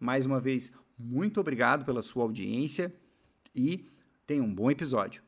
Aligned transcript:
mais 0.00 0.26
uma 0.26 0.40
vez, 0.40 0.74
muito 0.98 1.40
obrigado 1.40 1.84
pela 1.84 2.02
sua 2.02 2.24
audiência 2.24 2.92
e 3.54 3.88
tenha 4.26 4.42
um 4.42 4.52
bom 4.52 4.72
episódio. 4.72 5.22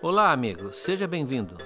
Olá, 0.00 0.32
amigo, 0.32 0.72
seja 0.72 1.06
bem-vindo. 1.06 1.58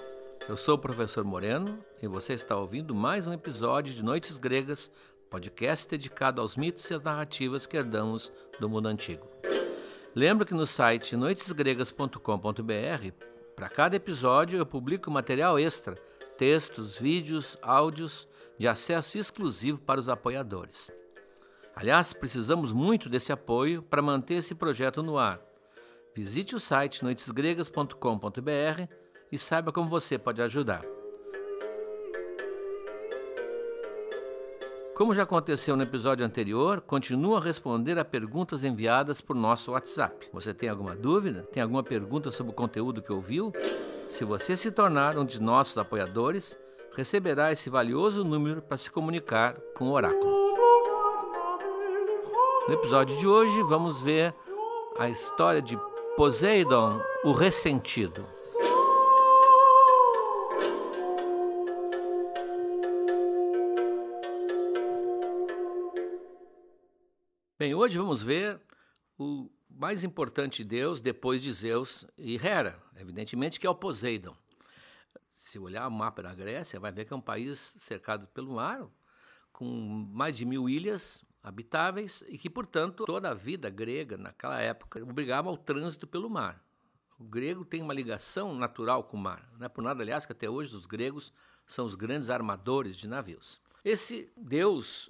Eu 0.49 0.57
sou 0.57 0.75
o 0.75 0.79
professor 0.79 1.23
Moreno 1.23 1.79
e 2.03 2.09
você 2.09 2.33
está 2.33 2.57
ouvindo 2.57 2.93
mais 2.93 3.25
um 3.29 3.33
episódio 3.33 3.95
de 3.95 4.05
Noites 4.05 4.37
Gregas, 4.37 4.91
podcast 5.31 5.89
dedicado 5.89 6.41
aos 6.41 6.57
mitos 6.57 6.91
e 6.91 6.95
às 6.95 7.05
narrativas 7.05 7.65
que 7.65 7.77
herdamos 7.77 8.33
do 8.59 8.69
mundo 8.69 8.89
antigo. 8.89 9.25
Lembro 10.13 10.45
que 10.45 10.55
no 10.55 10.67
site 10.67 11.17
noitesgregas.com.br, 11.17 13.13
para 13.55 13.69
cada 13.69 13.95
episódio 13.95 14.59
eu 14.59 14.67
publico 14.67 15.09
material 15.09 15.57
extra, 15.57 15.95
textos, 16.37 16.99
vídeos, 16.99 17.57
áudios 17.63 18.27
de 18.59 18.69
acesso 18.69 19.19
exclusivo 19.19 19.81
para 19.81 20.01
os 20.01 20.09
apoiadores. 20.09 20.91
Aliás, 21.75 22.13
precisamos 22.13 22.73
muito 22.73 23.09
desse 23.09 23.33
apoio 23.33 23.83
para 23.83 24.03
manter 24.03 24.35
esse 24.35 24.55
projeto 24.55 25.03
no 25.03 25.19
ar. 25.19 25.41
Visite 26.15 26.55
o 26.55 26.61
site 26.61 27.03
noitesgregas.com.br 27.03 28.89
e 29.33 29.39
saiba 29.39 29.73
como 29.73 29.91
você 29.91 30.17
pode 30.17 30.41
ajudar. 30.41 30.85
Como 34.95 35.13
já 35.13 35.25
aconteceu 35.25 35.75
no 35.75 35.83
episódio 35.83 36.25
anterior, 36.25 36.81
continuo 36.81 37.37
a 37.37 37.41
responder 37.41 37.99
a 37.99 38.05
perguntas 38.05 38.63
enviadas 38.63 39.21
por 39.21 39.35
nosso 39.35 39.73
WhatsApp. 39.73 40.29
Você 40.33 40.55
tem 40.55 40.69
alguma 40.69 40.95
dúvida? 40.95 41.43
Tem 41.51 41.61
alguma 41.61 41.83
pergunta 41.83 42.31
sobre 42.31 42.53
o 42.53 42.55
conteúdo 42.55 43.03
que 43.03 43.13
ouviu? 43.13 43.53
Se 44.09 44.25
você 44.25 44.57
se 44.57 44.71
tornar 44.71 45.19
um 45.19 45.25
de 45.25 45.43
nossos 45.43 45.77
apoiadores, 45.77 46.57
receberá 46.95 47.51
esse 47.51 47.69
valioso 47.69 48.25
número 48.25 48.63
para 48.63 48.77
se 48.77 48.91
comunicar 48.91 49.61
com 49.75 49.89
o 49.89 49.93
oráculo. 49.93 50.33
No 52.67 52.75
episódio 52.75 53.17
de 53.19 53.27
hoje, 53.27 53.63
vamos 53.65 54.01
ver 54.01 54.35
a 54.99 55.09
história 55.09 55.61
de 55.61 55.79
Poseidon, 56.17 57.01
o 57.25 57.33
ressentido. 57.33 58.25
Bem, 67.59 67.75
hoje 67.75 67.99
vamos 67.99 68.23
ver 68.23 68.61
o 69.19 69.51
mais 69.69 70.05
importante 70.05 70.63
deus 70.63 71.01
depois 71.01 71.43
de 71.43 71.51
Zeus 71.53 72.07
e 72.17 72.37
Hera, 72.37 72.81
evidentemente 72.97 73.59
que 73.59 73.67
é 73.67 73.71
o 73.71 73.75
Poseidon 73.75 74.37
se 75.55 75.59
olhar 75.61 75.87
o 75.87 75.91
mapa 75.91 76.21
da 76.21 76.35
Grécia, 76.35 76.81
vai 76.81 76.91
ver 76.91 77.05
que 77.05 77.13
é 77.13 77.17
um 77.17 77.21
país 77.21 77.77
cercado 77.79 78.27
pelo 78.29 78.57
mar, 78.57 78.89
com 79.53 79.65
mais 80.13 80.37
de 80.37 80.45
mil 80.45 80.69
ilhas 80.69 81.25
habitáveis 81.41 82.25
e 82.29 82.37
que, 82.37 82.51
portanto, 82.51 83.05
toda 83.05 83.31
a 83.31 83.35
vida 83.35 83.71
grega 83.71 84.17
naquela 84.17 84.61
época 84.61 85.01
obrigava 85.01 85.49
ao 85.49 85.57
trânsito 85.57 86.09
pelo 86.09 86.29
mar. 86.29 86.61
O 87.17 87.25
grego 87.25 87.65
tem 87.65 87.83
uma 87.83 87.95
ligação 87.95 88.53
natural 88.57 89.05
com 89.05 89.17
o 89.17 89.21
mar. 89.21 89.49
Não 89.57 89.67
é 89.67 89.69
por 89.69 89.83
nada, 89.83 90.03
aliás, 90.03 90.27
que 90.27 90.33
até 90.33 90.51
hoje 90.51 90.75
os 90.75 90.87
gregos 90.87 91.33
são 91.65 91.87
os 91.87 91.95
grandes 91.95 92.31
armadores 92.31 92.97
de 92.97 93.07
navios. 93.07 93.61
Esse 93.85 94.33
deus 94.37 95.09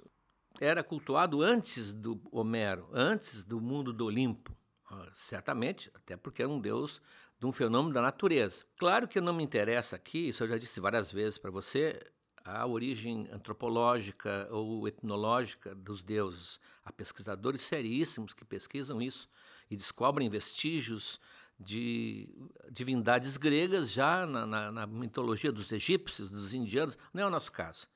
era 0.59 0.83
cultuado 0.83 1.41
antes 1.41 1.91
do 1.91 2.21
Homero, 2.31 2.87
antes 2.93 3.43
do 3.43 3.59
mundo 3.59 3.91
do 3.91 4.05
Olimpo. 4.05 4.55
Ah, 4.91 5.09
certamente, 5.11 5.89
até 5.95 6.15
porque 6.15 6.43
era 6.43 6.51
um 6.51 6.61
deus 6.61 7.01
de 7.39 7.45
um 7.45 7.51
fenômeno 7.51 7.93
da 7.93 8.01
natureza. 8.01 8.65
Claro 8.77 9.07
que 9.07 9.19
não 9.19 9.33
me 9.33 9.43
interessa 9.43 9.95
aqui, 9.95 10.29
isso 10.29 10.43
eu 10.43 10.47
já 10.47 10.57
disse 10.57 10.79
várias 10.79 11.11
vezes 11.11 11.37
para 11.37 11.51
você, 11.51 11.99
a 12.45 12.65
origem 12.65 13.27
antropológica 13.31 14.47
ou 14.51 14.87
etnológica 14.87 15.73
dos 15.73 16.03
deuses. 16.03 16.59
Há 16.83 16.91
pesquisadores 16.91 17.61
seríssimos 17.61 18.33
que 18.33 18.45
pesquisam 18.45 19.01
isso 19.01 19.27
e 19.69 19.75
descobrem 19.75 20.29
vestígios 20.29 21.19
de 21.59 22.29
divindades 22.69 23.37
gregas 23.37 23.91
já 23.91 24.27
na, 24.27 24.45
na, 24.45 24.71
na, 24.71 24.85
mitologia 24.85 25.51
dos 25.51 25.71
egípcios, 25.71 26.29
dos 26.29 26.53
indianos. 26.53 26.97
Não 27.13 27.23
é 27.23 27.25
o 27.25 27.31
nosso 27.31 27.51
caso. 27.51 27.87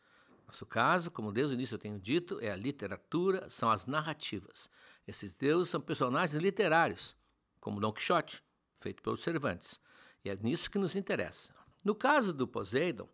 Nosso 0.47 0.65
caso, 0.65 1.11
como 1.11 1.31
desde 1.31 1.53
o 1.53 1.55
início 1.55 1.75
eu 1.75 1.79
tenho 1.79 1.99
dito, 1.99 2.39
é 2.41 2.49
a 2.49 2.55
literatura, 2.55 3.47
são 3.49 3.69
as 3.69 3.85
narrativas. 3.85 4.67
Esses 5.07 5.35
deuses 5.35 5.69
são 5.69 5.79
personagens 5.79 6.41
literários, 6.41 7.15
como 7.59 7.79
Dom 7.79 7.91
Quixote, 7.91 8.41
feito 8.79 9.01
pelos 9.03 9.23
Cervantes. 9.23 9.79
E 10.23 10.29
é 10.29 10.35
nisso 10.35 10.69
que 10.69 10.77
nos 10.77 10.95
interessa. 10.95 11.53
No 11.83 11.95
caso 11.95 12.33
do 12.33 12.47
Poseidon, 12.47 13.07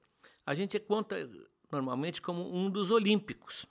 a 0.45 0.53
gente 0.53 0.79
conta 0.79 1.29
normalmente 1.71 2.21
como 2.21 2.55
um 2.55 2.69
dos 2.69 2.91
olímpicos. 2.91 3.65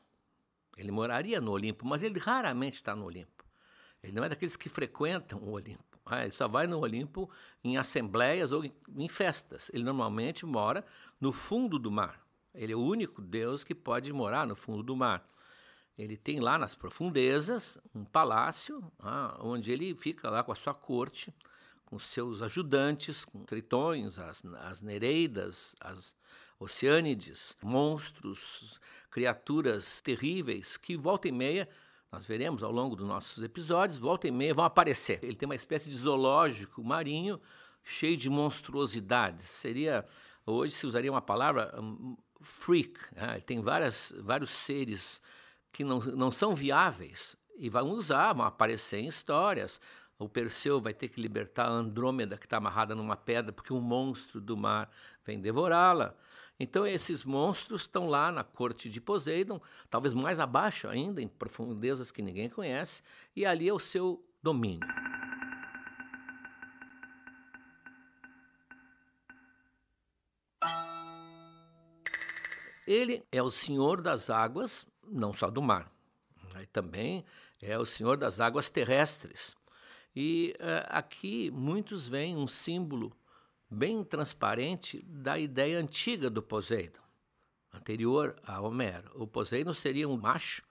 Ele 0.77 0.91
moraria 0.91 1.41
no 1.41 1.53
Olimpo, 1.53 1.87
mas 1.87 2.03
ele 2.03 2.19
raramente 2.19 2.77
está 2.77 2.95
no 2.95 3.05
Olimpo. 3.05 3.45
Ele 4.03 4.13
não 4.13 4.25
é 4.25 4.29
daqueles 4.29 4.57
que 4.57 4.69
frequentam 4.69 5.39
o 5.41 5.53
Olimpo. 5.53 5.83
Ah, 6.05 6.23
ele 6.23 6.33
só 6.33 6.47
vai 6.47 6.67
no 6.67 6.79
Olimpo 6.81 7.31
em 7.63 7.79
assembleias 7.79 8.53
ou 8.53 8.63
em 8.65 9.09
festas. 9.09 9.71
Ele 9.73 9.83
normalmente 9.83 10.45
mora 10.45 10.85
no 11.21 11.33
fundo 11.33 11.79
do 11.79 11.91
mar. 11.91 12.21
Ele 12.55 12.73
é 12.73 12.77
o 12.77 12.81
único 12.81 13.23
Deus 13.23 13.65
que 13.65 13.75
pode 13.75 14.13
morar 14.13 14.47
no 14.47 14.55
fundo 14.55 14.83
do 14.83 14.95
mar. 14.95 15.27
Ele 15.97 16.17
tem 16.17 16.41
lá 16.41 16.59
nas 16.59 16.75
profundezas 16.75 17.79
um 17.95 18.05
palácio, 18.05 18.83
ah, 18.99 19.39
onde 19.41 19.71
ele 19.71 19.95
fica 19.95 20.29
lá 20.29 20.43
com 20.43 20.53
a 20.53 20.57
sua 20.57 20.75
corte 20.75 21.33
com 21.85 21.99
seus 21.99 22.43
ajudantes, 22.43 23.25
com 23.25 23.45
tritões, 23.45 24.19
as, 24.19 24.45
as 24.45 24.83
nereidas, 24.83 25.75
as 25.81 26.15
oceânides, 26.59 27.57
monstros, 27.63 28.81
criaturas 29.11 30.01
terríveis 30.01 30.77
que 30.77 30.97
volta 30.97 31.29
e 31.29 31.33
meia 31.33 31.69
nós 32.15 32.25
veremos 32.25 32.63
ao 32.63 32.71
longo 32.71 32.95
dos 32.95 33.09
nossos 33.09 33.43
episódios, 33.43 33.99
volta 33.99 34.29
e 34.29 34.31
meia 34.31 34.55
vão 34.55 34.65
aparecer. 34.65 35.19
Ele 35.21 35.35
tem 35.35 35.49
uma 35.49 35.55
espécie 35.57 35.91
de 35.91 35.97
zoológico 35.97 36.85
marinho 36.85 37.41
cheio 37.83 38.17
de 38.17 38.31
monstruosidades. 38.31 39.47
Seria, 39.51 40.07
hoje 40.47 40.75
se 40.75 40.87
usaria 40.87 41.11
uma 41.11 41.21
palavra 41.21 41.75
um, 41.77 42.17
freak. 42.41 43.01
Né? 43.17 43.41
Tem 43.41 43.61
várias, 43.61 44.15
vários 44.21 44.51
seres 44.51 45.21
que 45.73 45.83
não, 45.83 45.99
não 45.99 46.31
são 46.31 46.55
viáveis 46.55 47.37
e 47.59 47.69
vão 47.69 47.91
usar, 47.91 48.33
vão 48.33 48.47
aparecer 48.47 49.01
em 49.01 49.09
histórias. 49.09 49.81
O 50.25 50.29
Perseu 50.29 50.81
vai 50.81 50.95
ter 50.95 51.09
que 51.09 51.21
libertar 51.21 51.67
a 51.67 51.71
Andrômeda, 51.71 52.39
que 52.39 52.47
está 52.47 52.57
amarrada 52.57 52.95
numa 52.95 53.15
pedra, 53.15 53.53
porque 53.53 53.75
um 53.75 53.81
monstro 53.81 54.41
do 54.41 54.57
mar 54.57 54.91
vem 55.23 55.39
devorá-la. 55.39 56.17
Então, 56.59 56.87
esses 56.87 57.25
monstros 57.25 57.83
estão 57.83 58.09
lá 58.09 58.33
na 58.33 58.43
corte 58.43 58.89
de 58.89 59.03
Poseidon, 59.03 59.61
talvez 59.91 60.15
mais 60.15 60.41
abaixo 60.41 60.89
ainda, 60.89 61.21
em 61.21 61.29
profundezas 61.29 62.11
que 62.11 62.23
ninguém 62.23 62.49
conhece, 62.49 63.03
e 63.37 63.45
ali 63.45 63.69
é 63.69 63.73
o 63.75 63.79
seu 63.79 64.25
domínio. 64.43 64.89
Ele 72.87 73.23
é 73.31 73.43
o 73.43 73.51
senhor 73.51 74.01
das 74.01 74.31
águas, 74.31 74.87
não 75.07 75.35
só 75.35 75.51
do 75.51 75.61
mar, 75.61 75.93
também 76.73 77.27
é 77.61 77.79
o 77.79 77.85
senhor 77.85 78.17
das 78.17 78.41
águas 78.41 78.71
terrestres. 78.71 79.55
E 80.15 80.55
uh, 80.61 80.87
aqui 80.89 81.51
muitos 81.51 82.07
veem 82.07 82.37
um 82.37 82.47
símbolo 82.47 83.17
bem 83.69 84.05
transparente 84.05 85.05
da 85.05 85.39
ideia 85.39 85.79
antiga 85.79 86.31
do 86.31 86.43
Poseidon, 86.43 87.01
anterior 87.73 88.37
a 88.47 88.61
Homero. 88.61 89.11
O 89.15 89.27
Poseidon 89.27 89.75
seria 89.75 90.09
um 90.09 90.17
macho 90.17 90.63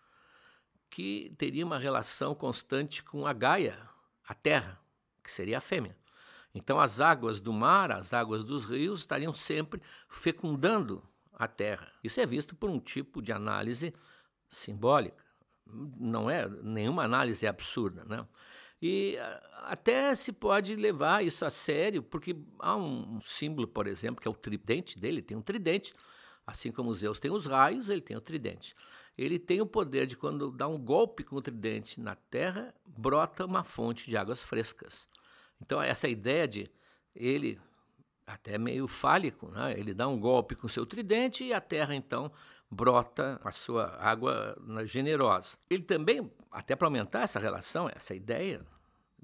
que 0.90 1.34
teria 1.38 1.66
uma 1.66 1.78
relação 1.78 2.34
constante 2.34 3.04
com 3.04 3.26
a 3.26 3.34
Gaia, 3.34 3.90
a 4.28 4.34
terra, 4.34 4.80
que 5.24 5.32
seria 5.32 5.58
a 5.58 5.62
fêmea. 5.62 5.98
Então 6.54 6.80
as 6.80 7.02
águas 7.02 7.40
do 7.40 7.52
mar, 7.52 7.92
as 7.92 8.14
águas 8.14 8.46
dos 8.46 8.64
rios 8.64 9.00
estariam 9.00 9.34
sempre 9.34 9.82
fecundando 10.08 11.04
a 11.34 11.48
terra. 11.48 11.92
Isso 12.04 12.22
é 12.22 12.26
visto 12.26 12.56
por 12.56 12.70
um 12.70 12.80
tipo 12.80 13.22
de 13.22 13.32
análise 13.32 13.94
simbólica. 14.48 15.24
Não 15.66 16.30
é 16.30 16.48
nenhuma 16.48 17.04
análise 17.04 17.48
absurda, 17.48 18.06
né? 18.06 18.26
E 18.86 19.18
até 19.62 20.14
se 20.14 20.34
pode 20.34 20.76
levar 20.76 21.24
isso 21.24 21.46
a 21.46 21.50
sério, 21.50 22.04
porque 22.04 22.36
há 22.60 22.76
um 22.76 23.18
símbolo, 23.22 23.66
por 23.66 23.88
exemplo, 23.88 24.22
que 24.22 24.28
é 24.28 24.32
o 24.32 24.36
tridente 24.36 25.00
dele, 25.00 25.22
tem 25.22 25.38
um 25.38 25.42
tridente, 25.42 25.94
assim 26.46 26.70
como 26.70 26.94
Zeus 26.94 27.18
tem 27.18 27.32
os 27.32 27.46
raios, 27.46 27.88
ele 27.88 28.02
tem 28.02 28.18
o 28.18 28.20
tridente. 28.20 28.74
Ele 29.18 29.40
tem 29.40 29.62
o 29.62 29.66
poder 29.66 30.06
de, 30.06 30.18
quando 30.18 30.52
dá 30.52 30.68
um 30.68 30.78
golpe 30.78 31.24
com 31.24 31.38
o 31.38 31.42
tridente 31.42 32.02
na 32.02 32.14
terra, 32.14 32.76
brota 32.86 33.46
uma 33.46 33.64
fonte 33.64 34.10
de 34.10 34.18
águas 34.18 34.44
frescas. 34.44 35.08
Então, 35.62 35.82
essa 35.82 36.10
ideia 36.10 36.46
de 36.46 36.70
ele, 37.16 37.62
até 38.28 38.58
meio 38.58 38.86
fálico, 38.86 39.48
né? 39.48 39.80
ele 39.80 39.94
dá 39.94 40.10
um 40.10 40.20
golpe 40.20 40.56
com 40.58 40.68
seu 40.68 40.86
tridente 40.86 41.46
e 41.46 41.54
a 41.54 41.62
terra, 41.62 41.96
então, 41.96 42.30
brota 42.70 43.40
a 43.46 43.52
sua 43.52 43.96
água 43.98 44.58
generosa. 44.84 45.58
Ele 45.70 45.84
também, 45.84 46.30
até 46.52 46.76
para 46.76 46.88
aumentar 46.88 47.22
essa 47.22 47.40
relação, 47.40 47.90
essa 47.96 48.14
ideia 48.14 48.73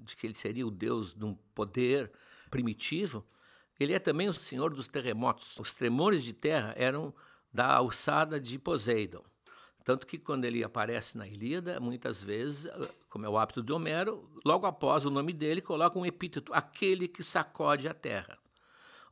de 0.00 0.16
que 0.16 0.26
ele 0.26 0.34
seria 0.34 0.66
o 0.66 0.70
deus 0.70 1.14
de 1.14 1.24
um 1.24 1.34
poder 1.54 2.10
primitivo, 2.50 3.24
ele 3.78 3.94
é 3.94 3.98
também 3.98 4.28
o 4.28 4.34
senhor 4.34 4.74
dos 4.74 4.88
terremotos. 4.88 5.58
Os 5.58 5.72
tremores 5.72 6.22
de 6.22 6.32
terra 6.32 6.74
eram 6.76 7.14
da 7.52 7.74
alçada 7.74 8.38
de 8.38 8.58
Poseidon. 8.58 9.24
Tanto 9.82 10.06
que 10.06 10.18
quando 10.18 10.44
ele 10.44 10.62
aparece 10.62 11.16
na 11.16 11.26
Ilíada, 11.26 11.80
muitas 11.80 12.22
vezes, 12.22 12.70
como 13.08 13.24
é 13.24 13.28
o 13.28 13.38
hábito 13.38 13.62
de 13.62 13.72
Homero, 13.72 14.30
logo 14.44 14.66
após 14.66 15.04
o 15.04 15.10
nome 15.10 15.32
dele, 15.32 15.62
coloca 15.62 15.98
um 15.98 16.04
epíteto, 16.04 16.52
aquele 16.52 17.08
que 17.08 17.22
sacode 17.22 17.88
a 17.88 17.94
terra. 17.94 18.38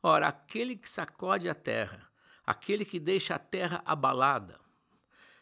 Ora, 0.01 0.27
aquele 0.27 0.75
que 0.75 0.89
sacode 0.89 1.49
a 1.49 1.55
terra, 1.55 2.07
aquele 2.45 2.85
que 2.85 2.99
deixa 2.99 3.35
a 3.35 3.39
terra 3.39 3.81
abalada. 3.83 4.59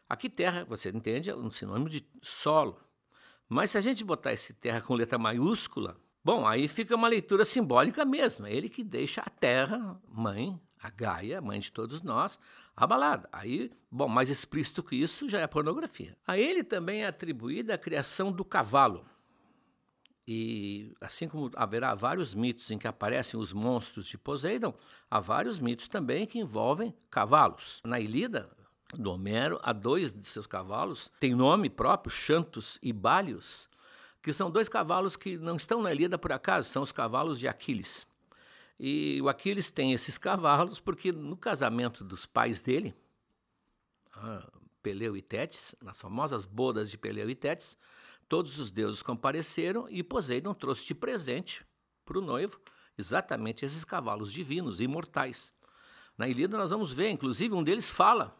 Aqui 0.10 0.30
terra, 0.30 0.64
você 0.64 0.90
entende, 0.90 1.30
é 1.30 1.36
um 1.36 1.52
sinônimo 1.52 1.90
de 1.90 2.08
solo. 2.22 2.80
Mas 3.50 3.72
se 3.72 3.78
a 3.78 3.82
gente 3.82 4.04
botar 4.04 4.34
esse 4.34 4.54
terra 4.54 4.82
com 4.82 4.94
letra 4.94 5.18
maiúscula, 5.18 5.98
bom, 6.24 6.46
aí 6.46 6.68
fica 6.68 6.96
uma 6.96 7.08
leitura 7.08 7.46
simbólica 7.46 8.04
mesmo. 8.04 8.46
É 8.46 8.54
ele 8.54 8.70
que 8.70 8.84
deixa 8.84 9.22
a 9.22 9.30
terra, 9.30 10.00
mãe, 10.10 10.60
a 10.82 10.90
Gaia, 10.90 11.42
mãe 11.42 11.60
de 11.60 11.72
todos 11.72 12.02
nós, 12.02 12.40
abalada. 12.76 13.30
Aí, 13.32 13.72
bom, 13.90 14.08
mais 14.08 14.30
explícito 14.30 14.84
que 14.84 14.96
isso 14.96 15.30
já 15.30 15.40
é 15.40 15.48
pornografia. 15.48 16.18
A 16.26 16.38
ele 16.38 16.64
também 16.64 17.04
é 17.04 17.08
atribuída 17.08 17.74
a 17.74 17.78
criação 17.78 18.32
do 18.32 18.44
cavalo. 18.44 19.06
E 20.28 20.94
assim 21.00 21.28
como 21.30 21.50
haverá 21.56 21.96
vários 21.96 22.36
mitos 22.36 22.70
em 22.70 22.78
que 22.78 22.88
aparecem 22.88 23.40
os 23.40 23.54
monstros 23.54 24.08
de 24.08 24.18
Poseidon, 24.18 24.74
há 25.10 25.22
vários 25.22 25.58
mitos 25.58 25.88
também 25.88 26.28
que 26.28 26.38
envolvem 26.38 26.94
cavalos. 27.10 27.82
Na 27.86 27.98
Ilíada, 27.98 28.50
do 28.94 29.12
Homero, 29.12 29.60
há 29.62 29.74
dois 29.74 30.14
de 30.14 30.26
seus 30.26 30.48
cavalos, 30.48 31.12
tem 31.20 31.36
nome 31.36 31.70
próprio, 31.70 32.12
Xantos 32.12 32.80
e 32.82 32.94
Bálios, 32.94 33.70
que 34.22 34.32
são 34.32 34.50
dois 34.50 34.70
cavalos 34.70 35.16
que 35.16 35.38
não 35.38 35.56
estão 35.56 35.82
na 35.82 35.92
Ilíada 35.92 36.18
por 36.18 36.32
acaso, 36.32 36.70
são 36.70 36.82
os 36.82 36.92
cavalos 36.92 37.40
de 37.40 37.48
Aquiles. 37.48 38.08
E 38.80 39.20
o 39.22 39.30
Aquiles 39.30 39.72
tem 39.72 39.94
esses 39.94 40.18
cavalos 40.18 40.80
porque 40.80 41.12
no 41.12 41.36
casamento 41.36 42.04
dos 42.04 42.26
pais 42.26 42.62
dele, 42.62 42.96
Peleu 44.82 45.18
e 45.18 45.22
Tétis, 45.22 45.76
nas 45.82 46.00
famosas 46.00 46.46
bodas 46.46 46.90
de 46.90 46.98
Peleu 46.98 47.30
e 47.30 47.36
Tétis, 47.36 47.78
todos 48.28 48.60
os 48.60 48.72
deuses 48.72 49.02
compareceram 49.02 49.88
e 49.90 50.04
Poseidon 50.04 50.54
trouxe 50.54 50.86
de 50.88 50.96
presente 50.96 51.66
para 52.06 52.20
o 52.20 52.22
noivo 52.22 52.60
exatamente 52.98 53.64
esses 53.64 53.84
cavalos 53.84 54.32
divinos, 54.32 54.82
imortais. 54.82 55.54
Na 56.18 56.28
Ilíada 56.28 56.58
nós 56.58 56.72
vamos 56.72 56.92
ver, 56.92 57.10
inclusive 57.10 57.54
um 57.54 57.64
deles 57.64 57.92
fala 57.92 58.36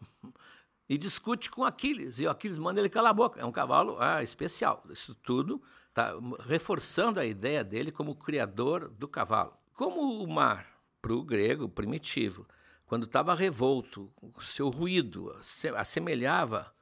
e 0.88 0.98
discute 0.98 1.50
com 1.50 1.64
Aquiles, 1.64 2.18
e 2.18 2.26
o 2.26 2.30
Aquiles 2.30 2.58
manda 2.58 2.80
ele 2.80 2.88
calar 2.88 3.10
a 3.10 3.14
boca. 3.14 3.40
É 3.40 3.44
um 3.44 3.52
cavalo 3.52 3.96
ah, 4.00 4.22
especial. 4.22 4.82
Isso 4.90 5.14
tudo 5.14 5.62
está 5.88 6.14
reforçando 6.40 7.20
a 7.20 7.26
ideia 7.26 7.62
dele 7.62 7.92
como 7.92 8.14
criador 8.14 8.88
do 8.88 9.06
cavalo. 9.06 9.52
Como 9.74 10.22
o 10.22 10.26
mar, 10.26 10.66
para 11.00 11.12
o 11.12 11.22
grego 11.22 11.68
primitivo, 11.68 12.46
quando 12.86 13.04
estava 13.04 13.34
revolto, 13.34 14.10
o 14.20 14.40
seu 14.42 14.70
ruído 14.70 15.36
assemelhava 15.76 16.72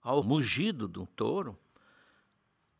ao 0.00 0.22
mugido 0.22 0.88
de 0.88 1.00
um 1.00 1.06
touro, 1.06 1.58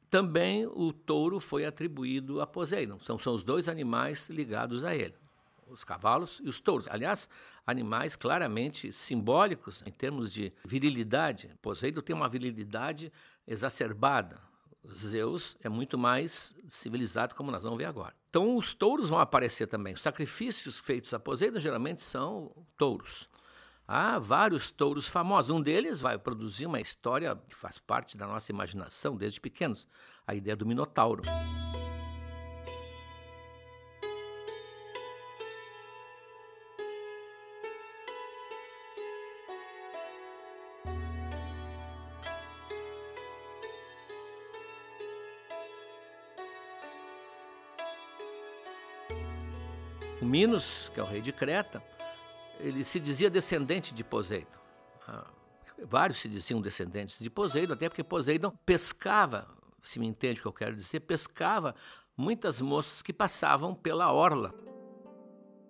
também 0.09 0.65
o 0.67 0.93
touro 0.93 1.41
foi 1.41 1.67
atribuído 1.67 2.41
a 2.41 2.47
Poseidon. 2.47 3.01
São, 3.01 3.19
são 3.19 3.35
os 3.35 3.43
dois 3.43 3.69
animais 3.69 4.29
ligados 4.31 4.85
a 4.85 4.95
ele 4.95 5.24
os 5.69 5.85
cavalos 5.85 6.41
e 6.43 6.49
os 6.49 6.61
touros. 6.61 6.89
Aliás, 6.89 7.29
animais 7.67 8.17
claramente 8.17 8.93
simbólicos 8.93 9.83
em 9.87 9.91
termos 9.91 10.33
de 10.33 10.53
virilidade. 10.65 11.51
Poseidon 11.63 12.01
tem 12.01 12.15
uma 12.15 12.29
virilidade 12.29 13.13
exacerbada. 13.47 14.41
Zeus 14.93 15.57
é 15.63 15.69
muito 15.69 15.97
mais 15.97 16.55
civilizado, 16.69 17.35
como 17.35 17.51
nós 17.51 17.63
vamos 17.63 17.79
ver 17.79 17.87
agora. 17.87 18.15
Então, 18.29 18.57
os 18.57 18.75
touros 18.75 19.09
vão 19.09 19.19
aparecer 19.19 19.67
também. 19.67 19.95
Os 19.95 20.03
sacrifícios 20.03 20.81
feitos 20.81 21.15
a 21.15 21.19
Poseidon 21.19 21.61
geralmente 21.61 22.03
são 22.03 22.53
touros. 22.77 23.29
Há 23.87 24.19
vários 24.19 24.71
touros 24.71 25.07
famosos. 25.07 25.51
Um 25.51 25.61
deles 25.61 26.01
vai 26.01 26.19
produzir 26.19 26.67
uma 26.67 26.81
história 26.81 27.37
que 27.49 27.55
faz 27.55 27.79
parte 27.79 28.17
da 28.17 28.27
nossa 28.27 28.51
imaginação 28.51 29.17
desde 29.17 29.41
pequenos 29.41 29.87
a 30.27 30.35
ideia 30.35 30.57
do 30.57 30.67
Minotauro. 30.67 31.23
O 50.25 50.27
Minos, 50.27 50.91
que 50.95 50.99
é 50.99 51.03
o 51.03 51.07
rei 51.07 51.21
de 51.21 51.31
Creta, 51.31 51.85
ele 52.59 52.83
se 52.83 52.99
dizia 52.99 53.29
descendente 53.29 53.93
de 53.93 54.03
Poseidon. 54.03 54.59
Ah, 55.07 55.27
vários 55.85 56.19
se 56.19 56.31
diziam 56.31 56.63
descendentes 56.63 57.19
de 57.19 57.29
Poseidon, 57.29 57.75
até 57.75 57.91
porque 57.91 58.03
Poseidon 58.03 58.51
pescava, 58.65 59.47
se 59.83 59.99
me 59.99 60.07
entende 60.07 60.41
o 60.41 60.43
que 60.45 60.49
eu 60.49 60.53
quero 60.55 60.75
dizer, 60.75 61.01
pescava 61.01 61.75
muitas 62.17 62.63
moças 62.63 63.03
que 63.03 63.13
passavam 63.13 63.75
pela 63.75 64.11
orla. 64.15 64.55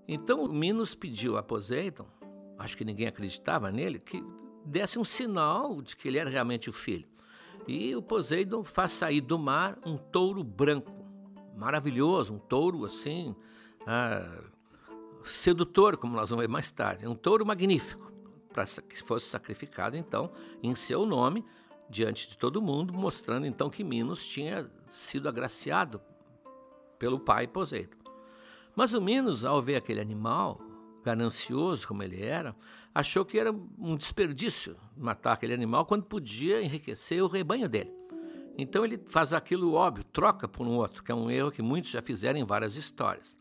Então 0.06 0.46
Minos 0.46 0.94
pediu 0.94 1.36
a 1.36 1.42
Poseidon, 1.42 2.06
acho 2.56 2.76
que 2.76 2.84
ninguém 2.84 3.08
acreditava 3.08 3.72
nele, 3.72 3.98
que 3.98 4.24
desse 4.64 5.00
um 5.00 5.04
sinal 5.04 5.82
de 5.82 5.96
que 5.96 6.06
ele 6.06 6.18
era 6.18 6.30
realmente 6.30 6.70
o 6.70 6.72
filho. 6.72 7.08
E 7.66 7.96
o 7.96 8.00
Poseidon 8.00 8.62
faz 8.62 8.92
sair 8.92 9.20
do 9.20 9.36
mar 9.36 9.76
um 9.84 9.96
touro 9.96 10.44
branco, 10.44 10.92
maravilhoso, 11.56 12.34
um 12.34 12.38
touro 12.38 12.84
assim, 12.84 13.34
ah, 13.86 14.40
sedutor, 15.24 15.96
como 15.96 16.16
nós 16.16 16.30
vamos 16.30 16.44
ver 16.44 16.48
mais 16.48 16.70
tarde. 16.70 17.06
Um 17.06 17.14
touro 17.14 17.44
magnífico, 17.44 18.12
para 18.52 18.64
que 18.64 19.02
fosse 19.02 19.26
sacrificado, 19.26 19.96
então, 19.96 20.30
em 20.62 20.74
seu 20.74 21.04
nome, 21.06 21.44
diante 21.88 22.28
de 22.28 22.36
todo 22.36 22.62
mundo, 22.62 22.92
mostrando 22.92 23.46
então 23.46 23.70
que 23.70 23.84
Minos 23.84 24.26
tinha 24.26 24.70
sido 24.90 25.28
agraciado 25.28 26.00
pelo 26.98 27.18
pai 27.18 27.46
Poseidon. 27.46 27.96
Mas 28.74 28.94
o 28.94 29.00
Minos, 29.00 29.44
ao 29.44 29.60
ver 29.60 29.76
aquele 29.76 30.00
animal, 30.00 30.60
ganancioso 31.04 31.86
como 31.86 32.02
ele 32.02 32.22
era, 32.22 32.56
achou 32.94 33.24
que 33.24 33.38
era 33.38 33.52
um 33.52 33.96
desperdício 33.96 34.76
matar 34.96 35.32
aquele 35.32 35.54
animal 35.54 35.84
quando 35.84 36.04
podia 36.04 36.62
enriquecer 36.62 37.22
o 37.22 37.28
rebanho 37.28 37.68
dele. 37.68 37.92
Então 38.56 38.84
ele 38.84 39.02
faz 39.08 39.32
aquilo 39.32 39.74
óbvio, 39.74 40.04
troca 40.04 40.48
por 40.48 40.66
um 40.66 40.76
outro, 40.76 41.02
que 41.02 41.12
é 41.12 41.14
um 41.14 41.30
erro 41.30 41.50
que 41.50 41.62
muitos 41.62 41.90
já 41.90 42.00
fizeram 42.00 42.38
em 42.38 42.44
várias 42.44 42.76
histórias. 42.76 43.34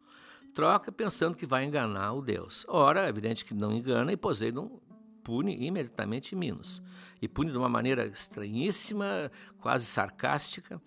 Troca 0.53 0.91
pensando 0.91 1.35
que 1.35 1.45
vai 1.45 1.65
enganar 1.65 2.13
o 2.13 2.21
Deus. 2.21 2.65
Ora, 2.67 3.05
é 3.05 3.09
evidente 3.09 3.43
que 3.43 3.53
não 3.53 3.71
engana 3.71 4.11
e 4.11 4.17
Poseidon 4.17 4.79
pune 5.23 5.55
imediatamente 5.65 6.35
Minos. 6.35 6.81
E 7.21 7.27
pune 7.27 7.51
de 7.51 7.57
uma 7.57 7.69
maneira 7.69 8.05
estranhíssima, 8.05 9.31
quase 9.59 9.85
sarcástica. 9.85 10.79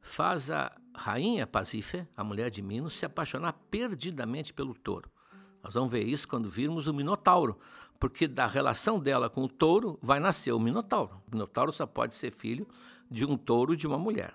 Faz 0.00 0.50
a 0.50 0.72
rainha 0.94 1.46
Pasífae, 1.46 2.06
a 2.16 2.22
mulher 2.22 2.50
de 2.50 2.62
Minos, 2.62 2.94
se 2.94 3.04
apaixonar 3.04 3.54
perdidamente 3.70 4.52
pelo 4.52 4.74
touro. 4.74 5.10
Nós 5.62 5.74
vamos 5.74 5.90
ver 5.90 6.04
isso 6.04 6.28
quando 6.28 6.48
virmos 6.48 6.86
o 6.86 6.94
Minotauro, 6.94 7.58
porque 7.98 8.28
da 8.28 8.46
relação 8.46 9.00
dela 9.00 9.28
com 9.28 9.42
o 9.42 9.48
touro 9.48 9.98
vai 10.00 10.20
nascer 10.20 10.52
o 10.52 10.60
Minotauro. 10.60 11.20
O 11.26 11.30
Minotauro 11.32 11.72
só 11.72 11.86
pode 11.86 12.14
ser 12.14 12.30
filho 12.30 12.68
de 13.10 13.24
um 13.24 13.36
touro 13.36 13.76
de 13.76 13.86
uma 13.86 13.98
mulher. 13.98 14.32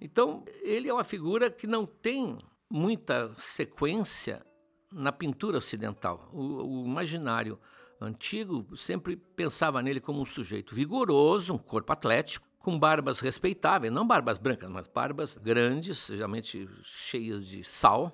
Então, 0.00 0.44
ele 0.62 0.88
é 0.88 0.92
uma 0.92 1.04
figura 1.04 1.50
que 1.50 1.66
não 1.66 1.86
tem 1.86 2.38
muita 2.74 3.32
sequência 3.36 4.44
na 4.90 5.12
pintura 5.12 5.58
ocidental. 5.58 6.28
O, 6.32 6.82
o 6.82 6.84
imaginário 6.84 7.56
antigo 8.00 8.76
sempre 8.76 9.14
pensava 9.14 9.80
nele 9.80 10.00
como 10.00 10.20
um 10.20 10.26
sujeito 10.26 10.74
vigoroso, 10.74 11.54
um 11.54 11.58
corpo 11.58 11.92
atlético, 11.92 12.44
com 12.58 12.76
barbas 12.76 13.20
respeitáveis, 13.20 13.92
não 13.92 14.04
barbas 14.04 14.38
brancas, 14.38 14.68
mas 14.68 14.88
barbas 14.88 15.38
grandes, 15.38 16.08
geralmente 16.08 16.68
cheias 16.82 17.46
de 17.46 17.62
sal, 17.62 18.12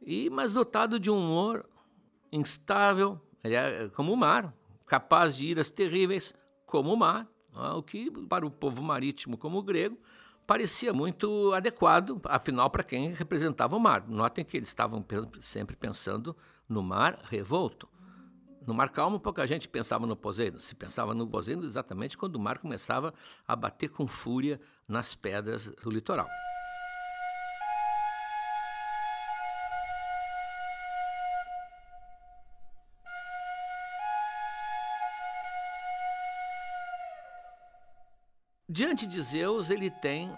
e 0.00 0.30
mas 0.30 0.54
dotado 0.54 0.98
de 0.98 1.10
um 1.10 1.18
humor 1.18 1.68
instável, 2.32 3.20
é 3.44 3.90
como 3.90 4.14
o 4.14 4.16
mar, 4.16 4.54
capaz 4.86 5.36
de 5.36 5.46
iras 5.46 5.68
terríveis, 5.68 6.34
como 6.64 6.94
o 6.94 6.96
mar, 6.96 7.28
o 7.76 7.82
que 7.82 8.10
para 8.26 8.46
o 8.46 8.50
povo 8.50 8.82
marítimo 8.82 9.36
como 9.36 9.58
o 9.58 9.62
grego 9.62 9.98
parecia 10.52 10.92
muito 10.92 11.50
adequado, 11.54 12.20
afinal, 12.24 12.68
para 12.68 12.82
quem 12.82 13.14
representava 13.14 13.74
o 13.74 13.80
mar. 13.80 14.06
Notem 14.06 14.44
que 14.44 14.58
eles 14.58 14.68
estavam 14.68 15.02
sempre 15.40 15.74
pensando 15.74 16.36
no 16.68 16.82
mar 16.82 17.20
revolto. 17.30 17.88
No 18.66 18.74
mar 18.74 18.90
calmo, 18.90 19.18
pouca 19.18 19.46
gente 19.46 19.66
pensava 19.66 20.06
no 20.06 20.14
Poseidon. 20.14 20.58
Se 20.58 20.74
pensava 20.74 21.14
no 21.14 21.26
Poseidon 21.26 21.64
exatamente 21.64 22.18
quando 22.18 22.36
o 22.36 22.38
mar 22.38 22.58
começava 22.58 23.14
a 23.48 23.56
bater 23.56 23.88
com 23.88 24.06
fúria 24.06 24.60
nas 24.86 25.14
pedras 25.14 25.68
do 25.82 25.90
litoral. 25.90 26.28
Diante 38.72 39.06
de 39.06 39.20
Zeus, 39.20 39.68
ele 39.68 39.90
tem 39.90 40.32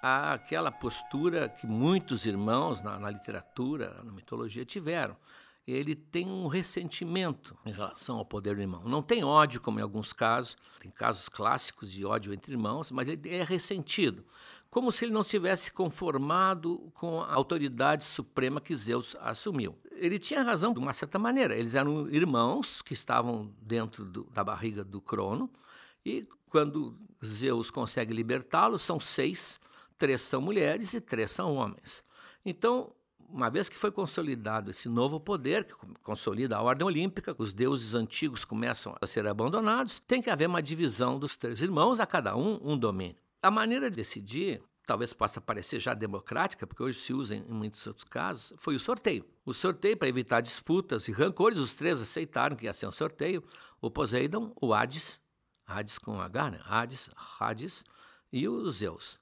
aquela 0.00 0.70
postura 0.70 1.48
que 1.48 1.66
muitos 1.66 2.24
irmãos 2.24 2.80
na, 2.80 3.00
na, 3.00 3.10
literatura, 3.10 4.00
na 4.04 4.12
mitologia 4.12 4.64
tiveram. 4.64 5.16
Ele 5.66 5.96
tem 5.96 6.30
um 6.30 6.46
ressentimento 6.46 7.58
em 7.66 7.72
relação 7.72 8.18
ao 8.18 8.24
poder 8.24 8.54
do 8.54 8.60
irmão. 8.60 8.84
Não 8.84 9.02
tem 9.02 9.24
ódio, 9.24 9.60
como 9.60 9.80
em 9.80 9.82
alguns 9.82 10.12
casos, 10.12 10.56
tem 10.78 10.88
casos 10.88 11.28
clássicos 11.28 11.90
de 11.90 12.04
ódio 12.04 12.32
entre 12.32 12.52
irmãos, 12.52 12.92
mas 12.92 13.08
ele 13.08 13.28
é 13.28 13.42
ressentido, 13.42 14.24
como 14.70 14.92
se 14.92 15.04
ele 15.04 15.12
não 15.12 15.24
tivesse 15.24 15.72
conformado 15.72 16.92
com 16.94 17.20
a 17.20 17.34
autoridade 17.34 18.04
suprema 18.04 18.60
que 18.60 18.76
Zeus 18.76 19.16
assumiu. 19.18 19.76
Ele 19.90 20.20
tinha 20.20 20.44
razão 20.44 20.72
de 20.72 20.78
uma 20.78 20.92
certa 20.92 21.18
maneira. 21.18 21.56
Eles 21.56 21.74
eram 21.74 22.08
irmãos 22.08 22.82
que 22.82 22.92
estavam 22.92 23.52
dentro 23.60 24.04
do, 24.04 24.30
da 24.32 24.44
barriga 24.44 24.84
do 24.84 25.00
Crono, 25.00 25.50
e 26.04 26.26
quando 26.50 26.98
Zeus 27.24 27.70
consegue 27.70 28.12
libertá-los, 28.12 28.82
são 28.82 28.98
seis, 28.98 29.60
três 29.96 30.20
são 30.20 30.40
mulheres 30.40 30.92
e 30.92 31.00
três 31.00 31.30
são 31.30 31.54
homens. 31.54 32.02
Então, 32.44 32.92
uma 33.32 33.48
vez 33.48 33.68
que 33.68 33.78
foi 33.78 33.90
consolidado 33.90 34.70
esse 34.70 34.88
novo 34.88 35.20
poder, 35.20 35.64
que 35.64 35.74
consolida 36.02 36.56
a 36.56 36.62
ordem 36.62 36.86
olímpica, 36.86 37.34
os 37.38 37.52
deuses 37.52 37.94
antigos 37.94 38.44
começam 38.44 38.96
a 39.00 39.06
ser 39.06 39.26
abandonados, 39.26 40.00
tem 40.00 40.20
que 40.20 40.30
haver 40.30 40.48
uma 40.48 40.62
divisão 40.62 41.18
dos 41.18 41.36
três 41.36 41.62
irmãos, 41.62 42.00
a 42.00 42.06
cada 42.06 42.36
um 42.36 42.58
um 42.62 42.76
domínio. 42.76 43.16
A 43.42 43.50
maneira 43.50 43.88
de 43.88 43.96
decidir, 43.96 44.60
talvez 44.84 45.12
possa 45.12 45.40
parecer 45.40 45.78
já 45.78 45.94
democrática, 45.94 46.66
porque 46.66 46.82
hoje 46.82 46.98
se 46.98 47.12
usa 47.12 47.36
em 47.36 47.44
muitos 47.44 47.86
outros 47.86 48.04
casos, 48.04 48.52
foi 48.58 48.74
o 48.74 48.80
sorteio. 48.80 49.24
O 49.46 49.54
sorteio, 49.54 49.96
para 49.96 50.08
evitar 50.08 50.40
disputas 50.40 51.06
e 51.06 51.12
rancores, 51.12 51.58
os 51.58 51.72
três 51.72 52.02
aceitaram 52.02 52.56
que 52.56 52.64
ia 52.64 52.72
ser 52.72 52.86
um 52.86 52.92
sorteio: 52.92 53.44
o 53.80 53.90
Poseidon, 53.90 54.52
o 54.60 54.74
Hades 54.74 55.20
Hades 55.70 55.98
com 55.98 56.20
H, 56.20 56.50
né? 56.50 56.60
Hades, 56.64 57.10
Hades 57.38 57.84
e 58.32 58.48
os 58.48 58.76
Zeus. 58.76 59.18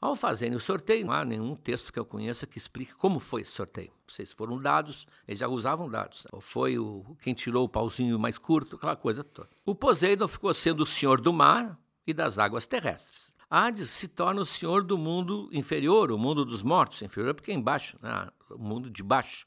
Ao 0.00 0.16
fazerem 0.16 0.56
o 0.56 0.60
sorteio, 0.60 1.06
não 1.06 1.12
há 1.12 1.24
nenhum 1.24 1.54
texto 1.54 1.92
que 1.92 1.98
eu 1.98 2.04
conheça 2.04 2.44
que 2.44 2.58
explique 2.58 2.92
como 2.92 3.20
foi 3.20 3.42
esse 3.42 3.52
sorteio. 3.52 3.92
Vocês 4.04 4.32
foram 4.32 4.60
dados, 4.60 5.06
eles 5.28 5.38
já 5.38 5.46
usavam 5.46 5.88
dados. 5.88 6.26
Ou 6.32 6.40
foi 6.40 6.76
o, 6.76 7.16
quem 7.22 7.32
tirou 7.32 7.64
o 7.64 7.68
pauzinho 7.68 8.18
mais 8.18 8.36
curto, 8.36 8.74
aquela 8.74 8.96
coisa 8.96 9.22
toda. 9.22 9.48
O 9.64 9.76
Poseidon 9.76 10.26
ficou 10.26 10.52
sendo 10.52 10.82
o 10.82 10.86
senhor 10.86 11.20
do 11.20 11.32
mar 11.32 11.78
e 12.04 12.12
das 12.12 12.36
águas 12.36 12.66
terrestres. 12.66 13.32
Hades 13.48 13.90
se 13.90 14.08
torna 14.08 14.40
o 14.40 14.44
senhor 14.44 14.82
do 14.82 14.98
mundo 14.98 15.48
inferior, 15.52 16.10
o 16.10 16.18
mundo 16.18 16.44
dos 16.44 16.64
mortos. 16.64 17.00
Inferior 17.00 17.32
porque 17.32 17.52
é 17.52 17.54
embaixo, 17.54 17.96
né? 18.02 18.28
o 18.50 18.58
mundo 18.58 18.90
de 18.90 19.04
baixo. 19.04 19.46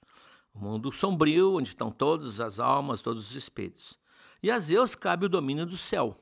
O 0.53 0.59
mundo 0.59 0.89
sombrio, 0.89 1.57
onde 1.57 1.67
estão 1.67 1.91
todas 1.91 2.39
as 2.39 2.62
almas, 2.62 3.01
todos 3.01 3.29
os 3.29 3.35
espíritos. 3.35 4.00
E 4.41 4.50
a 4.50 4.57
Zeus 4.57 4.95
cabe 4.95 5.25
o 5.25 5.29
domínio 5.29 5.65
do 5.65 5.75
céu. 5.75 6.17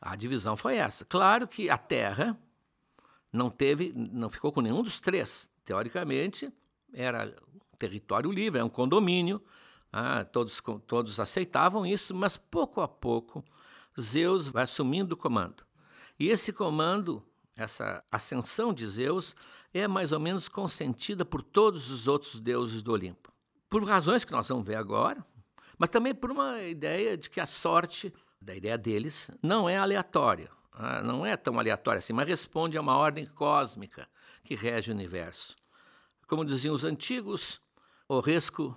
A 0.00 0.16
divisão 0.16 0.56
foi 0.56 0.76
essa. 0.76 1.04
Claro 1.04 1.46
que 1.46 1.68
a 1.68 1.76
Terra 1.76 2.38
não 3.32 3.50
teve, 3.50 3.92
não 3.94 4.30
ficou 4.30 4.50
com 4.50 4.60
nenhum 4.60 4.82
dos 4.82 4.98
três. 4.98 5.50
Teoricamente, 5.64 6.52
era 6.92 7.34
território 7.78 8.30
livre, 8.30 8.60
é 8.60 8.64
um 8.64 8.68
condomínio. 8.68 9.42
Ah, 9.92 10.24
todos, 10.24 10.62
todos 10.86 11.18
aceitavam 11.18 11.84
isso, 11.84 12.14
mas 12.14 12.36
pouco 12.36 12.80
a 12.80 12.86
pouco 12.86 13.44
Zeus 14.00 14.48
vai 14.48 14.62
assumindo 14.62 15.14
o 15.14 15.18
comando. 15.18 15.64
E 16.18 16.28
esse 16.28 16.52
comando, 16.52 17.22
essa 17.56 18.04
ascensão 18.10 18.72
de 18.72 18.86
Zeus, 18.86 19.34
é 19.72 19.88
mais 19.88 20.12
ou 20.12 20.20
menos 20.20 20.48
consentida 20.48 21.24
por 21.24 21.42
todos 21.42 21.90
os 21.90 22.06
outros 22.06 22.40
deuses 22.40 22.82
do 22.82 22.92
Olimpo. 22.92 23.32
Por 23.68 23.82
razões 23.84 24.24
que 24.24 24.32
nós 24.32 24.48
vamos 24.48 24.66
ver 24.66 24.76
agora, 24.76 25.24
mas 25.78 25.90
também 25.90 26.14
por 26.14 26.30
uma 26.30 26.60
ideia 26.62 27.16
de 27.16 27.30
que 27.30 27.40
a 27.40 27.46
sorte 27.46 28.12
da 28.40 28.54
ideia 28.54 28.78
deles, 28.78 29.30
não 29.42 29.68
é 29.68 29.76
aleatório, 29.76 30.50
ah, 30.72 31.02
não 31.02 31.26
é 31.26 31.36
tão 31.36 31.58
aleatório 31.58 31.98
assim, 31.98 32.12
mas 32.12 32.26
responde 32.26 32.78
a 32.78 32.80
uma 32.80 32.96
ordem 32.96 33.26
cósmica 33.26 34.08
que 34.42 34.54
rege 34.54 34.90
o 34.90 34.94
universo. 34.94 35.54
Como 36.26 36.44
diziam 36.44 36.74
os 36.74 36.84
antigos, 36.84 37.60
risco 38.20 38.76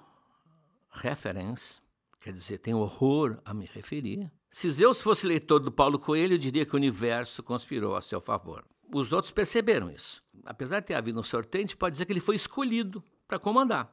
referens, 0.92 1.82
quer 2.20 2.34
dizer, 2.34 2.58
tem 2.58 2.74
horror 2.74 3.40
a 3.46 3.54
me 3.54 3.66
referir. 3.66 4.32
Se 4.52 4.70
Zeus 4.70 5.02
fosse 5.02 5.26
leitor 5.26 5.60
do 5.60 5.72
Paulo 5.72 5.98
Coelho, 5.98 6.34
eu 6.34 6.38
diria 6.38 6.66
que 6.66 6.74
o 6.74 6.78
universo 6.78 7.42
conspirou 7.42 7.96
a 7.96 8.02
seu 8.02 8.22
favor. 8.22 8.64
Os 8.94 9.12
outros 9.12 9.32
perceberam 9.32 9.90
isso. 9.90 10.22
Apesar 10.46 10.80
de 10.80 10.88
ter 10.88 10.94
havido 10.94 11.20
um 11.20 11.24
gente 11.24 11.76
pode 11.76 11.94
dizer 11.94 12.06
que 12.06 12.14
ele 12.14 12.20
foi 12.20 12.36
escolhido 12.36 13.04
para 13.28 13.40
comandar. 13.40 13.92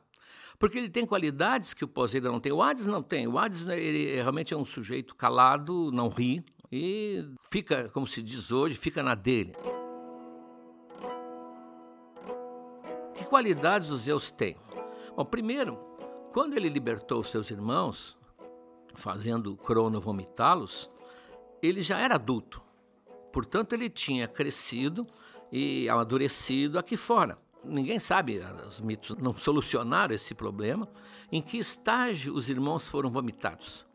Porque 0.60 0.76
ele 0.76 0.90
tem 0.90 1.06
qualidades 1.06 1.72
que 1.72 1.82
o 1.82 1.88
Poseidon 1.88 2.32
não 2.32 2.38
tem. 2.38 2.52
O 2.52 2.62
Hades 2.62 2.86
não 2.86 3.02
tem. 3.02 3.26
O 3.26 3.38
Hades 3.38 3.64
né, 3.64 3.80
ele 3.80 4.14
realmente 4.16 4.52
é 4.52 4.56
um 4.56 4.64
sujeito 4.64 5.16
calado, 5.16 5.90
não 5.90 6.10
ri 6.10 6.44
e 6.70 7.26
fica, 7.50 7.88
como 7.88 8.06
se 8.06 8.20
diz 8.22 8.52
hoje, 8.52 8.76
fica 8.76 9.02
na 9.02 9.14
dele. 9.14 9.54
Que 13.14 13.24
qualidades 13.24 13.88
os 13.88 14.02
Zeus 14.02 14.30
têm? 14.30 14.54
Bom, 15.16 15.24
primeiro, 15.24 15.78
quando 16.30 16.54
ele 16.54 16.68
libertou 16.68 17.20
os 17.20 17.30
seus 17.30 17.50
irmãos, 17.50 18.14
fazendo 18.94 19.56
Crono 19.56 19.98
vomitá-los, 19.98 20.90
ele 21.62 21.80
já 21.80 21.98
era 21.98 22.16
adulto. 22.16 22.60
Portanto, 23.32 23.72
ele 23.72 23.88
tinha 23.88 24.28
crescido 24.28 25.06
e 25.50 25.88
amadurecido 25.88 26.78
aqui 26.78 26.98
fora 26.98 27.38
ninguém 27.64 27.98
sabe, 27.98 28.40
os 28.68 28.80
mitos 28.80 29.16
não 29.16 29.36
solucionaram 29.36 30.14
esse 30.14 30.34
problema. 30.34 30.88
Em 31.30 31.40
que 31.40 31.58
estágio 31.58 32.34
os 32.34 32.48
irmãos 32.50 32.88
foram 32.88 33.10
vomitados? 33.10 33.86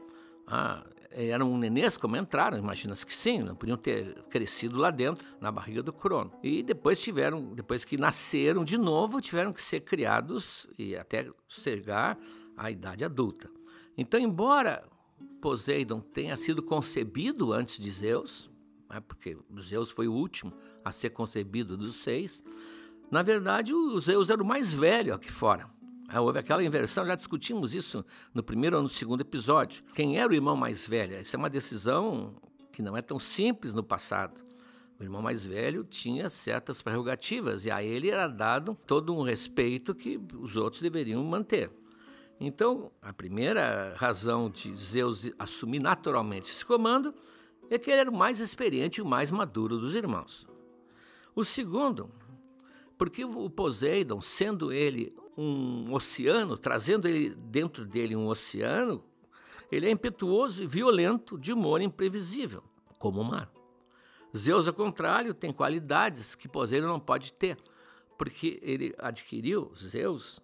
Ah, 0.47 0.83
eram 1.11 1.57
nenês 1.57 1.97
como 1.97 2.17
entraram, 2.17 2.57
imagina-se 2.57 3.05
que 3.05 3.15
sim, 3.15 3.39
não 3.39 3.55
podiam 3.55 3.77
ter 3.77 4.21
crescido 4.23 4.77
lá 4.77 4.91
dentro, 4.91 5.25
na 5.39 5.51
barriga 5.51 5.81
do 5.81 5.93
Crono. 5.93 6.31
E 6.43 6.61
depois 6.61 7.01
tiveram, 7.01 7.53
depois 7.53 7.85
que 7.85 7.97
nasceram 7.97 8.65
de 8.65 8.77
novo, 8.77 9.21
tiveram 9.21 9.53
que 9.53 9.61
ser 9.61 9.81
criados 9.81 10.67
e 10.77 10.95
até 10.95 11.31
chegar 11.47 12.19
à 12.57 12.69
idade 12.69 13.05
adulta. 13.05 13.49
Então, 13.97 14.19
embora 14.19 14.83
Poseidon 15.41 16.01
tenha 16.01 16.35
sido 16.35 16.61
concebido 16.61 17.53
antes 17.53 17.81
de 17.81 17.91
Zeus, 17.91 18.49
né, 18.89 18.99
porque 18.99 19.37
Zeus 19.61 19.91
foi 19.91 20.07
o 20.07 20.13
último 20.13 20.53
a 20.83 20.91
ser 20.91 21.11
concebido 21.11 21.77
dos 21.77 21.95
seis, 21.95 22.43
Na 23.15 23.21
verdade, 23.21 23.73
o 23.73 23.97
Zeus 23.97 24.29
era 24.29 24.43
o 24.43 24.45
mais 24.45 24.73
velho 24.73 25.13
aqui 25.13 25.31
fora. 25.31 25.69
Ah, 26.09 26.19
houve 26.19 26.37
aquela 26.37 26.61
inversão, 26.61 27.05
já 27.05 27.15
discutimos 27.15 27.73
isso 27.73 28.03
no 28.33 28.43
primeiro 28.43 28.75
ou 28.75 28.83
no 28.83 28.89
segundo 28.89 29.21
episódio. 29.21 29.85
Quem 29.93 30.19
era 30.19 30.29
o 30.29 30.35
irmão 30.35 30.57
mais 30.57 30.85
velho? 30.85 31.15
Essa 31.15 31.37
é 31.37 31.39
uma 31.39 31.49
decisão 31.49 32.35
que 32.73 32.81
não 32.81 32.97
é 32.97 33.01
tão 33.01 33.17
simples 33.17 33.73
no 33.73 33.81
passado. 33.81 34.43
O 34.99 35.03
irmão 35.03 35.21
mais 35.21 35.45
velho 35.45 35.85
tinha 35.85 36.29
certas 36.29 36.81
prerrogativas 36.81 37.63
e 37.63 37.71
a 37.71 37.81
ele 37.81 38.09
era 38.09 38.27
dado 38.27 38.77
todo 38.85 39.15
um 39.15 39.21
respeito 39.21 39.95
que 39.95 40.19
os 40.37 40.57
outros 40.57 40.81
deveriam 40.81 41.23
manter. 41.23 41.71
Então, 42.37 42.91
a 43.01 43.13
primeira 43.13 43.95
razão 43.95 44.49
de 44.49 44.75
Zeus 44.75 45.31
assumir 45.39 45.79
naturalmente 45.79 46.51
esse 46.51 46.65
comando 46.65 47.15
é 47.69 47.79
que 47.79 47.89
ele 47.89 48.01
era 48.01 48.11
o 48.11 48.17
mais 48.17 48.41
experiente 48.41 48.99
e 48.99 49.01
o 49.01 49.05
mais 49.05 49.31
maduro 49.31 49.77
dos 49.77 49.95
irmãos. 49.95 50.45
O 51.33 51.45
segundo, 51.45 52.09
porque 52.97 53.25
o 53.25 53.49
Poseidon, 53.49 54.21
sendo 54.21 54.71
ele 54.71 55.15
um 55.37 55.93
oceano, 55.93 56.57
trazendo 56.57 57.07
ele 57.07 57.35
dentro 57.35 57.85
dele 57.85 58.15
um 58.15 58.27
oceano, 58.27 59.03
ele 59.71 59.87
é 59.87 59.91
impetuoso 59.91 60.63
e 60.63 60.67
violento, 60.67 61.37
de 61.37 61.51
humor 61.51 61.81
imprevisível, 61.81 62.63
como 62.99 63.21
o 63.21 63.25
mar. 63.25 63.51
Zeus, 64.35 64.67
ao 64.67 64.73
contrário, 64.73 65.33
tem 65.33 65.51
qualidades 65.51 66.35
que 66.35 66.47
Poseidon 66.47 66.87
não 66.87 66.99
pode 66.99 67.33
ter, 67.33 67.57
porque 68.17 68.59
ele 68.61 68.93
adquiriu 68.97 69.71
Zeus 69.75 70.41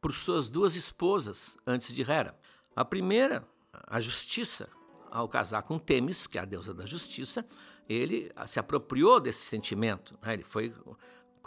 por 0.00 0.12
suas 0.12 0.48
duas 0.48 0.74
esposas 0.76 1.56
antes 1.66 1.94
de 1.94 2.02
Hera. 2.02 2.38
A 2.74 2.84
primeira, 2.84 3.46
a 3.72 4.00
justiça, 4.00 4.68
ao 5.10 5.28
casar 5.28 5.62
com 5.62 5.78
Temis, 5.78 6.26
que 6.26 6.38
é 6.38 6.42
a 6.42 6.44
deusa 6.44 6.74
da 6.74 6.86
justiça, 6.86 7.46
ele 7.88 8.30
se 8.46 8.58
apropriou 8.58 9.20
desse 9.20 9.42
sentimento, 9.42 10.18
né? 10.22 10.34
ele 10.34 10.42
foi 10.42 10.72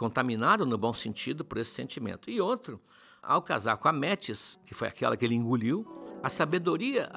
contaminado 0.00 0.64
no 0.64 0.78
bom 0.78 0.94
sentido 0.94 1.44
por 1.44 1.58
esse 1.58 1.72
sentimento. 1.72 2.30
E 2.30 2.40
outro, 2.40 2.80
ao 3.22 3.42
casar 3.42 3.76
com 3.76 3.86
a 3.86 3.92
Metis, 3.92 4.58
que 4.64 4.72
foi 4.72 4.88
aquela 4.88 5.14
que 5.14 5.22
ele 5.26 5.34
engoliu, 5.34 5.86
a 6.22 6.30
sabedoria 6.30 7.12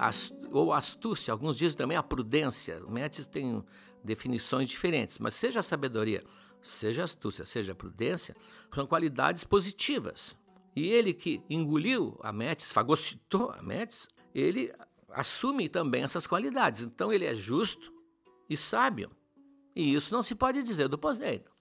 ou 0.51 0.73
astúcia, 0.73 1.31
alguns 1.31 1.57
dizem 1.57 1.77
também 1.77 1.95
a 1.95 2.03
prudência. 2.03 2.81
Metis 2.89 3.25
tem 3.25 3.63
definições 4.03 4.67
diferentes, 4.67 5.17
mas 5.17 5.33
seja 5.33 5.61
a 5.61 5.63
sabedoria, 5.63 6.25
seja 6.61 7.03
a 7.03 7.05
astúcia, 7.05 7.45
seja 7.45 7.71
a 7.71 7.75
prudência, 7.75 8.35
são 8.75 8.85
qualidades 8.85 9.45
positivas. 9.45 10.35
E 10.75 10.85
ele 10.85 11.13
que 11.13 11.41
engoliu 11.49 12.19
a 12.21 12.33
Metis, 12.33 12.69
fagocitou 12.69 13.49
a 13.57 13.61
Metis, 13.61 14.09
ele 14.35 14.73
assume 15.09 15.69
também 15.69 16.03
essas 16.03 16.27
qualidades. 16.27 16.81
Então 16.81 17.13
ele 17.13 17.23
é 17.23 17.33
justo 17.33 17.93
e 18.49 18.57
sábio. 18.57 19.09
E 19.73 19.93
isso 19.93 20.13
não 20.13 20.21
se 20.21 20.35
pode 20.35 20.61
dizer 20.63 20.89
do 20.89 20.97
Poseidon. 20.97 21.52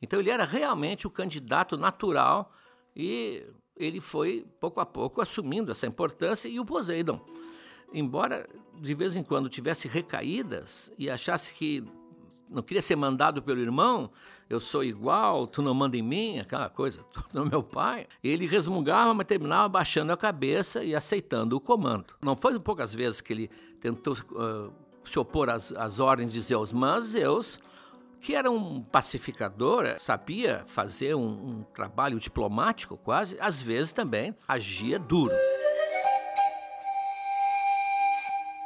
Então 0.00 0.20
ele 0.20 0.30
era 0.30 0.44
realmente 0.44 1.06
o 1.06 1.10
candidato 1.10 1.76
natural 1.76 2.52
e 2.94 3.44
ele 3.76 4.00
foi 4.00 4.46
pouco 4.60 4.80
a 4.80 4.86
pouco 4.86 5.20
assumindo 5.20 5.70
essa 5.70 5.86
importância 5.86 6.48
e 6.48 6.58
o 6.58 6.64
Poseidon, 6.64 7.20
embora 7.92 8.48
de 8.80 8.94
vez 8.94 9.16
em 9.16 9.22
quando 9.22 9.48
tivesse 9.48 9.88
recaídas 9.88 10.92
e 10.98 11.10
achasse 11.10 11.52
que 11.52 11.84
não 12.48 12.62
queria 12.62 12.82
ser 12.82 12.96
mandado 12.96 13.42
pelo 13.42 13.60
irmão, 13.60 14.10
eu 14.48 14.60
sou 14.60 14.84
igual, 14.84 15.46
tu 15.46 15.60
não 15.60 15.74
manda 15.74 15.96
em 15.96 16.02
mim, 16.02 16.38
aquela 16.38 16.68
coisa, 16.68 17.02
tu 17.12 17.24
não 17.34 17.44
é 17.44 17.48
meu 17.48 17.62
pai. 17.62 18.06
Ele 18.22 18.46
resmungava, 18.46 19.12
mas 19.12 19.26
terminava 19.26 19.68
baixando 19.68 20.12
a 20.12 20.16
cabeça 20.16 20.84
e 20.84 20.94
aceitando 20.94 21.56
o 21.56 21.60
comando. 21.60 22.14
Não 22.22 22.36
foi 22.36 22.58
poucas 22.60 22.94
vezes 22.94 23.20
que 23.20 23.32
ele 23.32 23.50
tentou 23.80 24.14
uh, 24.14 24.72
se 25.04 25.18
opor 25.18 25.50
às, 25.50 25.72
às 25.72 25.98
ordens 25.98 26.32
de 26.32 26.40
Zeus, 26.40 26.72
mas 26.72 27.04
Zeus 27.04 27.58
que 28.20 28.34
era 28.34 28.50
um 28.50 28.82
pacificador, 28.82 29.84
eh, 29.84 29.98
sabia 29.98 30.64
fazer 30.66 31.14
um, 31.14 31.26
um 31.26 31.62
trabalho 31.62 32.18
diplomático 32.18 32.96
quase, 32.96 33.36
às 33.40 33.60
vezes 33.60 33.92
também 33.92 34.34
agia 34.48 34.98
duro. 34.98 35.34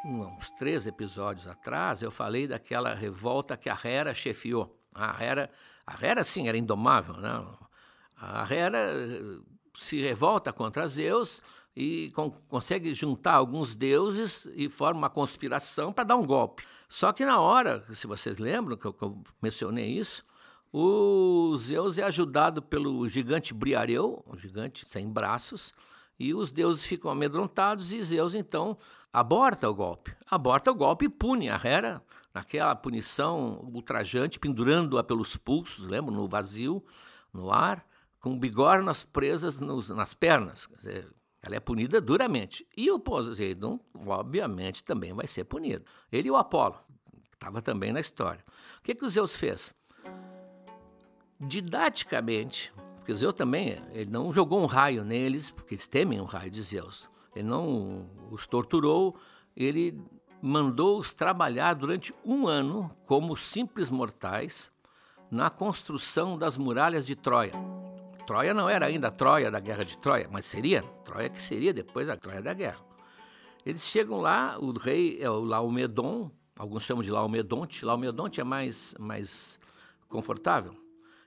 Uns 0.04 0.50
três 0.50 0.86
episódios 0.86 1.46
atrás, 1.46 2.00
eu 2.00 2.10
falei 2.10 2.46
daquela 2.46 2.94
revolta 2.94 3.56
que 3.56 3.68
a 3.68 3.78
Hera 3.84 4.14
chefiou. 4.14 4.74
A 4.94 5.22
Hera, 5.22 5.50
a 5.86 6.06
Hera 6.06 6.24
sim, 6.24 6.48
era 6.48 6.56
indomável. 6.56 7.14
Né? 7.16 7.46
A 8.16 8.46
Hera 8.52 8.78
eh, 8.78 9.40
se 9.74 10.00
revolta 10.00 10.52
contra 10.52 10.88
Zeus 10.88 11.42
e 11.76 12.10
con 12.12 12.30
consegue 12.48 12.94
juntar 12.94 13.34
alguns 13.34 13.76
deuses 13.76 14.46
e 14.54 14.68
forma 14.68 15.00
uma 15.00 15.10
conspiração 15.10 15.92
para 15.92 16.04
dar 16.04 16.16
um 16.16 16.26
golpe. 16.26 16.64
Só 16.90 17.12
que 17.12 17.24
na 17.24 17.38
hora, 17.38 17.84
se 17.94 18.04
vocês 18.04 18.38
lembram 18.38 18.76
que 18.76 18.84
eu, 18.84 18.92
que 18.92 19.04
eu 19.04 19.22
mencionei 19.40 19.96
isso, 19.96 20.24
o 20.72 21.56
Zeus 21.56 21.98
é 21.98 22.02
ajudado 22.02 22.60
pelo 22.60 23.08
gigante 23.08 23.54
Briareu, 23.54 24.24
um 24.26 24.36
gigante 24.36 24.84
sem 24.88 25.08
braços, 25.08 25.72
e 26.18 26.34
os 26.34 26.50
deuses 26.50 26.84
ficam 26.84 27.08
amedrontados 27.08 27.92
e 27.92 28.02
Zeus 28.02 28.34
então 28.34 28.76
aborta 29.12 29.70
o 29.70 29.74
golpe. 29.74 30.12
Aborta 30.28 30.72
o 30.72 30.74
golpe 30.74 31.04
e 31.04 31.08
pune 31.08 31.48
a 31.48 31.60
Hera 31.62 32.02
naquela 32.34 32.74
punição 32.74 33.70
ultrajante, 33.72 34.40
pendurando-a 34.40 35.04
pelos 35.04 35.36
pulsos, 35.36 35.84
lembra, 35.84 36.12
no 36.12 36.26
vazio, 36.26 36.84
no 37.32 37.52
ar, 37.52 37.86
com 38.18 38.36
bigornas 38.36 39.04
presas 39.04 39.60
nos, 39.60 39.90
nas 39.90 40.12
pernas. 40.12 40.66
Quer 40.66 40.76
dizer, 40.76 41.08
ela 41.42 41.56
é 41.56 41.60
punida 41.60 42.00
duramente. 42.00 42.66
E 42.76 42.90
o 42.90 42.98
Poseidon, 42.98 43.80
obviamente, 44.06 44.84
também 44.84 45.12
vai 45.12 45.26
ser 45.26 45.44
punido. 45.44 45.84
Ele 46.12 46.28
e 46.28 46.30
o 46.30 46.36
Apolo, 46.36 46.76
que 47.30 47.34
estava 47.34 47.62
também 47.62 47.92
na 47.92 48.00
história. 48.00 48.42
O 48.78 48.82
que, 48.82 48.94
que 48.94 49.04
o 49.04 49.08
Zeus 49.08 49.34
fez? 49.34 49.74
Didaticamente, 51.38 52.72
porque 52.96 53.16
Zeus 53.16 53.34
também 53.34 53.82
ele 53.92 54.10
não 54.10 54.32
jogou 54.32 54.60
um 54.60 54.66
raio 54.66 55.04
neles, 55.04 55.50
porque 55.50 55.74
eles 55.74 55.88
temem 55.88 56.20
o 56.20 56.24
raio 56.24 56.50
de 56.50 56.60
Zeus. 56.60 57.10
Ele 57.34 57.48
não 57.48 58.06
os 58.30 58.46
torturou, 58.46 59.16
ele 59.56 59.98
mandou-os 60.42 61.12
trabalhar 61.12 61.74
durante 61.74 62.14
um 62.24 62.46
ano 62.46 62.94
como 63.06 63.36
simples 63.36 63.88
mortais 63.88 64.70
na 65.30 65.48
construção 65.48 66.36
das 66.36 66.56
muralhas 66.58 67.06
de 67.06 67.14
Troia. 67.14 67.52
Troia 68.30 68.54
não 68.54 68.70
era 68.70 68.86
ainda 68.86 69.08
a 69.08 69.10
Troia 69.10 69.50
da 69.50 69.58
Guerra 69.58 69.84
de 69.84 69.98
Troia, 69.98 70.28
mas 70.30 70.46
seria. 70.46 70.82
Troia 71.04 71.28
que 71.28 71.42
seria 71.42 71.74
depois 71.74 72.08
a 72.08 72.16
Troia 72.16 72.40
da 72.40 72.54
Guerra. 72.54 72.78
Eles 73.66 73.82
chegam 73.82 74.20
lá, 74.20 74.56
o 74.56 74.70
rei 74.70 75.20
é 75.20 75.28
o 75.28 75.40
Laomedon, 75.40 76.30
alguns 76.56 76.84
chamam 76.84 77.02
de 77.02 77.10
Laomedonte, 77.10 77.84
Laomedonte 77.84 78.40
é 78.40 78.44
mais, 78.44 78.94
mais 79.00 79.58
confortável, 80.08 80.76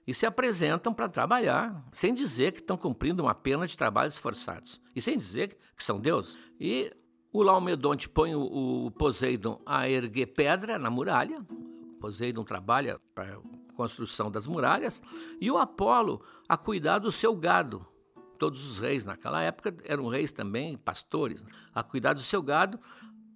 e 0.07 0.13
se 0.13 0.25
apresentam 0.25 0.93
para 0.93 1.09
trabalhar, 1.09 1.85
sem 1.91 2.13
dizer 2.13 2.53
que 2.53 2.59
estão 2.59 2.77
cumprindo 2.77 3.21
uma 3.21 3.35
pena 3.35 3.67
de 3.67 3.77
trabalhos 3.77 4.17
forçados, 4.17 4.79
e 4.95 5.01
sem 5.01 5.17
dizer 5.17 5.57
que 5.75 5.83
são 5.83 5.99
deuses. 5.99 6.37
E 6.57 6.89
o 7.33 7.43
Laomedonte 7.43 8.07
põe 8.07 8.33
o, 8.33 8.85
o 8.85 8.91
Poseidon 8.91 9.61
a 9.65 9.89
erguer 9.89 10.27
pedra 10.27 10.79
na 10.79 10.89
muralha, 10.89 11.45
Poseidon 11.99 12.45
trabalha 12.45 12.97
para 13.13 13.37
construção 13.75 14.31
das 14.31 14.47
muralhas, 14.47 15.01
e 15.39 15.49
o 15.51 15.57
Apolo 15.57 16.21
a 16.47 16.55
cuidar 16.57 16.99
do 16.99 17.11
seu 17.11 17.35
gado. 17.35 17.85
Todos 18.37 18.65
os 18.65 18.77
reis 18.77 19.05
naquela 19.05 19.41
época 19.41 19.75
eram 19.85 20.07
reis 20.07 20.31
também, 20.31 20.77
pastores, 20.77 21.43
a 21.73 21.83
cuidar 21.83 22.13
do 22.13 22.21
seu 22.21 22.41
gado, 22.41 22.79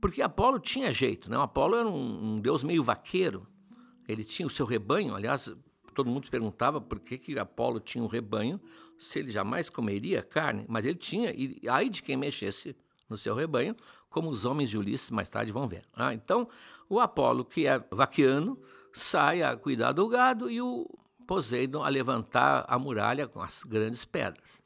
porque 0.02 0.22
Apolo 0.22 0.60
tinha 0.60 0.92
jeito, 0.92 1.30
né? 1.30 1.38
Apolo 1.38 1.76
era 1.76 1.88
um, 1.88 2.36
um 2.36 2.40
deus 2.40 2.64
meio 2.64 2.84
vaqueiro, 2.84 3.48
ele 4.08 4.24
tinha 4.24 4.46
o 4.46 4.50
seu 4.50 4.66
rebanho, 4.66 5.16
aliás, 5.16 5.54
todo 5.94 6.10
mundo 6.10 6.30
perguntava 6.30 6.80
por 6.80 7.00
que, 7.00 7.18
que 7.18 7.38
Apolo 7.38 7.80
tinha 7.80 8.04
um 8.04 8.08
rebanho, 8.08 8.60
se 8.98 9.20
ele 9.20 9.32
jamais 9.32 9.70
comeria 9.70 10.22
carne, 10.22 10.66
mas 10.68 10.86
ele 10.86 10.98
tinha, 10.98 11.32
e 11.32 11.60
aí 11.70 11.90
de 11.90 12.02
quem 12.02 12.16
mexesse 12.16 12.76
no 13.10 13.18
seu 13.18 13.36
rebanho, 13.36 13.76
como 14.10 14.30
os 14.30 14.46
homens 14.46 14.70
de 14.70 14.78
Ulisses 14.78 15.12
mais 15.12 15.30
tarde 15.30 15.52
vão 15.52 15.68
ver. 15.68 15.86
Ah, 15.94 16.14
então, 16.14 16.48
o 16.90 17.00
Apolo, 17.00 17.44
que 17.46 17.68
é 17.68 17.80
vaquiano, 17.92 18.60
sai 19.04 19.42
a 19.44 19.56
cuidar 19.56 19.92
do 19.92 20.08
gado 20.08 20.50
e 20.50 20.62
o 20.62 20.88
Poseidon 21.26 21.84
a 21.84 21.90
levantar 21.90 22.66
a 22.68 22.80
muralha 22.80 23.28
com 23.28 23.42
as 23.42 23.64
grandes 23.64 24.06
pedras. 24.06 24.62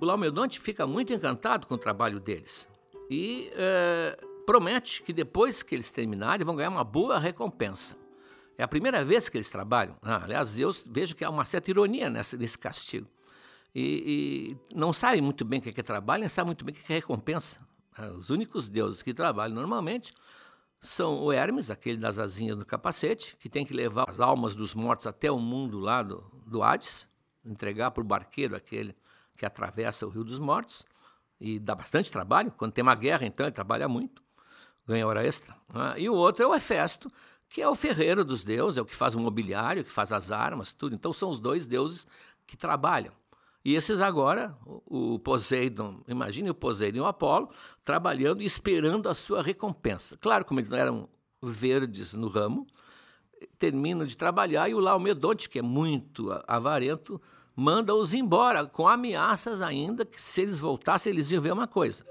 O 0.00 0.04
Laomedonte 0.04 0.60
fica 0.60 0.86
muito 0.86 1.12
encantado 1.12 1.66
com 1.66 1.74
o 1.74 1.78
trabalho 1.78 2.20
deles 2.20 2.68
e 3.10 3.50
é, 3.54 4.18
promete 4.44 5.02
que 5.02 5.12
depois 5.12 5.62
que 5.62 5.74
eles 5.74 5.90
terminarem 5.90 6.44
vão 6.44 6.56
ganhar 6.56 6.70
uma 6.70 6.84
boa 6.84 7.18
recompensa. 7.18 7.96
É 8.56 8.62
a 8.62 8.68
primeira 8.68 9.04
vez 9.04 9.28
que 9.28 9.36
eles 9.36 9.50
trabalham. 9.50 9.96
Ah, 10.02 10.22
aliás, 10.22 10.54
Deus 10.54 10.84
vejo 10.88 11.14
que 11.14 11.24
há 11.24 11.30
uma 11.30 11.44
certa 11.44 11.70
ironia 11.70 12.08
nessa, 12.08 12.36
nesse 12.36 12.56
castigo. 12.56 13.08
E, 13.74 14.56
e 14.70 14.76
não 14.76 14.92
sabe 14.92 15.20
muito 15.20 15.44
bem 15.44 15.58
o 15.58 15.62
que 15.62 15.80
é, 15.80 15.82
trabalho, 15.82 16.20
nem 16.20 16.28
sabe 16.28 16.46
muito 16.46 16.64
bem 16.64 16.72
o 16.72 16.78
que 16.78 16.92
é 16.92 16.96
recompensa. 16.96 17.58
É, 17.98 18.08
os 18.08 18.30
únicos 18.30 18.68
deuses 18.68 19.02
que 19.02 19.14
trabalham 19.14 19.54
normalmente 19.54 20.12
são 20.80 21.22
o 21.22 21.32
Hermes, 21.32 21.70
aquele 21.70 21.96
das 21.96 22.18
asinhas 22.18 22.58
do 22.58 22.64
capacete, 22.64 23.36
que 23.38 23.48
tem 23.48 23.64
que 23.64 23.72
levar 23.72 24.08
as 24.08 24.20
almas 24.20 24.54
dos 24.54 24.74
mortos 24.74 25.06
até 25.06 25.30
o 25.30 25.38
mundo 25.38 25.78
lá 25.78 26.02
do, 26.02 26.22
do 26.46 26.62
Hades, 26.62 27.08
entregar 27.44 27.90
para 27.90 28.02
o 28.02 28.06
barqueiro, 28.06 28.54
aquele 28.54 28.94
que 29.36 29.46
atravessa 29.46 30.06
o 30.06 30.10
Rio 30.10 30.24
dos 30.24 30.38
Mortos, 30.38 30.84
e 31.40 31.58
dá 31.58 31.74
bastante 31.74 32.10
trabalho. 32.10 32.52
Quando 32.52 32.72
tem 32.72 32.82
uma 32.82 32.94
guerra, 32.94 33.26
então, 33.26 33.46
ele 33.46 33.52
trabalha 33.52 33.88
muito. 33.88 34.22
ganha 34.86 35.06
hora 35.06 35.26
extra. 35.26 35.56
Né? 35.72 35.94
E 35.98 36.08
o 36.08 36.14
outro 36.14 36.44
é 36.44 36.46
o 36.46 36.54
Hefesto, 36.54 37.10
que 37.48 37.60
é 37.60 37.68
o 37.68 37.74
ferreiro 37.74 38.24
dos 38.24 38.44
deuses, 38.44 38.78
é 38.78 38.82
o 38.82 38.84
que 38.84 38.94
faz 38.94 39.14
o 39.14 39.20
mobiliário, 39.20 39.84
que 39.84 39.90
faz 39.90 40.12
as 40.12 40.30
armas, 40.30 40.72
tudo. 40.72 40.94
Então 40.94 41.12
são 41.12 41.30
os 41.30 41.40
dois 41.40 41.66
deuses 41.66 42.06
que 42.46 42.56
trabalham. 42.56 43.12
E 43.64 43.74
esses 43.74 44.00
agora, 44.00 44.54
o 44.66 45.18
Poseidon, 45.18 46.02
imagine 46.06 46.50
o 46.50 46.54
Poseidon 46.54 46.98
e 46.98 47.00
o 47.00 47.06
Apolo, 47.06 47.48
trabalhando 47.82 48.42
e 48.42 48.44
esperando 48.44 49.08
a 49.08 49.14
sua 49.14 49.42
recompensa. 49.42 50.18
Claro, 50.18 50.44
como 50.44 50.60
eles 50.60 50.68
não 50.68 50.76
eram 50.76 51.08
verdes 51.42 52.12
no 52.12 52.28
ramo, 52.28 52.66
terminam 53.58 54.04
de 54.04 54.16
trabalhar 54.16 54.68
e 54.68 54.74
o 54.74 54.80
Laomedonte, 54.80 55.48
que 55.48 55.58
é 55.58 55.62
muito 55.62 56.30
avarento, 56.46 57.20
manda-os 57.56 58.12
embora, 58.12 58.66
com 58.66 58.86
ameaças 58.86 59.62
ainda 59.62 60.04
que 60.04 60.20
se 60.20 60.42
eles 60.42 60.58
voltassem, 60.58 61.10
eles 61.10 61.30
iam 61.30 61.40
ver 61.40 61.52
uma 61.52 61.66
coisa. 61.66 62.04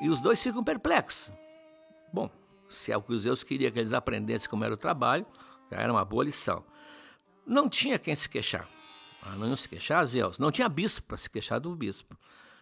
E 0.00 0.08
os 0.08 0.20
dois 0.20 0.40
ficam 0.40 0.62
perplexos. 0.62 1.28
Bom, 2.12 2.30
se 2.68 2.92
é 2.92 2.96
o 2.96 3.02
que 3.02 3.12
os 3.12 3.22
Zeus 3.22 3.42
queria 3.42 3.70
que 3.72 3.80
eles 3.80 3.92
aprendessem 3.92 4.48
como 4.48 4.64
era 4.64 4.74
o 4.74 4.76
trabalho, 4.76 5.26
já 5.72 5.78
era 5.78 5.92
uma 5.92 6.04
boa 6.04 6.22
lição. 6.22 6.64
Não 7.48 7.68
tinha 7.68 7.98
quem 7.98 8.14
se 8.14 8.28
queixar. 8.28 8.68
Não 9.36 9.56
se 9.56 9.68
queixar, 9.68 10.04
Zeus. 10.04 10.38
Não 10.38 10.50
tinha 10.50 10.68
bispo 10.68 11.06
para 11.08 11.16
se 11.16 11.28
queixar 11.28 11.58
do 11.58 11.74
bispo. 11.74 12.16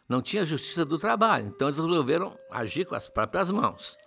Não 0.09 0.22
tinha 0.22 0.44
justiça 0.44 0.85
do 0.85 0.99
trabalho. 0.99 1.49
Então 1.49 1.68
eles 1.68 1.79
resolveram 1.79 2.38
agir 2.51 2.87
com 2.87 2.94
as 2.94 3.09
próprias 3.09 3.51
mãos. 3.51 3.99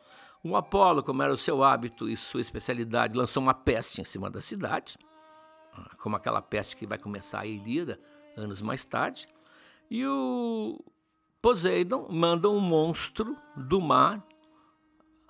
O 0.41 0.55
Apolo, 0.55 1.03
como 1.03 1.21
era 1.21 1.33
o 1.33 1.37
seu 1.37 1.63
hábito 1.63 2.07
e 2.07 2.15
sua 2.15 2.39
especialidade, 2.39 3.17
lançou 3.17 3.43
uma 3.43 3.53
peste 3.53 3.99
em 3.99 4.05
cima 4.05 4.29
da 4.29 4.39
cidade, 4.39 4.97
ah, 5.73 5.91
como 6.01 6.15
aquela 6.15 6.41
peste 6.41 6.77
que 6.77 6.87
vai 6.87 6.97
começar 6.97 7.41
a 7.41 7.45
Ilíada 7.45 7.99
anos 8.37 8.61
mais 8.61 8.85
tarde. 8.85 9.27
E 9.91 10.05
o 10.05 10.79
Poseidon 11.41 12.07
manda 12.09 12.49
um 12.49 12.61
monstro 12.61 13.35
do 13.55 13.81
mar 13.81 14.23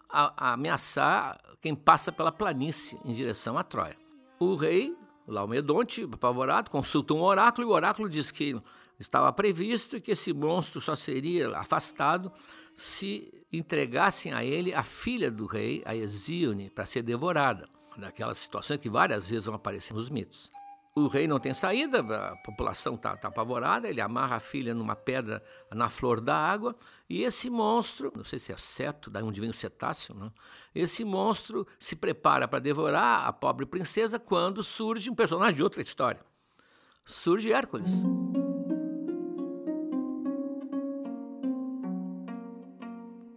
ameaçar 0.10 1.40
quem 1.62 1.76
passa 1.76 2.12
pela 2.12 2.32
planície 2.32 3.00
em 3.04 3.12
direção 3.12 3.58
a 3.58 3.64
Troia. 3.64 3.98
O 4.40 4.56
rei, 4.56 4.96
Laomedonte, 5.30 6.04
apavorado, 6.12 6.72
consulta 6.72 7.14
um 7.14 7.22
oráculo 7.22 7.68
e 7.68 7.70
o 7.70 7.74
oráculo 7.74 8.10
diz 8.10 8.32
que 8.32 8.60
estava 9.00 9.32
previsto 9.32 10.02
que 10.02 10.12
esse 10.12 10.34
monstro 10.34 10.82
só 10.82 10.96
seria 10.96 11.56
afastado 11.58 12.32
se 12.76 13.34
entregassem 13.52 14.34
a 14.34 14.44
ele 14.44 14.74
a 14.74 14.84
filha 14.84 15.30
do 15.30 15.46
rei, 15.46 15.82
a 15.86 15.96
Hesíone, 15.96 16.70
para 16.70 16.86
ser 16.86 17.02
devorada. 17.02 17.68
Daquelas 17.98 18.38
situações 18.38 18.80
que 18.80 18.90
várias 18.90 19.30
vezes 19.30 19.46
vão 19.46 19.56
aparecer 19.56 19.94
nos 19.94 20.10
mitos. 20.10 20.52
O 20.96 21.08
rei 21.08 21.28
não 21.28 21.40
tem 21.40 21.54
saída, 21.54 22.00
a 22.00 22.36
população 22.38 22.96
está 22.96 23.16
tá 23.16 23.28
apavorada, 23.28 23.88
ele 23.88 24.02
amarra 24.02 24.38
a 24.38 24.40
filha 24.40 24.74
numa 24.74 24.96
pedra 24.96 25.42
na 25.72 25.88
flor 25.88 26.20
da 26.20 26.36
água, 26.36 26.76
e 27.08 27.24
esse 27.24 27.50
monstro, 27.50 28.12
não 28.16 28.24
sei 28.24 28.40
se 28.40 28.52
é 28.52 28.58
ceto, 28.58 29.10
da 29.10 29.24
onde 29.24 29.40
vem 29.40 29.50
o 29.50 29.54
cetáceo, 29.54 30.16
não? 30.16 30.34
esse 30.74 31.06
monstro 31.06 31.66
se 31.80 31.96
prepara 31.96 32.48
para 32.48 32.60
devorar 32.60 33.28
a 33.28 33.32
pobre 33.32 33.66
princesa 33.66 34.20
quando 34.20 34.64
surge 34.64 35.10
um 35.10 35.16
personagem 35.16 35.56
de 35.56 35.64
outra 35.64 35.82
história. 35.82 36.22
Surge 37.06 37.52
Hércules. 37.52 38.04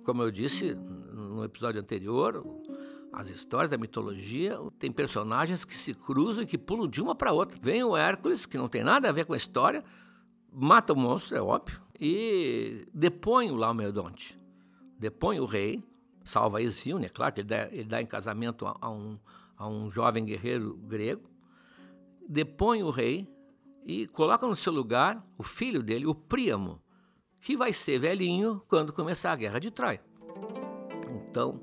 Como 0.05 0.23
eu 0.23 0.31
disse 0.31 0.75
no 0.75 1.45
episódio 1.45 1.81
anterior, 1.81 2.45
as 3.13 3.29
histórias 3.29 3.71
da 3.71 3.77
mitologia 3.77 4.59
tem 4.79 4.91
personagens 4.91 5.65
que 5.65 5.77
se 5.77 5.93
cruzam 5.93 6.45
e 6.45 6.47
que 6.47 6.57
pulam 6.57 6.89
de 6.89 7.03
uma 7.03 7.15
para 7.15 7.33
outra. 7.33 7.59
Vem 7.61 7.85
o 7.85 7.95
Hércules, 7.95 8.47
que 8.47 8.57
não 8.57 8.69
tem 8.69 8.83
nada 8.83 9.09
a 9.09 9.13
ver 9.13 9.27
com 9.27 9.35
a 9.35 9.37
história, 9.37 9.85
mata 10.51 10.95
o 10.95 10.97
monstro, 10.97 11.37
é 11.37 11.43
óbvio, 11.43 11.79
e 12.01 12.89
depõe 12.93 13.51
o 13.51 13.55
Laomedonte. 13.55 14.41
Depõe 14.99 15.39
o 15.41 15.45
rei, 15.45 15.85
salva 16.25 16.63
Hesíone, 16.63 17.07
é 17.07 17.09
claro 17.11 17.35
ele 17.37 17.49
dá, 17.49 17.69
ele 17.71 17.85
dá 17.85 18.01
em 18.01 18.07
casamento 18.07 18.67
a, 18.67 18.77
a, 18.81 18.91
um, 18.91 19.19
a 19.59 19.69
um 19.69 19.91
jovem 19.91 20.25
guerreiro 20.25 20.75
grego. 20.77 21.29
Depõe 22.27 22.83
o 22.83 22.89
rei 22.91 23.29
e 23.85 24.07
coloca 24.07 24.47
no 24.47 24.57
seu 24.57 24.73
lugar 24.73 25.23
o 25.37 25.43
filho 25.43 25.83
dele, 25.83 26.07
o 26.07 26.15
Príamo, 26.15 26.81
que 27.43 27.59
vai 27.59 27.75
ser 27.75 27.99
velhinho 27.99 28.63
quando 28.69 28.93
começar 28.93 29.33
a 29.33 29.37
guerra 29.37 29.59
de 29.59 29.71
Troia. 29.71 30.03
Então, 31.29 31.61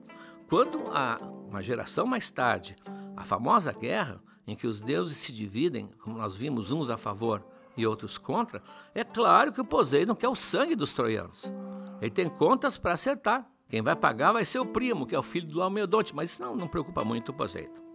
quando 0.50 0.84
a, 0.92 1.18
uma 1.50 1.62
geração 1.62 2.06
mais 2.06 2.30
tarde, 2.30 2.76
a 3.18 3.24
famosa 3.24 3.72
guerra 3.72 4.22
em 4.48 4.56
que 4.56 4.68
os 4.68 4.82
deuses 4.82 5.18
se 5.18 5.32
dividem, 5.32 5.90
como 6.00 6.18
nós 6.18 6.36
vimos, 6.36 6.72
uns 6.72 6.90
a 6.90 6.98
favor 6.98 7.44
e 7.76 7.86
outros 7.86 8.18
contra, 8.18 8.62
é 8.94 9.04
claro 9.04 9.52
que 9.52 9.62
o 9.62 9.66
Poseidon 9.66 10.16
quer 10.16 10.28
o 10.28 10.36
sangue 10.36 10.76
dos 10.76 10.94
troianos. 10.94 11.52
Ele 12.02 12.12
tem 12.12 12.28
contas 12.28 12.78
para 12.78 12.94
acertar. 12.94 13.48
Quem 13.68 13.82
vai 13.82 13.96
pagar 13.96 14.32
vai 14.32 14.46
ser 14.46 14.60
o 14.60 14.66
primo, 14.66 15.06
que 15.06 15.14
é 15.14 15.20
o 15.20 15.24
filho 15.24 15.48
do 15.48 15.60
Laomedonte, 15.60 16.16
mas 16.16 16.32
isso 16.32 16.42
não, 16.42 16.56
não 16.56 16.68
preocupa 16.68 17.04
muito 17.04 17.30
o 17.30 17.34
Poseidon. 17.34 17.90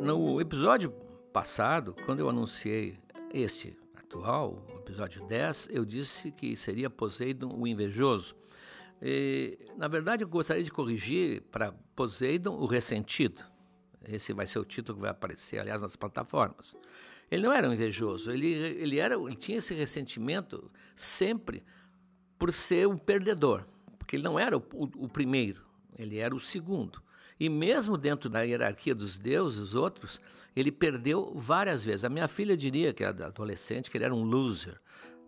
No 0.00 0.40
episódio 0.40 0.90
passado, 1.32 1.94
quando 2.04 2.20
eu 2.20 2.28
anunciei 2.28 2.98
este 3.32 3.76
atual, 3.94 4.62
episódio 4.86 5.26
10, 5.26 5.68
eu 5.72 5.84
disse 5.84 6.30
que 6.30 6.56
seria 6.56 6.88
Poseidon 6.88 7.52
o 7.52 7.66
invejoso. 7.66 8.36
E, 9.02 9.58
na 9.76 9.88
verdade, 9.88 10.22
eu 10.22 10.28
gostaria 10.28 10.62
de 10.62 10.70
corrigir 10.70 11.42
para 11.50 11.72
Poseidon 11.96 12.54
o 12.54 12.66
ressentido. 12.66 13.44
Esse 14.06 14.32
vai 14.32 14.46
ser 14.46 14.60
o 14.60 14.64
título 14.64 14.96
que 14.96 15.02
vai 15.02 15.10
aparecer, 15.10 15.58
aliás, 15.58 15.82
nas 15.82 15.96
plataformas. 15.96 16.76
Ele 17.28 17.42
não 17.42 17.52
era 17.52 17.68
um 17.68 17.72
invejoso, 17.72 18.30
ele, 18.30 18.46
ele, 18.46 19.00
era, 19.00 19.16
ele 19.16 19.34
tinha 19.34 19.58
esse 19.58 19.74
ressentimento 19.74 20.70
sempre 20.94 21.64
por 22.38 22.52
ser 22.52 22.86
um 22.86 22.96
perdedor, 22.96 23.66
porque 23.98 24.14
ele 24.14 24.22
não 24.22 24.38
era 24.38 24.56
o, 24.56 24.62
o, 24.72 25.04
o 25.04 25.08
primeiro, 25.08 25.64
ele 25.98 26.18
era 26.18 26.32
o 26.32 26.38
segundo. 26.38 27.02
E 27.38 27.48
mesmo 27.48 27.98
dentro 27.98 28.30
da 28.30 28.42
hierarquia 28.42 28.94
dos 28.94 29.18
deuses, 29.18 29.58
os 29.58 29.74
outros, 29.74 30.20
ele 30.54 30.72
perdeu 30.72 31.32
várias 31.34 31.84
vezes. 31.84 32.04
A 32.04 32.08
minha 32.08 32.26
filha 32.26 32.56
diria, 32.56 32.92
que 32.92 33.04
é 33.04 33.08
adolescente, 33.08 33.90
que 33.90 33.98
ele 33.98 34.04
era 34.04 34.14
um 34.14 34.24
loser. 34.24 34.80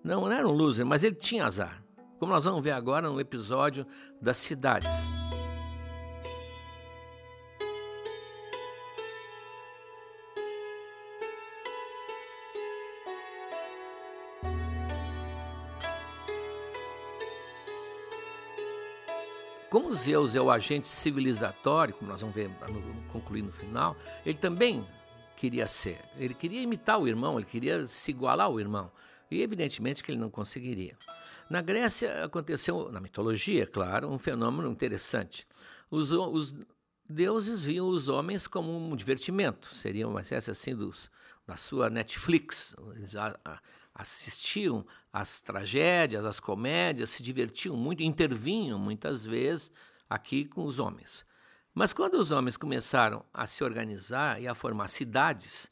Não, 0.02 0.22
não 0.22 0.32
era 0.32 0.48
um 0.48 0.52
loser, 0.52 0.86
mas 0.86 1.04
ele 1.04 1.16
tinha 1.16 1.44
azar. 1.44 1.82
Como 2.18 2.32
nós 2.32 2.44
vamos 2.44 2.62
ver 2.64 2.72
agora 2.72 3.08
no 3.08 3.20
episódio 3.20 3.86
das 4.20 4.38
cidades. 4.38 4.88
Zeus 19.98 20.36
é 20.36 20.40
o 20.40 20.50
agente 20.50 20.86
civilizatório, 20.86 21.94
como 21.94 22.10
nós 22.10 22.20
vamos 22.20 22.34
ver 22.34 22.48
no, 22.48 23.02
concluir 23.08 23.42
no 23.42 23.52
final, 23.52 23.96
ele 24.24 24.38
também 24.38 24.86
queria 25.36 25.66
ser. 25.66 26.00
Ele 26.16 26.34
queria 26.34 26.62
imitar 26.62 27.00
o 27.00 27.08
irmão, 27.08 27.38
ele 27.38 27.46
queria 27.46 27.86
se 27.86 28.10
igualar 28.10 28.46
ao 28.46 28.60
irmão. 28.60 28.90
E 29.30 29.42
evidentemente 29.42 30.02
que 30.02 30.12
ele 30.12 30.20
não 30.20 30.30
conseguiria. 30.30 30.96
Na 31.50 31.60
Grécia 31.60 32.24
aconteceu, 32.24 32.90
na 32.90 33.00
mitologia, 33.00 33.66
claro, 33.66 34.08
um 34.08 34.18
fenômeno 34.18 34.70
interessante. 34.70 35.46
Os, 35.90 36.12
os 36.12 36.54
deuses 37.08 37.62
viam 37.62 37.88
os 37.88 38.08
homens 38.08 38.46
como 38.46 38.76
um 38.76 38.94
divertimento, 38.94 39.74
seria 39.74 40.06
uma 40.06 40.20
espécie 40.20 40.50
assim 40.50 40.74
dos, 40.74 41.10
da 41.46 41.56
sua 41.56 41.90
Netflix. 41.90 42.74
Eles 42.94 43.14
assistiam 43.98 44.86
às 45.12 45.40
tragédias, 45.40 46.24
às 46.24 46.38
comédias, 46.38 47.10
se 47.10 47.22
divertiam 47.22 47.76
muito, 47.76 48.00
intervinham 48.00 48.78
muitas 48.78 49.26
vezes 49.26 49.72
aqui 50.08 50.44
com 50.44 50.64
os 50.64 50.78
homens. 50.78 51.26
Mas 51.74 51.92
quando 51.92 52.14
os 52.14 52.30
homens 52.30 52.56
começaram 52.56 53.24
a 53.34 53.44
se 53.44 53.64
organizar 53.64 54.40
e 54.40 54.46
a 54.46 54.54
formar 54.54 54.86
cidades, 54.86 55.68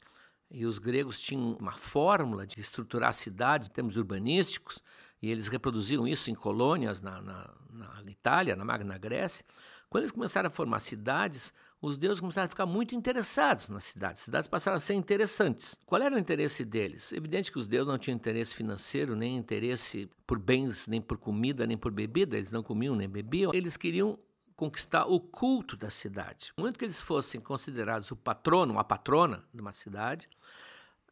e 0.51 0.65
os 0.65 0.77
gregos 0.77 1.19
tinham 1.19 1.53
uma 1.53 1.71
fórmula 1.71 2.45
de 2.45 2.59
estruturar 2.59 3.13
cidades 3.13 3.69
em 3.69 3.71
termos 3.71 3.95
urbanísticos, 3.95 4.83
e 5.21 5.31
eles 5.31 5.47
reproduziam 5.47 6.05
isso 6.05 6.29
em 6.29 6.35
colônias 6.35 7.01
na, 7.01 7.21
na, 7.21 7.53
na 7.71 8.11
Itália, 8.11 8.55
na 8.55 8.65
Magna 8.65 8.97
Grécia, 8.97 9.45
quando 9.89 10.03
eles 10.03 10.11
começaram 10.11 10.47
a 10.47 10.51
formar 10.51 10.79
cidades, 10.79 11.53
os 11.81 11.97
deuses 11.97 12.19
começaram 12.19 12.45
a 12.45 12.49
ficar 12.49 12.65
muito 12.65 12.95
interessados 12.95 13.69
nas 13.69 13.83
cidades. 13.83 14.21
As 14.21 14.25
cidades 14.25 14.47
passaram 14.47 14.77
a 14.77 14.79
ser 14.79 14.95
interessantes. 14.95 15.77
Qual 15.85 16.01
era 16.01 16.15
o 16.15 16.19
interesse 16.19 16.65
deles? 16.65 17.11
Evidente 17.11 17.51
que 17.51 17.57
os 17.57 17.67
deuses 17.67 17.87
não 17.87 17.97
tinham 17.97 18.15
interesse 18.15 18.55
financeiro, 18.55 19.15
nem 19.15 19.37
interesse 19.37 20.09
por 20.25 20.39
bens, 20.39 20.87
nem 20.87 20.99
por 20.99 21.17
comida, 21.17 21.65
nem 21.67 21.77
por 21.77 21.91
bebida. 21.91 22.35
Eles 22.35 22.51
não 22.51 22.63
comiam 22.63 22.95
nem 22.95 23.07
bebiam. 23.07 23.53
Eles 23.53 23.77
queriam 23.77 24.17
conquistar 24.55 25.05
o 25.05 25.19
culto 25.19 25.77
da 25.77 25.91
cidade. 25.91 26.51
Muito 26.57 26.79
que 26.79 26.85
eles 26.85 26.99
fossem 26.99 27.39
considerados 27.39 28.09
o 28.09 28.15
patrono, 28.15 28.79
a 28.79 28.83
patrona 28.83 29.43
de 29.53 29.61
uma 29.61 29.71
cidade, 29.71 30.27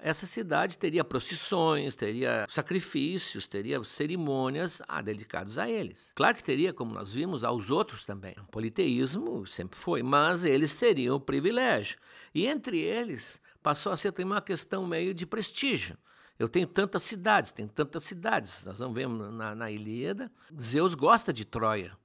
essa 0.05 0.27
cidade 0.27 0.77
teria 0.77 1.03
procissões, 1.03 1.95
teria 1.95 2.45
sacrifícios, 2.47 3.47
teria 3.47 3.83
cerimônias 3.83 4.79
ah, 4.87 5.01
dedicadas 5.01 5.57
a 5.57 5.67
eles. 5.67 6.11
Claro 6.13 6.37
que 6.37 6.43
teria, 6.43 6.71
como 6.71 6.93
nós 6.93 7.11
vimos, 7.11 7.43
aos 7.43 7.71
outros 7.71 8.05
também. 8.05 8.35
O 8.37 8.43
politeísmo 8.43 9.47
sempre 9.47 9.75
foi, 9.75 10.03
mas 10.03 10.45
eles 10.45 10.77
teriam 10.77 11.15
o 11.15 11.19
privilégio. 11.19 11.97
E 12.35 12.45
entre 12.45 12.77
eles 12.77 13.41
passou 13.63 13.91
a 13.91 13.97
ser 13.97 14.11
também 14.11 14.31
uma 14.31 14.41
questão 14.43 14.85
meio 14.85 15.11
de 15.11 15.25
prestígio. 15.25 15.97
Eu 16.37 16.47
tenho 16.47 16.67
tantas 16.67 17.01
cidades, 17.01 17.51
tenho 17.51 17.69
tantas 17.69 18.03
cidades. 18.03 18.63
Nós 18.63 18.77
vamos 18.77 18.93
ver 18.93 19.09
na, 19.09 19.55
na 19.55 19.71
Ilíada. 19.71 20.31
Zeus 20.61 20.93
gosta 20.93 21.33
de 21.33 21.45
Troia. 21.45 21.97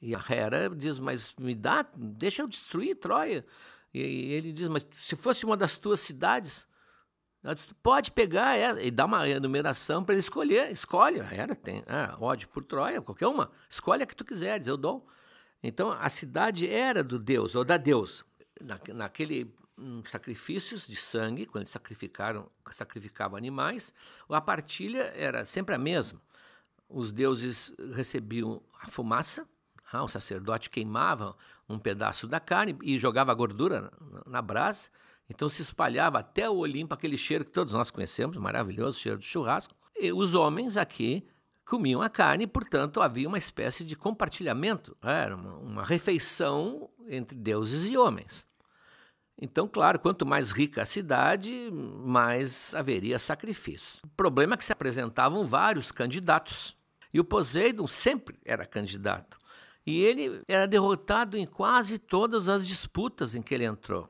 E 0.00 0.14
a 0.14 0.22
Hera 0.30 0.70
diz: 0.70 1.00
Mas 1.00 1.34
me 1.40 1.56
dá, 1.56 1.84
deixa 1.96 2.42
eu 2.42 2.46
destruir 2.46 2.94
Troia. 2.94 3.44
E 3.92 3.98
ele 3.98 4.52
diz: 4.52 4.68
Mas 4.68 4.86
se 4.96 5.16
fosse 5.16 5.44
uma 5.44 5.56
das 5.56 5.76
tuas 5.76 5.98
cidades, 5.98 6.70
ela 7.42 7.54
diz, 7.54 7.72
pode 7.82 8.12
pegar 8.12 8.56
é, 8.56 8.86
e 8.86 8.90
dá 8.90 9.04
uma 9.04 9.28
enumeração 9.28 10.04
para 10.04 10.14
ele 10.14 10.20
escolher. 10.20 10.70
Escolhe, 10.70 11.20
a 11.20 11.34
Hera 11.34 11.56
tem 11.56 11.82
ah, 11.88 12.16
ódio 12.20 12.48
por 12.48 12.62
Troia, 12.64 13.02
qualquer 13.02 13.26
uma. 13.26 13.50
Escolhe 13.68 14.02
a 14.02 14.06
que 14.06 14.14
tu 14.14 14.24
quiseres, 14.24 14.66
eu 14.66 14.76
dou. 14.76 15.06
Então 15.62 15.90
a 15.90 16.08
cidade 16.08 16.68
era 16.68 17.02
do 17.02 17.18
Deus, 17.18 17.54
ou 17.54 17.64
da 17.64 17.76
Deus. 17.76 18.24
Na, 18.60 18.78
naquele 18.94 19.52
um, 19.76 20.04
sacrifícios 20.04 20.86
de 20.86 20.94
sangue, 20.94 21.46
quando 21.46 21.62
eles 21.62 21.70
sacrificaram, 21.70 22.48
sacrificavam 22.70 23.36
animais, 23.36 23.92
a 24.28 24.40
partilha 24.40 25.12
era 25.16 25.44
sempre 25.44 25.74
a 25.74 25.78
mesma. 25.78 26.20
Os 26.88 27.10
deuses 27.10 27.74
recebiam 27.94 28.62
a 28.80 28.86
fumaça, 28.86 29.48
ah, 29.90 30.04
o 30.04 30.08
sacerdote 30.08 30.70
queimava 30.70 31.36
um 31.68 31.78
pedaço 31.78 32.28
da 32.28 32.38
carne 32.38 32.76
e 32.82 32.98
jogava 32.98 33.32
a 33.32 33.34
gordura 33.34 33.92
na, 34.00 34.22
na 34.26 34.42
brasa, 34.42 34.90
então 35.28 35.48
se 35.48 35.62
espalhava 35.62 36.18
até 36.18 36.48
o 36.48 36.56
Olimpo 36.56 36.94
aquele 36.94 37.16
cheiro 37.16 37.44
que 37.44 37.50
todos 37.50 37.72
nós 37.72 37.90
conhecemos, 37.90 38.36
maravilhoso 38.36 38.98
cheiro 38.98 39.18
de 39.18 39.26
churrasco. 39.26 39.74
E 39.98 40.12
os 40.12 40.34
homens 40.34 40.76
aqui 40.76 41.26
comiam 41.64 42.02
a 42.02 42.10
carne, 42.10 42.46
portanto 42.46 43.00
havia 43.00 43.28
uma 43.28 43.38
espécie 43.38 43.84
de 43.84 43.96
compartilhamento, 43.96 44.96
era 45.02 45.34
uma, 45.34 45.54
uma 45.58 45.84
refeição 45.84 46.90
entre 47.08 47.36
deuses 47.36 47.88
e 47.88 47.96
homens. 47.96 48.46
Então, 49.40 49.66
claro, 49.66 49.98
quanto 49.98 50.26
mais 50.26 50.52
rica 50.52 50.82
a 50.82 50.86
cidade, 50.86 51.70
mais 51.72 52.74
haveria 52.74 53.18
sacrifício. 53.18 54.00
O 54.04 54.08
problema 54.10 54.54
é 54.54 54.56
que 54.56 54.64
se 54.64 54.72
apresentavam 54.72 55.44
vários 55.44 55.90
candidatos. 55.90 56.76
E 57.12 57.18
o 57.18 57.24
Poseidon 57.24 57.86
sempre 57.86 58.38
era 58.44 58.64
candidato. 58.64 59.36
E 59.84 60.00
ele 60.00 60.42
era 60.46 60.66
derrotado 60.68 61.36
em 61.36 61.46
quase 61.46 61.98
todas 61.98 62.48
as 62.48 62.66
disputas 62.66 63.34
em 63.34 63.42
que 63.42 63.52
ele 63.52 63.64
entrou. 63.64 64.08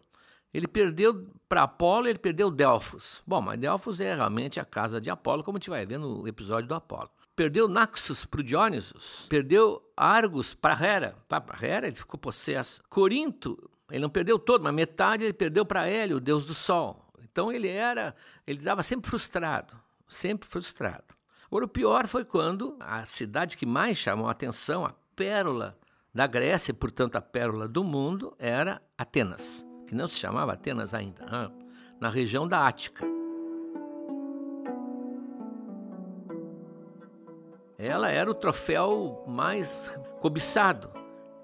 Ele 0.52 0.68
perdeu 0.68 1.26
para 1.48 1.62
Apolo, 1.62 2.08
ele 2.08 2.18
perdeu 2.18 2.50
Delfos. 2.50 3.22
Bom, 3.26 3.40
mas 3.40 3.58
Delfos 3.58 4.00
é 4.00 4.14
realmente 4.14 4.60
a 4.60 4.64
casa 4.64 5.00
de 5.00 5.10
Apolo, 5.10 5.42
como 5.42 5.56
a 5.56 5.58
gente 5.58 5.70
vai 5.70 5.86
ver 5.86 5.98
no 5.98 6.26
episódio 6.28 6.68
do 6.68 6.74
Apolo. 6.74 7.08
Perdeu 7.34 7.66
Naxos 7.66 8.24
para 8.26 8.42
Dionysos. 8.42 9.26
Perdeu 9.28 9.82
Argos 9.96 10.52
para 10.52 10.74
Hera. 10.84 11.16
Para 11.26 11.42
Hera 11.60 11.86
ele 11.86 11.96
ficou 11.96 12.18
possesso. 12.18 12.82
Corinto 12.90 13.70
ele 13.92 14.00
não 14.00 14.08
perdeu 14.08 14.38
todo, 14.38 14.64
mas 14.64 14.72
metade 14.72 15.24
ele 15.24 15.34
perdeu 15.34 15.66
para 15.66 15.86
Hélio, 15.86 16.18
deus 16.18 16.46
do 16.46 16.54
sol. 16.54 17.04
Então 17.22 17.52
ele 17.52 17.68
era, 17.68 18.16
ele 18.46 18.58
estava 18.58 18.82
sempre 18.82 19.08
frustrado, 19.08 19.74
sempre 20.08 20.48
frustrado. 20.48 21.14
Agora, 21.46 21.66
o 21.66 21.68
pior 21.68 22.06
foi 22.06 22.24
quando 22.24 22.74
a 22.80 23.04
cidade 23.04 23.54
que 23.54 23.66
mais 23.66 23.98
chamou 23.98 24.28
a 24.28 24.30
atenção, 24.30 24.86
a 24.86 24.94
pérola 25.14 25.78
da 26.14 26.26
Grécia, 26.26 26.70
e 26.70 26.74
portanto 26.74 27.16
a 27.16 27.20
pérola 27.20 27.68
do 27.68 27.84
mundo, 27.84 28.34
era 28.38 28.80
Atenas, 28.96 29.62
que 29.92 29.96
não 29.96 30.08
se 30.08 30.18
chamava 30.18 30.54
Atenas 30.54 30.94
ainda, 30.94 31.52
na 32.00 32.08
região 32.08 32.48
da 32.48 32.66
Ática. 32.66 33.04
Ela 37.76 38.08
era 38.08 38.30
o 38.30 38.34
troféu 38.34 39.22
mais 39.28 39.94
cobiçado 40.22 40.88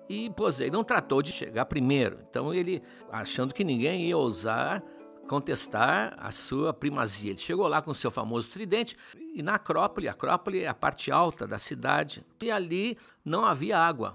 e 0.09 0.31
Poseidon 0.31 0.83
tratou 0.83 1.21
de 1.21 1.31
chegar 1.31 1.67
primeiro. 1.67 2.21
Então 2.31 2.55
ele, 2.55 2.83
achando 3.13 3.53
que 3.53 3.63
ninguém 3.63 4.07
ia 4.07 4.17
ousar 4.17 4.83
contestar 5.29 6.15
a 6.17 6.33
sua 6.33 6.73
primazia. 6.73 7.33
Ele 7.33 7.39
chegou 7.39 7.69
lá 7.69 7.83
com 7.83 7.93
seu 7.93 8.11
famoso 8.11 8.49
tridente 8.49 8.97
e 9.35 9.43
na 9.43 9.57
Acrópole, 9.57 10.09
a 10.09 10.13
Acrópole 10.13 10.63
é 10.63 10.69
a 10.69 10.75
parte 10.75 11.13
alta 11.13 11.47
da 11.47 11.59
cidade, 11.59 12.25
e 12.41 12.51
ali 12.51 12.97
não 13.23 13.45
havia 13.45 13.79
água. 13.79 14.15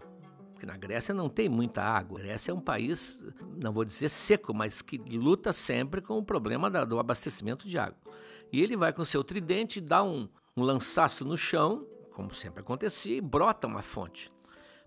Na 0.65 0.77
Grécia 0.77 1.13
não 1.13 1.29
tem 1.29 1.49
muita 1.49 1.81
água. 1.81 2.19
A 2.19 2.23
Grécia 2.23 2.51
é 2.51 2.53
um 2.53 2.61
país, 2.61 3.23
não 3.61 3.73
vou 3.73 3.83
dizer 3.83 4.09
seco, 4.09 4.53
mas 4.53 4.81
que 4.81 4.97
luta 4.97 5.51
sempre 5.51 6.01
com 6.01 6.17
o 6.17 6.23
problema 6.23 6.69
da, 6.69 6.85
do 6.85 6.99
abastecimento 6.99 7.67
de 7.67 7.77
água. 7.77 7.97
E 8.51 8.61
ele 8.61 8.77
vai 8.77 8.93
com 8.93 9.03
seu 9.03 9.23
tridente, 9.23 9.81
dá 9.81 10.03
um, 10.03 10.29
um 10.55 10.63
lançaço 10.63 11.25
no 11.25 11.35
chão, 11.35 11.87
como 12.11 12.33
sempre 12.33 12.61
acontecia, 12.61 13.17
e 13.17 13.21
brota 13.21 13.67
uma 13.67 13.81
fonte. 13.81 14.31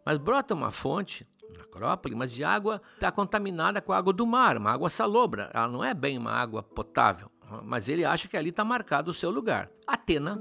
Mas 0.04 0.18
brota 0.18 0.54
uma 0.54 0.70
fonte 0.70 1.26
na 1.56 1.64
Acrópole, 1.64 2.14
mas 2.14 2.32
de 2.32 2.44
água 2.44 2.80
está 2.94 3.10
contaminada 3.10 3.80
com 3.80 3.92
a 3.92 3.98
água 3.98 4.12
do 4.12 4.26
mar, 4.26 4.56
uma 4.56 4.70
água 4.70 4.88
salobra. 4.88 5.50
Ela 5.52 5.68
não 5.68 5.82
é 5.82 5.92
bem 5.92 6.16
uma 6.16 6.32
água 6.32 6.62
potável, 6.62 7.30
mas 7.64 7.88
ele 7.88 8.04
acha 8.04 8.28
que 8.28 8.36
ali 8.36 8.50
está 8.50 8.64
marcado 8.64 9.10
o 9.10 9.14
seu 9.14 9.30
lugar. 9.30 9.70
Atena, 9.86 10.40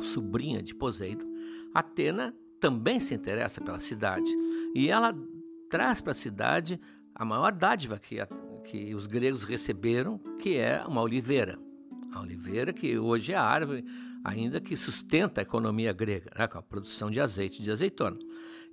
sobrinha 0.00 0.62
de 0.62 0.74
Poseidon, 0.74 1.26
Atena 1.74 2.34
também 2.60 3.00
se 3.00 3.14
interessa 3.14 3.60
pela 3.60 3.78
cidade 3.78 4.30
e 4.74 4.88
ela 4.88 5.14
traz 5.68 6.00
para 6.00 6.12
a 6.12 6.14
cidade 6.14 6.80
a 7.14 7.24
maior 7.24 7.52
dádiva 7.52 7.98
que, 7.98 8.20
a, 8.20 8.28
que 8.64 8.94
os 8.94 9.06
gregos 9.06 9.44
receberam, 9.44 10.18
que 10.40 10.56
é 10.56 10.84
uma 10.86 11.02
oliveira. 11.02 11.58
A 12.12 12.20
oliveira 12.20 12.72
que 12.72 12.98
hoje 12.98 13.32
é 13.32 13.36
a 13.36 13.42
árvore 13.42 13.84
ainda 14.24 14.60
que 14.60 14.76
sustenta 14.76 15.40
a 15.40 15.42
economia 15.42 15.92
grega, 15.92 16.30
né, 16.36 16.46
com 16.46 16.58
a 16.58 16.62
produção 16.62 17.10
de 17.10 17.20
azeite 17.20 17.62
de 17.62 17.70
azeitona. 17.70 18.18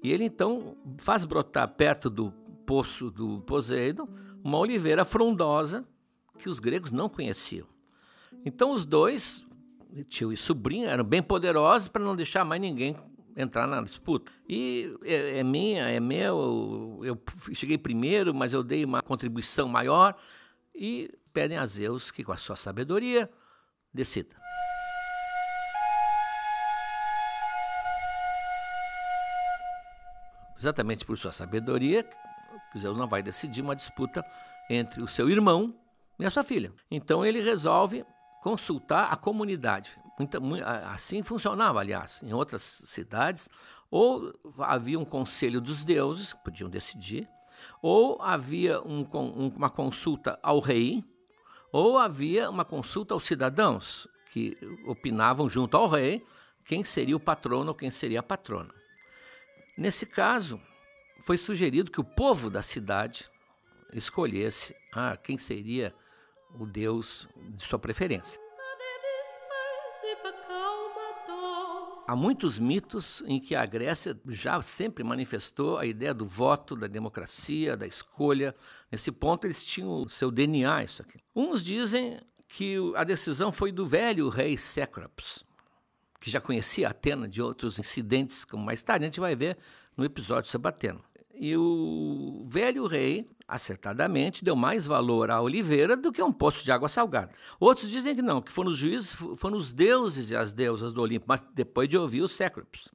E 0.03 0.11
ele 0.11 0.25
então 0.25 0.75
faz 0.97 1.25
brotar 1.25 1.67
perto 1.75 2.09
do 2.09 2.31
poço 2.65 3.09
do 3.09 3.41
Poseidon 3.41 4.07
uma 4.43 4.57
oliveira 4.57 5.05
frondosa 5.05 5.85
que 6.37 6.49
os 6.49 6.59
gregos 6.59 6.91
não 6.91 7.09
conheciam. 7.09 7.67
Então 8.45 8.71
os 8.71 8.85
dois, 8.85 9.45
tio 10.09 10.31
e 10.31 10.37
sobrinho, 10.37 10.87
eram 10.87 11.03
bem 11.03 11.23
poderosos 11.23 11.87
para 11.87 12.03
não 12.03 12.15
deixar 12.15 12.43
mais 12.43 12.61
ninguém 12.61 12.95
entrar 13.35 13.67
na 13.67 13.81
disputa. 13.81 14.31
E 14.47 14.95
é, 15.03 15.39
é, 15.39 15.43
minha, 15.43 15.89
é 15.89 15.99
meu, 15.99 17.01
eu 17.03 17.21
cheguei 17.53 17.77
primeiro, 17.77 18.33
mas 18.33 18.53
eu 18.53 18.63
dei 18.63 18.85
uma 18.85 19.01
contribuição 19.01 19.67
maior 19.67 20.15
e 20.73 21.11
pedem 21.33 21.57
a 21.57 21.65
Zeus 21.65 22.11
que 22.11 22.23
com 22.23 22.31
a 22.31 22.37
sua 22.37 22.55
sabedoria 22.55 23.29
decida. 23.93 24.45
exatamente 30.65 31.05
por 31.05 31.17
sua 31.17 31.31
sabedoria, 31.31 32.07
Zeus 32.77 32.97
não 32.97 33.07
vai 33.07 33.21
decidir 33.21 33.61
uma 33.61 33.75
disputa 33.75 34.25
entre 34.69 35.01
o 35.01 35.07
seu 35.07 35.29
irmão 35.29 35.75
e 36.19 36.25
a 36.25 36.29
sua 36.29 36.43
filha. 36.43 36.73
Então 36.89 37.25
ele 37.25 37.41
resolve 37.41 38.05
consultar 38.41 39.11
a 39.11 39.15
comunidade. 39.15 39.97
Muita, 40.17 40.39
assim 40.91 41.21
funcionava, 41.21 41.79
aliás, 41.79 42.21
em 42.23 42.33
outras 42.33 42.83
cidades, 42.85 43.49
ou 43.91 44.33
havia 44.59 44.97
um 44.97 45.05
conselho 45.05 45.59
dos 45.59 45.83
deuses, 45.83 46.33
podiam 46.33 46.69
decidir, 46.69 47.27
ou 47.81 48.21
havia 48.21 48.81
um, 48.81 49.03
uma 49.55 49.69
consulta 49.69 50.39
ao 50.41 50.59
rei, 50.59 51.03
ou 51.71 51.97
havia 51.97 52.49
uma 52.49 52.63
consulta 52.63 53.13
aos 53.13 53.23
cidadãos, 53.23 54.07
que 54.31 54.57
opinavam 54.85 55.49
junto 55.49 55.77
ao 55.77 55.87
rei 55.87 56.25
quem 56.65 56.83
seria 56.83 57.15
o 57.15 57.19
patrono 57.19 57.69
ou 57.69 57.75
quem 57.75 57.89
seria 57.89 58.19
a 58.19 58.23
patrona. 58.23 58.73
Nesse 59.77 60.05
caso, 60.05 60.59
foi 61.21 61.37
sugerido 61.37 61.91
que 61.91 62.01
o 62.01 62.03
povo 62.03 62.49
da 62.49 62.61
cidade 62.61 63.29
escolhesse 63.93 64.75
ah, 64.93 65.15
quem 65.15 65.37
seria 65.37 65.93
o 66.59 66.65
deus 66.65 67.27
de 67.49 67.63
sua 67.63 67.79
preferência. 67.79 68.44
Há 72.07 72.15
muitos 72.15 72.59
mitos 72.59 73.23
em 73.25 73.39
que 73.39 73.55
a 73.55 73.65
Grécia 73.65 74.15
já 74.27 74.61
sempre 74.61 75.03
manifestou 75.03 75.79
a 75.79 75.87
ideia 75.87 76.13
do 76.13 76.25
voto, 76.25 76.75
da 76.75 76.85
democracia, 76.85 77.75
da 77.75 77.87
escolha. 77.87 78.55
Nesse 78.91 79.11
ponto, 79.11 79.47
eles 79.47 79.65
tinham 79.65 80.03
o 80.03 80.07
seu 80.07 80.29
DNA, 80.29 80.83
isso 80.83 81.01
aqui. 81.01 81.19
Uns 81.35 81.63
dizem 81.63 82.19
que 82.47 82.77
a 82.95 83.03
decisão 83.03 83.51
foi 83.51 83.71
do 83.71 83.87
velho 83.87 84.29
rei 84.29 84.55
Cécrops, 84.55 85.43
que 86.21 86.29
já 86.29 86.39
conhecia 86.39 86.89
Atena 86.89 87.27
de 87.27 87.41
outros 87.41 87.79
incidentes, 87.79 88.45
como 88.45 88.63
mais 88.63 88.83
tarde 88.83 89.05
a 89.05 89.07
gente 89.07 89.19
vai 89.19 89.35
ver 89.35 89.57
no 89.97 90.05
episódio 90.05 90.49
sobre 90.49 90.69
Atena. 90.69 90.99
E 91.33 91.57
o 91.57 92.45
velho 92.47 92.85
rei, 92.85 93.25
acertadamente, 93.47 94.43
deu 94.43 94.55
mais 94.55 94.85
valor 94.85 95.29
à 95.29 95.41
oliveira 95.41 95.95
do 95.95 96.11
que 96.11 96.21
a 96.21 96.25
um 96.25 96.33
poço 96.33 96.63
de 96.63 96.71
água 96.71 96.89
salgada. 96.89 97.31
Outros 97.59 97.89
dizem 97.89 98.15
que 98.15 98.21
não, 98.21 98.41
que 98.41 98.51
foram 98.51 98.71
os 98.71 98.77
juízes, 98.77 99.13
foram 99.37 99.57
os 99.57 99.71
deuses 99.71 100.31
e 100.31 100.35
as 100.35 100.51
deusas 100.51 100.93
do 100.93 101.01
Olimpo, 101.01 101.25
mas 101.27 101.45
depois 101.53 101.87
de 101.87 101.97
ouvir 101.97 102.21
os 102.21 102.31
Cécropes. 102.31 102.89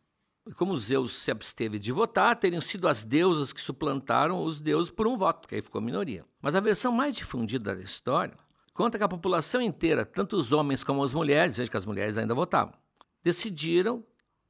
E 0.47 0.53
como 0.53 0.77
Zeus 0.77 1.13
se 1.13 1.31
absteve 1.31 1.79
de 1.79 1.93
votar, 1.93 2.35
teriam 2.35 2.61
sido 2.61 2.89
as 2.89 3.05
deusas 3.05 3.53
que 3.53 3.61
suplantaram 3.61 4.43
os 4.43 4.61
deuses 4.61 4.91
por 4.91 5.07
um 5.07 5.17
voto, 5.17 5.47
que 5.47 5.55
aí 5.55 5.63
ficou 5.63 5.81
minoria. 5.81 6.25
Mas 6.43 6.55
a 6.55 6.61
versão 6.61 6.91
mais 6.91 7.15
difundida 7.15 7.77
da 7.77 7.83
história 7.83 8.35
conta 8.73 8.97
que 8.97 9.05
a 9.05 9.09
população 9.09 9.61
inteira, 9.61 10.05
tanto 10.05 10.37
os 10.37 10.53
homens 10.53 10.83
como 10.83 11.03
as 11.03 11.13
mulheres, 11.13 11.57
veja 11.57 11.71
que 11.71 11.77
as 11.77 11.85
mulheres 11.85 12.17
ainda 12.17 12.35
votavam, 12.35 12.73
decidiram 13.23 14.03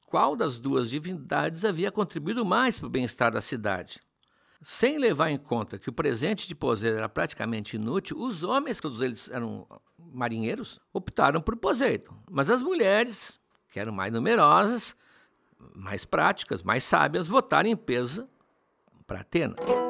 qual 0.06 0.34
das 0.34 0.58
duas 0.58 0.88
divindades 0.88 1.64
havia 1.64 1.90
contribuído 1.90 2.44
mais 2.44 2.78
para 2.78 2.86
o 2.86 2.90
bem-estar 2.90 3.32
da 3.32 3.40
cidade. 3.40 4.00
Sem 4.62 4.98
levar 4.98 5.30
em 5.30 5.38
conta 5.38 5.78
que 5.78 5.88
o 5.88 5.92
presente 5.92 6.46
de 6.46 6.54
Poseidon 6.54 6.98
era 6.98 7.08
praticamente 7.08 7.76
inútil, 7.76 8.18
os 8.18 8.42
homens, 8.42 8.78
todos 8.78 9.00
eles 9.00 9.30
eram 9.30 9.66
marinheiros 9.98 10.78
optaram 10.92 11.40
por 11.40 11.56
Poseidon. 11.56 12.14
Mas 12.30 12.50
as 12.50 12.62
mulheres, 12.62 13.40
que 13.68 13.80
eram 13.80 13.92
mais 13.92 14.12
numerosas, 14.12 14.94
mais 15.74 16.04
práticas, 16.04 16.62
mais 16.62 16.84
sábias, 16.84 17.26
votaram 17.26 17.70
em 17.70 17.76
peso 17.76 18.28
para 19.06 19.20
Atenas. 19.20 19.89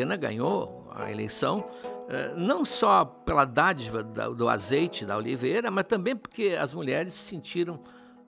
Atena 0.00 0.16
ganhou 0.16 0.88
a 0.94 1.10
eleição 1.10 1.68
eh, 2.08 2.32
não 2.34 2.64
só 2.64 3.04
pela 3.04 3.44
dádiva 3.44 4.02
do 4.02 4.48
azeite 4.48 5.04
da 5.04 5.16
oliveira, 5.16 5.70
mas 5.70 5.84
também 5.84 6.16
porque 6.16 6.56
as 6.58 6.72
mulheres 6.72 7.12
se 7.12 7.28
sentiram 7.28 7.82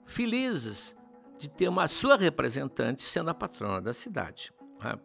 felizes 0.05 0.95
de 1.39 1.49
ter 1.49 1.67
uma 1.67 1.87
sua 1.87 2.15
representante 2.15 3.01
sendo 3.03 3.31
a 3.31 3.33
patrona 3.33 3.81
da 3.81 3.91
cidade. 3.91 4.53
Né? 4.83 4.95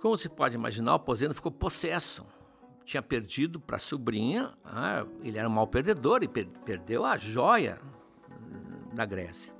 Como 0.00 0.16
se 0.18 0.28
pode 0.28 0.54
imaginar, 0.54 0.96
o 0.96 1.00
Poseno 1.00 1.34
ficou 1.34 1.50
possesso. 1.50 2.26
Tinha 2.84 3.02
perdido 3.02 3.58
para 3.58 3.76
a 3.76 3.78
sobrinha, 3.78 4.52
né? 4.64 5.06
ele 5.22 5.38
era 5.38 5.48
um 5.48 5.52
mau 5.52 5.66
perdedor 5.66 6.22
e 6.22 6.28
perdeu 6.28 7.06
a 7.06 7.16
joia 7.16 7.80
da 8.92 9.06
Grécia. 9.06 9.54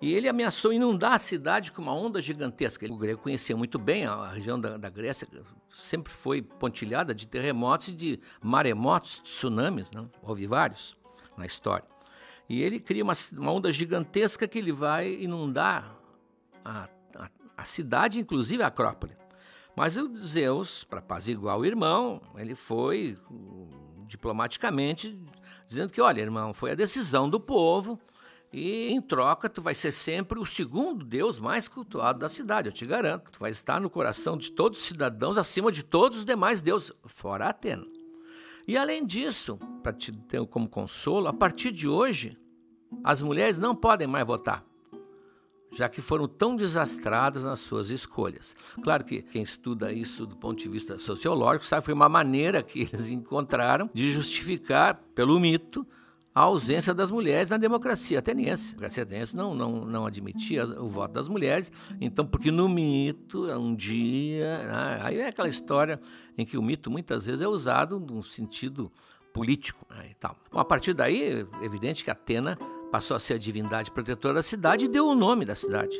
E 0.00 0.14
ele 0.14 0.28
ameaçou 0.28 0.72
inundar 0.72 1.12
a 1.12 1.18
cidade 1.18 1.70
com 1.70 1.82
uma 1.82 1.94
onda 1.94 2.20
gigantesca. 2.22 2.86
O 2.90 2.96
grego 2.96 3.20
conhecia 3.20 3.54
muito 3.54 3.78
bem 3.78 4.06
a, 4.06 4.28
região 4.28 4.58
da, 4.58 4.78
da, 4.78 4.88
Grécia, 4.88 5.28
sempre 5.72 6.12
foi 6.12 6.42
pontilhada 6.42 7.14
de 7.14 7.26
terremotos 7.26 7.88
e 7.88 7.92
de 7.92 8.20
maremotos, 8.42 9.20
tsunamis, 9.20 9.90
né? 9.92 10.04
houve 10.22 10.46
vários 10.46 10.96
na 11.36 11.46
história. 11.46 11.86
E 12.48 12.62
ele 12.62 12.80
cria 12.80 13.04
uma, 13.04 13.12
uma 13.36 13.52
onda 13.52 13.70
gigantesca 13.70 14.48
que 14.48 14.58
ele 14.58 14.72
vai 14.72 15.14
inundar 15.14 15.96
a, 16.64 16.88
a, 17.14 17.30
a 17.56 17.64
cidade, 17.64 18.18
inclusive 18.18 18.62
a 18.62 18.66
Acrópole. 18.66 19.16
Mas 19.76 19.96
o 19.96 20.26
Zeus, 20.26 20.84
para 20.84 20.98
apaziguar 20.98 21.56
o 21.58 21.64
irmão, 21.64 22.20
ele 22.36 22.54
foi 22.54 23.16
diplomaticamente 24.06 25.16
dizendo 25.66 25.92
que, 25.92 26.00
olha, 26.00 26.20
irmão, 26.20 26.52
foi 26.52 26.72
a 26.72 26.74
decisão 26.74 27.30
do 27.30 27.38
povo 27.38 27.98
e 28.52 28.88
em 28.88 29.00
troca, 29.00 29.48
tu 29.48 29.62
vai 29.62 29.74
ser 29.74 29.92
sempre 29.92 30.38
o 30.38 30.44
segundo 30.44 31.04
Deus 31.04 31.38
mais 31.38 31.68
cultuado 31.68 32.18
da 32.18 32.28
cidade, 32.28 32.68
eu 32.68 32.72
te 32.72 32.84
garanto. 32.84 33.30
Tu 33.30 33.38
vai 33.38 33.50
estar 33.50 33.80
no 33.80 33.88
coração 33.88 34.36
de 34.36 34.50
todos 34.50 34.80
os 34.80 34.86
cidadãos 34.86 35.38
acima 35.38 35.70
de 35.70 35.84
todos 35.84 36.18
os 36.18 36.24
demais 36.24 36.60
deuses, 36.60 36.92
fora 37.04 37.48
Atena. 37.48 37.86
E 38.66 38.76
além 38.76 39.06
disso, 39.06 39.56
para 39.82 39.92
te 39.92 40.10
ter 40.12 40.44
como 40.46 40.68
consolo, 40.68 41.28
a 41.28 41.32
partir 41.32 41.70
de 41.70 41.88
hoje, 41.88 42.36
as 43.04 43.22
mulheres 43.22 43.58
não 43.58 43.74
podem 43.74 44.08
mais 44.08 44.26
votar, 44.26 44.64
já 45.72 45.88
que 45.88 46.00
foram 46.00 46.26
tão 46.26 46.56
desastradas 46.56 47.44
nas 47.44 47.60
suas 47.60 47.90
escolhas. 47.90 48.56
Claro 48.82 49.04
que 49.04 49.22
quem 49.22 49.42
estuda 49.42 49.92
isso 49.92 50.26
do 50.26 50.36
ponto 50.36 50.60
de 50.60 50.68
vista 50.68 50.98
sociológico 50.98 51.64
sabe 51.64 51.82
que 51.82 51.86
foi 51.86 51.94
uma 51.94 52.08
maneira 52.08 52.64
que 52.64 52.80
eles 52.80 53.10
encontraram 53.10 53.88
de 53.94 54.10
justificar, 54.10 55.00
pelo 55.14 55.38
mito, 55.38 55.86
a 56.34 56.42
ausência 56.42 56.94
das 56.94 57.10
mulheres 57.10 57.50
na 57.50 57.56
democracia 57.56 58.20
ateniense. 58.20 58.68
A 58.68 58.70
democracia 58.70 59.02
ateniense 59.02 59.36
não, 59.36 59.54
não, 59.54 59.84
não 59.84 60.06
admitia 60.06 60.64
o 60.80 60.88
voto 60.88 61.12
das 61.12 61.28
mulheres, 61.28 61.72
então, 62.00 62.24
porque 62.24 62.50
no 62.50 62.68
mito, 62.68 63.46
um 63.52 63.74
dia. 63.74 64.58
Né, 64.58 65.00
aí 65.02 65.18
é 65.18 65.28
aquela 65.28 65.48
história 65.48 66.00
em 66.38 66.46
que 66.46 66.56
o 66.56 66.62
mito 66.62 66.90
muitas 66.90 67.26
vezes 67.26 67.42
é 67.42 67.48
usado 67.48 67.98
num 67.98 68.22
sentido 68.22 68.90
político 69.32 69.84
né, 69.90 70.08
e 70.10 70.14
tal. 70.14 70.36
Bom, 70.50 70.60
a 70.60 70.64
partir 70.64 70.94
daí, 70.94 71.46
é 71.60 71.64
evidente 71.64 72.04
que 72.04 72.10
Atena 72.10 72.56
passou 72.90 73.16
a 73.16 73.20
ser 73.20 73.34
a 73.34 73.38
divindade 73.38 73.90
protetora 73.90 74.34
da 74.34 74.42
cidade 74.42 74.84
e 74.84 74.88
deu 74.88 75.06
o 75.06 75.14
nome 75.14 75.44
da 75.44 75.54
cidade, 75.54 75.96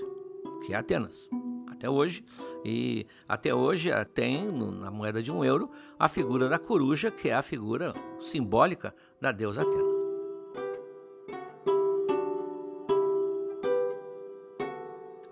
que 0.65 0.75
é 0.75 0.77
Atenas. 0.77 1.29
Até 1.69 1.89
hoje, 1.89 2.23
e 2.65 3.07
até 3.27 3.55
hoje 3.55 3.91
tem 4.13 4.51
na 4.53 4.91
moeda 4.91 5.23
de 5.23 5.33
um 5.33 5.43
euro 5.43 5.71
a 5.99 6.09
figura 6.09 6.49
da 6.49 6.59
coruja, 6.59 7.11
que 7.11 7.31
é 7.31 7.35
a 7.35 7.43
figura 7.43 7.95
simbólica 8.21 8.95
da 9.21 9.33
deusa 9.33 9.63
Atena. 9.63 9.90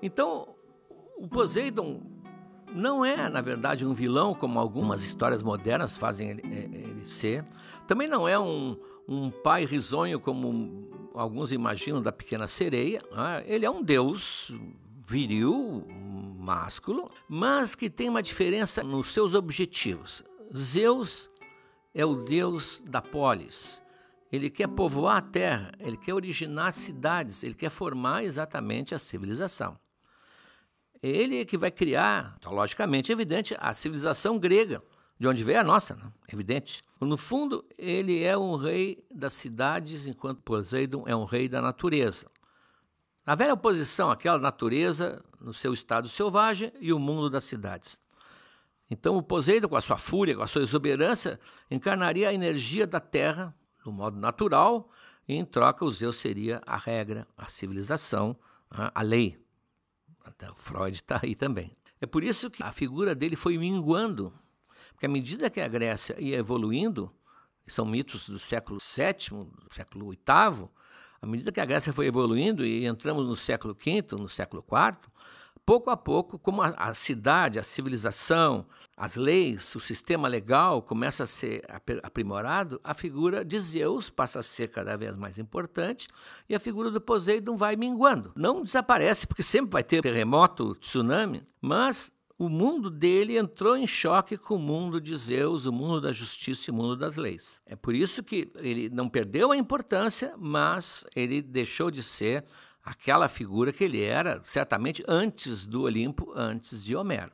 Então, 0.02 0.54
o 1.16 1.26
Poseidon 1.26 2.00
não 2.74 3.04
é, 3.04 3.28
na 3.28 3.40
verdade, 3.40 3.86
um 3.86 3.94
vilão, 3.94 4.34
como 4.34 4.58
algumas 4.58 5.02
histórias 5.02 5.42
modernas 5.42 5.96
fazem 5.96 6.30
ele, 6.30 6.42
é, 6.44 6.64
ele 6.64 7.06
ser. 7.06 7.44
Também 7.86 8.06
não 8.06 8.28
é 8.28 8.38
um, 8.38 8.76
um 9.06 9.30
pai 9.30 9.64
risonho, 9.64 10.20
como 10.20 11.10
alguns 11.14 11.52
imaginam 11.52 12.02
da 12.02 12.12
pequena 12.12 12.46
sereia. 12.46 13.02
Né? 13.10 13.44
Ele 13.46 13.64
é 13.64 13.70
um 13.70 13.82
deus 13.82 14.52
viril, 15.06 15.86
másculo, 16.38 17.10
mas 17.28 17.74
que 17.74 17.88
tem 17.88 18.08
uma 18.08 18.22
diferença 18.22 18.82
nos 18.82 19.12
seus 19.12 19.34
objetivos. 19.34 20.22
Zeus 20.54 21.28
é 21.94 22.04
o 22.04 22.14
deus 22.14 22.82
da 22.86 23.00
polis. 23.00 23.82
Ele 24.30 24.50
quer 24.50 24.68
povoar 24.68 25.16
a 25.16 25.22
terra, 25.22 25.72
ele 25.80 25.96
quer 25.96 26.12
originar 26.12 26.72
cidades, 26.72 27.42
ele 27.42 27.54
quer 27.54 27.70
formar 27.70 28.24
exatamente 28.24 28.94
a 28.94 28.98
civilização. 28.98 29.78
Ele 31.02 31.40
é 31.40 31.44
que 31.44 31.56
vai 31.56 31.70
criar, 31.70 32.36
então, 32.38 32.52
logicamente, 32.52 33.12
evidente, 33.12 33.56
a 33.58 33.72
civilização 33.72 34.38
grega, 34.38 34.82
de 35.18 35.26
onde 35.26 35.44
veio 35.44 35.60
a 35.60 35.64
nossa, 35.64 35.94
né? 35.94 36.12
evidente. 36.32 36.80
No 37.00 37.16
fundo, 37.16 37.64
ele 37.76 38.22
é 38.22 38.36
um 38.36 38.56
rei 38.56 39.04
das 39.10 39.32
cidades, 39.32 40.06
enquanto 40.06 40.42
Poseidon 40.42 41.04
é 41.06 41.14
um 41.14 41.24
rei 41.24 41.48
da 41.48 41.60
natureza. 41.60 42.30
Na 43.24 43.34
velha 43.34 43.54
oposição, 43.54 44.10
aquela 44.10 44.38
natureza 44.38 45.22
no 45.40 45.52
seu 45.52 45.72
estado 45.72 46.08
selvagem 46.08 46.72
e 46.80 46.92
o 46.92 46.98
mundo 46.98 47.28
das 47.28 47.44
cidades. 47.44 47.98
Então, 48.90 49.16
o 49.16 49.22
Poseidon, 49.22 49.68
com 49.68 49.76
a 49.76 49.80
sua 49.80 49.98
fúria, 49.98 50.34
com 50.34 50.42
a 50.42 50.46
sua 50.46 50.62
exuberância, 50.62 51.38
encarnaria 51.70 52.28
a 52.28 52.34
energia 52.34 52.86
da 52.86 53.00
terra 53.00 53.54
no 53.84 53.92
modo 53.92 54.18
natural, 54.18 54.90
e 55.26 55.34
em 55.34 55.44
troca, 55.44 55.84
o 55.84 55.90
Zeus 55.90 56.16
seria 56.16 56.60
a 56.66 56.76
regra, 56.76 57.26
a 57.36 57.46
civilização, 57.46 58.36
a 58.70 59.02
lei. 59.02 59.38
Até 60.24 60.50
o 60.50 60.54
Freud 60.54 60.94
está 60.94 61.20
aí 61.22 61.34
também. 61.34 61.70
É 62.00 62.06
por 62.06 62.22
isso 62.22 62.50
que 62.50 62.62
a 62.62 62.72
figura 62.72 63.14
dele 63.14 63.36
foi 63.36 63.58
minguando, 63.58 64.32
porque 64.92 65.06
à 65.06 65.08
medida 65.08 65.50
que 65.50 65.60
a 65.60 65.68
Grécia 65.68 66.20
ia 66.20 66.36
evoluindo, 66.36 67.12
são 67.66 67.84
mitos 67.84 68.28
do 68.28 68.38
século 68.38 68.78
VII, 68.78 69.48
século 69.70 70.10
VIII, 70.10 70.68
à 71.20 71.26
medida 71.26 71.52
que 71.52 71.60
a 71.60 71.64
Grécia 71.64 71.92
foi 71.92 72.06
evoluindo 72.06 72.64
e 72.64 72.86
entramos 72.86 73.26
no 73.26 73.36
século 73.36 73.74
V, 73.74 74.04
no 74.12 74.28
século 74.28 74.64
IV, 74.64 74.98
pouco 75.68 75.90
a 75.90 75.96
pouco, 75.98 76.38
como 76.38 76.62
a, 76.62 76.68
a, 76.68 76.94
cidade, 76.94 77.58
a 77.58 77.62
civilização, 77.62 78.64
as 78.96 79.16
leis, 79.16 79.74
o 79.74 79.80
sistema 79.80 80.26
legal 80.26 80.80
começa 80.80 81.24
a 81.24 81.26
ser 81.26 81.62
aprimorado, 82.02 82.80
a 82.82 82.94
figura 82.94 83.44
de 83.44 83.60
Zeus 83.60 84.08
passa 84.08 84.38
a 84.38 84.42
ser 84.42 84.68
cada 84.68 84.96
vez 84.96 85.14
mais 85.14 85.38
importante 85.38 86.08
e 86.48 86.54
a 86.54 86.58
figura 86.58 86.90
do 86.90 87.02
Poseidon 87.02 87.54
vai 87.54 87.76
minguando. 87.76 88.32
Não 88.34 88.62
desaparece, 88.62 89.26
porque 89.26 89.42
sempre 89.42 89.72
vai 89.72 89.84
ter 89.84 90.00
terremoto, 90.00 90.74
tsunami, 90.76 91.42
mas 91.60 92.10
o 92.38 92.48
mundo 92.48 92.88
dele 92.88 93.36
entrou 93.36 93.76
em 93.76 93.86
choque 93.86 94.38
com 94.38 94.54
o 94.54 94.58
mundo 94.58 94.98
de 94.98 95.14
Zeus, 95.14 95.66
o 95.66 95.72
mundo 95.72 96.00
da 96.00 96.12
justiça 96.12 96.70
e 96.70 96.72
o 96.72 96.74
mundo 96.74 96.96
das 96.96 97.16
leis. 97.16 97.60
É 97.66 97.76
por 97.76 97.94
isso 97.94 98.22
que 98.22 98.50
ele 98.54 98.88
não 98.88 99.06
perdeu 99.06 99.52
a 99.52 99.56
importância, 99.56 100.32
mas 100.38 101.04
ele 101.14 101.42
deixou 101.42 101.90
de 101.90 102.02
ser 102.02 102.46
aquela 102.88 103.28
figura 103.28 103.72
que 103.72 103.84
ele 103.84 104.02
era, 104.02 104.40
certamente 104.44 105.04
antes 105.06 105.66
do 105.66 105.82
Olimpo, 105.82 106.32
antes 106.34 106.82
de 106.82 106.96
Homero. 106.96 107.32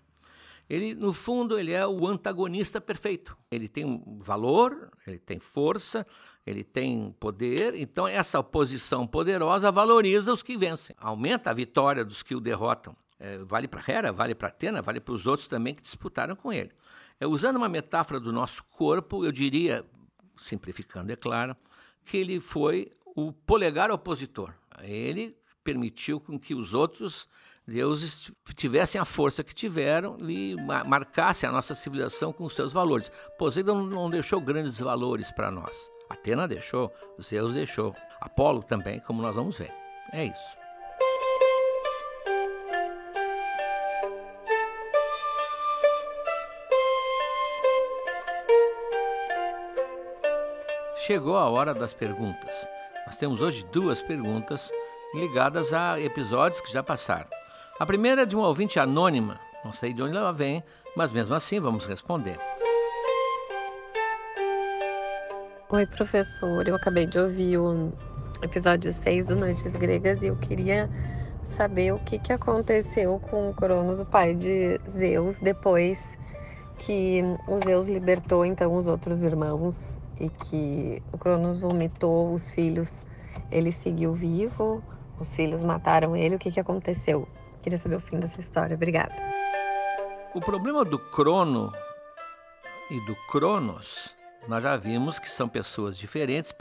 Ele, 0.69 0.95
no 0.95 1.13
fundo, 1.13 1.59
ele 1.59 1.73
é 1.73 1.87
o 1.87 2.09
antagonista 2.09 2.81
perfeito. 2.81 3.37
Ele 3.51 3.69
tem 3.69 4.03
valor, 4.19 4.91
ele 5.07 5.19
tem 5.19 5.39
força, 5.39 6.07
ele 6.45 6.65
tem 6.65 7.15
poder, 7.21 7.75
então 7.75 8.09
essa 8.09 8.39
oposição 8.39 9.07
poderosa 9.07 9.71
valoriza 9.71 10.33
os 10.33 10.43
que 10.43 10.57
vencem, 10.57 10.97
aumenta 10.99 11.51
a 11.51 11.55
vitória 11.55 12.05
dos 12.05 12.23
que 12.23 12.35
o 12.35 12.41
derrotam. 12.41 12.97
É, 13.19 13.39
vale 13.39 13.69
para 13.69 13.83
Hera, 13.87 14.13
vale 14.13 14.35
para 14.35 14.49
Atena, 14.49 14.83
vale 14.83 15.01
para 15.01 15.15
os 15.15 15.27
outros 15.27 15.47
também 15.47 15.75
que 15.75 15.83
disputaram 15.83 16.35
com 16.35 16.53
ele. 16.53 16.73
É, 17.21 17.27
usando 17.27 17.57
uma 17.57 17.69
metáfora 17.69 18.19
do 18.19 18.33
nosso 18.33 18.65
corpo, 18.65 19.25
eu 19.25 19.31
diria, 19.31 19.85
simplificando, 20.37 21.13
é 21.13 21.17
claro, 21.17 21.57
que 22.05 22.17
ele 22.17 22.41
foi 22.41 22.91
o 23.15 23.33
polegar 23.33 23.91
opositor. 23.91 24.53
Ele 24.83 25.37
permitiu 25.65 26.21
com 26.21 26.39
que 26.39 26.55
os 26.55 26.75
outros 26.75 27.27
deuses 27.67 28.31
tivessem 28.55 29.01
a 29.01 29.05
força 29.05 29.43
que 29.43 29.55
tiveram 29.55 30.19
e 30.21 30.55
marcassem 30.87 31.49
a 31.49 31.53
nossa 31.53 31.75
civilização 31.75 32.33
com 32.33 32.49
seus 32.49 32.73
valores. 32.73 33.11
Poseidon 33.39 33.83
não 33.83 34.11
deixou 34.11 34.41
grandes 34.41 34.79
valores 34.79 35.31
para 35.31 35.51
nós. 35.51 35.91
Atena 36.09 36.47
deixou, 36.47 36.93
Zeus 37.21 37.55
deixou, 37.55 37.95
Apolo 38.21 38.63
também, 38.63 39.01
como 39.01 39.23
nós 39.23 39.35
vamos 39.35 39.57
ver. 39.57 39.73
É 40.13 40.27
isso. 40.27 40.65
Chegou 51.07 51.37
a 51.37 51.49
hora 51.51 51.75
das 51.75 51.93
perguntas. 51.93 52.67
Nós 53.07 53.19
temos 53.19 53.43
hoje 53.43 53.63
duas 53.71 54.01
perguntas 54.01 54.73
ligadas 55.15 55.73
a 55.73 56.01
episódios 56.01 56.61
que 56.61 56.73
já 56.73 56.83
passaram. 56.83 57.29
A 57.79 57.87
primeira 57.87 58.23
é 58.23 58.27
de 58.27 58.35
uma 58.35 58.49
ouvinte 58.49 58.79
anônima, 58.79 59.39
não 59.65 59.73
sei 59.73 59.95
de 59.95 60.03
onde 60.03 60.17
ela 60.17 60.33
vem, 60.33 60.63
mas 60.97 61.13
mesmo 61.13 61.35
assim 61.35 61.61
vamos 61.61 61.85
responder. 61.85 62.37
Oi, 65.71 65.87
professor. 65.87 66.67
Eu 66.67 66.77
acabei 66.77 67.07
de 67.07 67.19
ouvir 67.19 67.59
o 67.59 67.93
episódio 68.43 68.93
6 68.93 69.29
do 69.29 69.37
Noites 69.37 69.75
Gregas 69.77 70.23
e 70.23 70.27
eu 70.27 70.37
queria 70.37 70.91
saber 71.45 71.93
o 71.93 71.99
que, 72.01 72.19
que 72.19 72.33
aconteceu 72.33 73.19
com 73.31 73.51
o 73.51 73.55
Cronos, 73.55 74.01
o 74.01 74.05
pai 74.05 74.35
de 74.35 74.81
Zeus, 74.91 75.39
depois 75.39 76.19
que 76.79 77.23
o 77.49 77.59
Zeus 77.65 77.89
libertou 77.89 78.45
então 78.45 78.77
os 78.77 78.89
outros 78.89 79.23
irmãos 79.23 79.99
e 80.21 80.29
que 80.29 81.03
o 81.13 81.19
Cronos 81.19 81.61
vomitou 81.61 82.35
os 82.35 82.51
filhos. 82.51 83.05
Ele 83.51 83.73
seguiu 83.73 84.13
vivo, 84.13 84.83
os 85.19 85.35
filhos 85.35 85.63
mataram 85.63 86.17
ele. 86.17 86.37
O 86.37 86.39
que, 86.39 86.51
que 86.51 86.61
aconteceu? 86.61 87.29
Queria 87.63 87.79
saber 87.79 87.97
o 87.97 88.01
fim 88.01 88.19
dessa 88.19 88.41
história. 88.41 88.75
Obrigada. 88.75 89.15
O 90.35 90.41
problema 90.41 90.85
do 90.85 90.99
Crono 90.99 91.73
e 92.91 93.01
do 93.07 93.17
Cronos, 93.31 94.15
nós 94.49 94.63
já 94.63 94.77
vimos 94.77 95.19
que 95.19 95.31
são 95.31 95.49
pessoas 95.49 95.97
diferentes, 95.97 96.53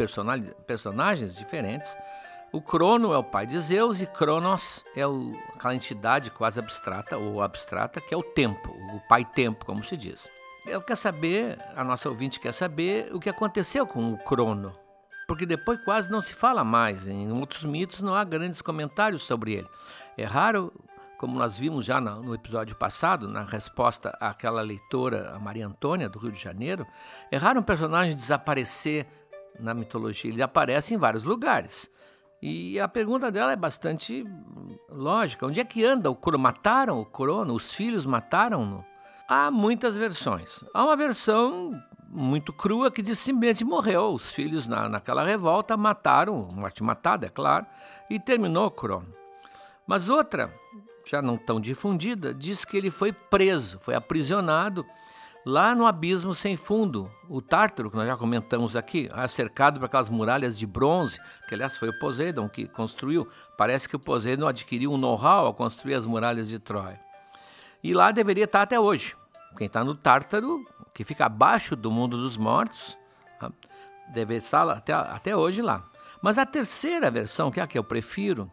personagens 0.66 1.36
diferentes. 1.36 1.98
O 2.52 2.62
Crono 2.62 3.14
é 3.14 3.18
o 3.18 3.24
pai 3.24 3.48
de 3.48 3.60
Zeus 3.60 4.00
e 4.00 4.06
Cronos 4.06 4.86
é 4.96 5.06
o, 5.08 5.32
aquela 5.56 5.76
entidade 5.76 6.30
quase 6.30 6.60
abstrata 6.60 7.18
ou 7.18 7.42
abstrata 7.42 8.00
que 8.00 8.14
é 8.14 8.18
o 8.18 8.22
tempo, 8.22 8.70
o 8.94 9.00
pai 9.10 9.26
tempo, 9.26 9.66
como 9.66 9.84
se 9.84 9.98
diz. 9.98 10.30
Eu 10.66 10.82
quero 10.82 10.96
saber, 10.96 11.58
a 11.76 11.84
nossa 11.84 12.08
ouvinte 12.08 12.40
quer 12.40 12.54
saber 12.54 13.14
o 13.14 13.20
que 13.20 13.30
aconteceu 13.30 13.86
com 13.86 14.14
o 14.14 14.18
Crono, 14.18 14.72
porque 15.34 15.48
depois 15.48 15.84
quase 15.84 16.12
não 16.12 16.22
se 16.22 16.32
fala 16.32 16.64
mais. 16.64 17.08
Em 17.08 17.32
outros 17.32 17.64
mitos 17.66 18.04
não 18.04 18.14
há 18.14 18.24
grandes 18.24 18.62
comentários 18.62 19.24
sobre 19.24 19.54
ele. 19.54 19.68
É 20.16 20.26
raro 20.26 20.72
como 21.18 21.40
nós 21.40 21.58
vimos 21.58 21.86
já 21.86 22.00
no 22.00 22.36
episódio 22.36 22.76
passado, 22.76 23.28
na 23.28 23.44
resposta 23.44 24.16
àquela 24.20 24.62
leitora, 24.62 25.32
a 25.34 25.40
Maria 25.40 25.66
Antônia, 25.66 26.08
do 26.08 26.20
Rio 26.20 26.32
de 26.32 26.40
Janeiro, 26.40 26.86
é 27.32 27.38
raro 27.38 27.62
um 27.62 27.64
personagem 27.64 28.16
desaparecer 28.16 29.08
na 29.60 29.74
mitologia. 29.74 30.30
Ele 30.30 30.44
aparece 30.44 30.94
em 30.94 30.98
vários 30.98 31.24
lugares. 31.24 31.90
E 32.40 32.80
a 32.80 32.88
pergunta 32.88 33.32
dela 33.32 33.54
é 33.54 33.56
bastante 33.56 34.24
lógica. 34.88 35.48
Onde 35.48 35.60
é 35.60 35.66
que 35.66 35.84
anda 35.84 36.12
o 36.12 36.16
Crono? 36.16 36.38
Mataram 36.44 37.02
o 37.02 37.06
Crono? 37.06 37.56
Os 37.56 37.74
filhos 37.74 38.06
mataram-no? 38.06 38.86
Há 39.28 39.50
muitas 39.50 39.98
versões. 39.98 40.64
Há 40.76 40.84
uma 40.84 40.96
versão 40.96 41.74
muito 42.14 42.54
crua 42.54 42.92
que 42.92 43.02
diz 43.02 43.20
simplesmente 43.20 43.66
morreu. 43.66 44.14
Os 44.14 44.30
filhos 44.30 44.68
na, 44.68 44.88
naquela 44.88 45.24
revolta 45.24 45.76
mataram, 45.76 46.48
morte 46.54 46.84
matada, 46.84 47.26
é 47.26 47.30
claro, 47.30 47.66
e 48.10 48.20
terminou 48.20 48.70
Crono. 48.70 49.08
Mas 49.88 50.10
outra 50.10 50.54
já 51.06 51.22
não 51.22 51.36
tão 51.36 51.60
difundida, 51.60 52.34
diz 52.34 52.64
que 52.64 52.78
ele 52.78 52.90
foi 52.90 53.12
preso, 53.12 53.80
foi 53.82 53.94
aprisionado 53.96 54.86
lá 55.46 55.76
no 55.76 55.86
abismo 55.86 56.34
sem 56.34 56.56
fundo, 56.56 57.12
o 57.30 57.42
Tártaro, 57.42 57.92
que 57.92 57.98
nós 57.98 58.08
já 58.08 58.16
comentamos 58.16 58.76
aqui, 58.76 59.10
ah, 59.12 59.28
cercado 59.28 59.80
por 59.80 59.86
aquelas 59.86 60.10
muralhas 60.10 60.58
de 60.58 60.66
bronze, 60.66 61.20
que 61.48 61.54
aliás 61.54 61.76
foi 61.76 61.90
o 61.90 62.00
Poseidon 62.00 62.48
que 62.48 62.68
construiu. 62.68 63.28
Parece 63.58 63.90
que 63.90 63.96
o 63.96 64.00
Poseidon 64.00 64.48
adquiriu 64.48 64.94
um 64.94 64.98
know-how 64.98 65.48
ao 65.48 65.54
construir 65.54 65.96
as 65.96 66.06
muralhas 66.06 66.48
de 66.48 66.60
Troia. 66.60 67.00
E 67.84 67.94
lá 67.94 68.12
deveria 68.12 68.46
estar 68.46 68.62
até 68.62 68.80
hoje. 68.80 69.16
Quem 69.58 69.68
está 69.68 69.84
no 69.84 69.96
Tártaro, 69.96 70.66
que 70.94 71.04
fica 71.04 71.26
abaixo 71.26 71.76
do 71.76 71.92
mundo 71.92 72.18
dos 72.18 72.38
mortos, 72.38 72.98
ah, 73.40 73.52
deve 74.10 74.36
estar 74.36 74.70
até, 74.70 74.94
até 74.94 75.36
hoje 75.36 75.62
lá. 75.62 75.84
Mas 76.22 76.38
a 76.38 76.46
terceira 76.46 77.10
versão, 77.10 77.52
que 77.52 77.60
é 77.60 77.64
a 77.64 77.68
que 77.68 77.78
eu 77.78 77.84
prefiro, 77.84 78.52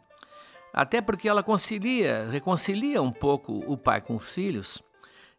até 0.73 1.01
porque 1.01 1.29
ela 1.29 1.43
concilia, 1.43 2.29
reconcilia 2.31 3.03
um 3.03 3.13
pouco 3.13 3.53
o 3.67 3.77
pai 3.77 4.01
com 4.01 4.17
os 4.17 4.29
filhos, 4.31 4.83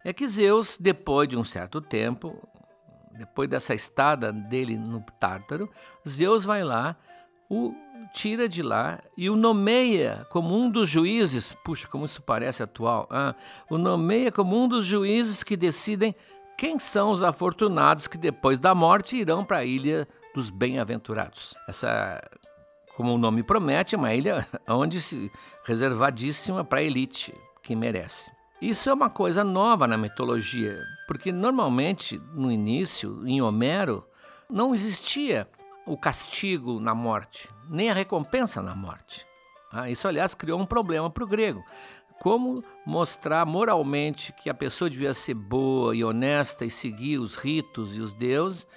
é 0.03 0.11
que 0.11 0.27
Zeus, 0.27 0.77
depois 0.79 1.27
de 1.27 1.37
um 1.37 1.43
certo 1.43 1.79
tempo, 1.79 2.35
depois 3.11 3.49
dessa 3.49 3.73
estada 3.73 4.31
dele 4.31 4.77
no 4.77 5.01
Tártaro, 5.19 5.69
Zeus 6.07 6.43
vai 6.43 6.63
lá, 6.63 6.95
o 7.49 7.75
tira 8.13 8.47
de 8.47 8.61
lá 8.63 8.99
e 9.15 9.29
o 9.29 9.35
nomeia 9.35 10.25
como 10.29 10.55
um 10.55 10.69
dos 10.69 10.89
juízes. 10.89 11.53
Puxa, 11.65 11.87
como 11.87 12.05
isso 12.05 12.21
parece 12.21 12.63
atual. 12.63 13.07
Ah, 13.11 13.35
o 13.69 13.77
nomeia 13.77 14.31
como 14.31 14.57
um 14.57 14.67
dos 14.67 14.85
juízes 14.85 15.43
que 15.43 15.55
decidem 15.55 16.15
quem 16.61 16.77
são 16.77 17.09
os 17.09 17.23
afortunados 17.23 18.05
que 18.05 18.19
depois 18.19 18.59
da 18.59 18.75
morte 18.75 19.17
irão 19.17 19.43
para 19.43 19.57
a 19.57 19.65
ilha 19.65 20.07
dos 20.31 20.51
bem-aventurados. 20.51 21.55
Essa 21.67 22.21
como 22.95 23.15
o 23.15 23.17
nome 23.17 23.41
promete, 23.41 23.95
é 23.95 23.97
uma 23.97 24.13
ilha 24.13 24.47
onde 24.69 25.01
se 25.01 25.31
reservadíssima 25.65 26.63
para 26.63 26.77
a 26.77 26.83
elite 26.83 27.33
que 27.63 27.75
merece. 27.75 28.31
Isso 28.61 28.91
é 28.91 28.93
uma 28.93 29.09
coisa 29.09 29.43
nova 29.43 29.87
na 29.87 29.97
mitologia, 29.97 30.77
porque 31.07 31.31
normalmente 31.31 32.21
no 32.31 32.51
início, 32.51 33.27
em 33.27 33.41
Homero, 33.41 34.05
não 34.47 34.75
existia 34.75 35.49
o 35.87 35.97
castigo 35.97 36.79
na 36.79 36.93
morte, 36.93 37.49
nem 37.71 37.89
a 37.89 37.93
recompensa 37.95 38.61
na 38.61 38.75
morte. 38.75 39.25
Ah, 39.71 39.89
isso, 39.89 40.07
aliás, 40.07 40.35
criou 40.35 40.59
um 40.59 40.65
problema 40.65 41.09
para 41.09 41.23
o 41.23 41.27
grego. 41.27 41.63
Como 42.21 42.63
mostrar 42.85 43.47
moralmente 43.47 44.31
que 44.31 44.47
a 44.47 44.53
pessoa 44.53 44.87
devia 44.87 45.11
ser 45.11 45.33
boa 45.33 45.95
e 45.95 46.03
honesta 46.03 46.63
e 46.63 46.69
seguir 46.69 47.17
os 47.17 47.33
ritos 47.33 47.97
e 47.97 47.99
os 47.99 48.13
deuses, 48.13 48.67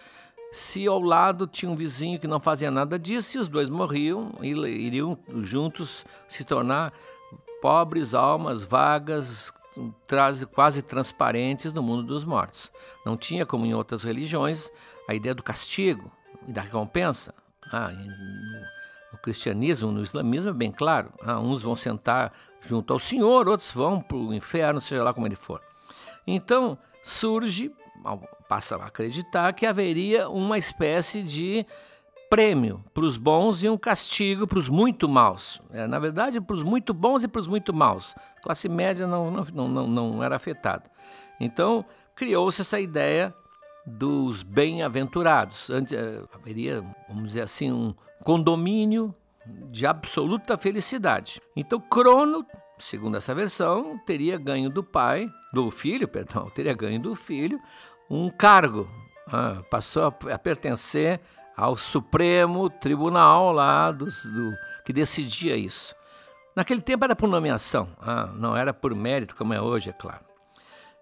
se 0.51 0.86
ao 0.86 0.99
lado 0.99 1.47
tinha 1.47 1.70
um 1.70 1.76
vizinho 1.76 2.18
que 2.18 2.26
não 2.26 2.40
fazia 2.40 2.70
nada 2.70 2.99
disso, 2.99 3.36
e 3.36 3.40
os 3.40 3.47
dois 3.47 3.68
morriam 3.68 4.32
e 4.40 4.49
iriam 4.49 5.18
juntos 5.42 6.07
se 6.26 6.42
tornar 6.42 6.95
pobres 7.61 8.14
almas 8.14 8.64
vagas, 8.64 9.53
quase 10.51 10.80
transparentes 10.80 11.70
no 11.70 11.82
mundo 11.82 12.03
dos 12.03 12.24
mortos. 12.24 12.72
Não 13.05 13.14
tinha, 13.14 13.45
como 13.45 13.66
em 13.66 13.74
outras 13.74 14.05
religiões, 14.05 14.72
a 15.07 15.14
ideia 15.14 15.34
do 15.34 15.42
castigo 15.42 16.11
e 16.49 16.53
da 16.53 16.62
recompensa. 16.62 17.34
Ah, 17.70 17.92
cristianismo, 19.24 19.90
no 19.90 20.02
islamismo 20.02 20.50
é 20.50 20.52
bem 20.52 20.70
claro. 20.70 21.10
Ah, 21.22 21.40
uns 21.40 21.62
vão 21.62 21.74
sentar 21.74 22.32
junto 22.60 22.92
ao 22.92 22.98
Senhor, 22.98 23.48
outros 23.48 23.72
vão 23.72 24.00
para 24.00 24.16
o 24.16 24.34
inferno, 24.34 24.80
seja 24.80 25.02
lá 25.02 25.14
como 25.14 25.26
ele 25.26 25.36
for. 25.36 25.60
Então 26.26 26.78
surge 27.02 27.72
passa 28.48 28.76
a 28.76 28.86
acreditar 28.86 29.52
que 29.54 29.64
haveria 29.64 30.28
uma 30.28 30.58
espécie 30.58 31.22
de 31.22 31.66
prêmio 32.28 32.84
para 32.92 33.04
os 33.04 33.16
bons 33.16 33.62
e 33.62 33.68
um 33.68 33.78
castigo 33.78 34.46
para 34.46 34.58
os 34.58 34.68
muito 34.68 35.08
maus. 35.08 35.60
É, 35.72 35.86
na 35.86 35.98
verdade, 35.98 36.40
para 36.40 36.56
os 36.56 36.62
muito 36.62 36.92
bons 36.92 37.24
e 37.24 37.28
para 37.28 37.40
os 37.40 37.46
muito 37.46 37.72
maus. 37.72 38.14
A 38.36 38.40
classe 38.42 38.68
média 38.68 39.06
não, 39.06 39.30
não, 39.30 39.68
não, 39.68 39.86
não 39.86 40.22
era 40.22 40.36
afetada. 40.36 40.84
Então, 41.40 41.84
criou-se 42.14 42.60
essa 42.60 42.78
ideia 42.78 43.34
dos 43.86 44.42
bem-aventurados. 44.42 45.70
Eh, 45.70 46.22
haveria, 46.34 46.84
vamos 47.08 47.28
dizer 47.28 47.42
assim, 47.42 47.70
um 47.72 47.94
condomínio 48.24 49.14
de 49.70 49.86
absoluta 49.86 50.56
felicidade. 50.56 51.40
Então, 51.54 51.78
Crono, 51.78 52.44
segundo 52.78 53.16
essa 53.16 53.34
versão, 53.34 53.98
teria 54.06 54.38
ganho 54.38 54.70
do 54.70 54.82
pai, 54.82 55.30
do 55.52 55.70
filho, 55.70 56.08
perdão, 56.08 56.50
teria 56.56 56.74
ganho 56.74 57.00
do 57.00 57.14
filho 57.14 57.60
um 58.10 58.30
cargo, 58.30 58.88
ah, 59.30 59.62
passou 59.70 60.04
a, 60.04 60.34
a, 60.34 60.38
pertencer 60.38 61.20
ao 61.56 61.76
Supremo 61.76 62.68
Tribunal 62.68 63.52
lá 63.52 63.90
dos, 63.90 64.24
do, 64.24 64.52
que 64.84 64.92
decidia 64.92 65.56
isso. 65.56 65.94
Naquele 66.56 66.80
tempo 66.80 67.04
era 67.04 67.16
por 67.16 67.28
nomeação, 67.28 67.88
ah, 68.00 68.26
não 68.34 68.56
era 68.56 68.72
por 68.72 68.94
mérito 68.94 69.36
como 69.36 69.52
é 69.52 69.60
hoje, 69.60 69.90
é 69.90 69.92
claro. 69.92 70.24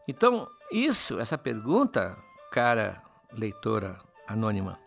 Então, 0.06 0.48
isso, 0.70 1.18
essa 1.20 1.38
pergunta, 1.38 2.16
cara 2.50 3.02
leitora 3.32 3.98
anônima, 4.26 4.78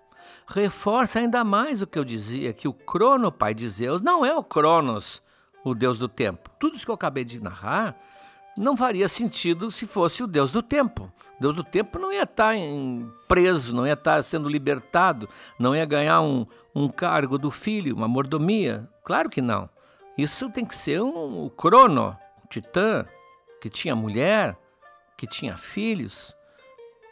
reforça 0.47 1.19
ainda 1.19 1.43
mais 1.43 1.81
o 1.81 1.87
que 1.87 1.97
eu 1.97 2.03
dizia, 2.03 2.53
que 2.53 2.67
o 2.67 2.73
Crono, 2.73 3.31
pai 3.31 3.53
de 3.53 3.67
Zeus, 3.67 4.01
não 4.01 4.25
é 4.25 4.35
o 4.35 4.43
Cronos, 4.43 5.21
o 5.63 5.73
deus 5.73 5.97
do 5.97 6.07
tempo. 6.07 6.49
Tudo 6.59 6.75
isso 6.75 6.85
que 6.85 6.91
eu 6.91 6.95
acabei 6.95 7.23
de 7.23 7.41
narrar 7.41 7.95
não 8.57 8.77
faria 8.77 9.07
sentido 9.07 9.69
se 9.69 9.85
fosse 9.85 10.23
o 10.23 10.27
Deus 10.27 10.51
do 10.51 10.61
tempo. 10.61 11.11
O 11.37 11.41
Deus 11.41 11.55
do 11.55 11.63
tempo 11.63 11.99
não 11.99 12.11
ia 12.11 12.23
estar 12.23 12.53
preso, 13.27 13.75
não 13.75 13.85
ia 13.85 13.93
estar 13.93 14.23
sendo 14.23 14.47
libertado, 14.47 15.27
não 15.59 15.75
ia 15.75 15.85
ganhar 15.85 16.21
um, 16.21 16.45
um 16.73 16.87
cargo 16.87 17.37
do 17.37 17.51
filho, 17.51 17.95
uma 17.95 18.07
mordomia. 18.07 18.87
Claro 19.03 19.29
que 19.29 19.41
não. 19.41 19.69
Isso 20.17 20.49
tem 20.49 20.65
que 20.65 20.75
ser 20.75 21.01
um, 21.01 21.45
um 21.45 21.49
crono, 21.49 22.17
um 22.43 22.47
titã, 22.47 23.05
que 23.59 23.69
tinha 23.69 23.95
mulher, 23.95 24.57
que 25.17 25.27
tinha 25.27 25.57
filhos. 25.57 26.33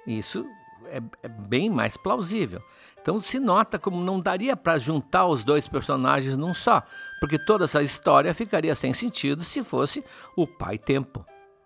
Isso 0.07 0.45
é, 0.85 1.01
é 1.23 1.27
bem 1.27 1.69
mais 1.69 1.97
plausível. 1.97 2.61
Então 3.03 3.19
se 3.19 3.37
nota 3.37 3.77
como 3.77 4.01
não 4.01 4.17
daria 4.17 4.55
para 4.55 4.79
juntar 4.79 5.27
os 5.27 5.43
dois 5.43 5.67
personagens 5.67 6.37
num 6.37 6.53
só, 6.53 6.81
porque 7.19 7.37
toda 7.37 7.65
essa 7.65 7.83
história 7.83 8.33
ficaria 8.33 8.73
sem 8.73 8.93
sentido 8.93 9.43
se 9.43 9.61
fosse 9.61 10.01
o 10.37 10.47
pai 10.47 10.77
tempo. 10.77 11.25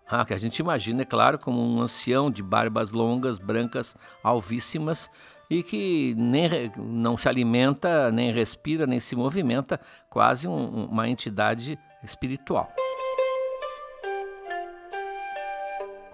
Ah, 0.10 0.26
que 0.26 0.34
a 0.34 0.38
gente 0.40 0.58
imagina, 0.58 1.04
é 1.04 1.06
claro, 1.06 1.38
como 1.38 1.62
um 1.62 1.80
ancião 1.80 2.32
de 2.32 2.42
barbas 2.42 2.92
longas, 2.92 3.38
brancas, 3.38 3.96
alvíssimas, 4.24 5.12
e 5.48 5.62
que 5.62 6.16
nem 6.18 6.72
não 6.76 7.16
se 7.16 7.30
alimenta, 7.30 8.12
nem 8.12 8.32
respira, 8.32 8.88
nem 8.88 9.00
se 9.00 9.16
movimenta, 9.16 9.80
quase 10.10 10.48
um, 10.48 10.86
uma 10.86 11.08
entidade 11.08 11.78
espiritual. 12.04 12.72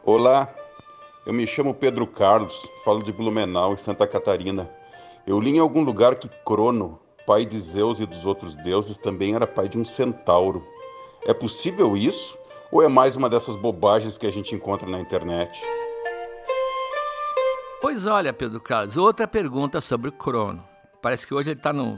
Olá, 0.03 0.53
eu 1.25 1.31
me 1.31 1.47
chamo 1.47 1.73
Pedro 1.73 2.05
Carlos, 2.05 2.69
falo 2.83 3.01
de 3.01 3.13
Blumenau, 3.13 3.73
em 3.73 3.77
Santa 3.77 4.05
Catarina. 4.05 4.69
Eu 5.25 5.39
li 5.39 5.51
em 5.51 5.59
algum 5.59 5.83
lugar 5.83 6.15
que 6.15 6.27
Crono, 6.45 6.99
pai 7.25 7.45
de 7.45 7.57
Zeus 7.57 7.97
e 7.97 8.05
dos 8.05 8.25
outros 8.25 8.55
deuses, 8.55 8.97
também 8.97 9.35
era 9.35 9.47
pai 9.47 9.69
de 9.69 9.79
um 9.79 9.85
centauro. 9.85 10.67
É 11.25 11.33
possível 11.33 11.95
isso? 11.95 12.37
Ou 12.69 12.83
é 12.83 12.89
mais 12.89 13.15
uma 13.15 13.29
dessas 13.29 13.55
bobagens 13.55 14.17
que 14.17 14.27
a 14.27 14.31
gente 14.31 14.53
encontra 14.53 14.85
na 14.89 14.99
internet? 14.99 15.61
Pois 17.81 18.05
olha, 18.05 18.33
Pedro 18.33 18.59
Carlos, 18.59 18.97
outra 18.97 19.25
pergunta 19.25 19.79
sobre 19.79 20.09
o 20.09 20.11
Crono. 20.11 20.61
Parece 21.01 21.25
que 21.25 21.33
hoje 21.33 21.51
ele 21.51 21.59
está 21.59 21.71
no 21.71 21.97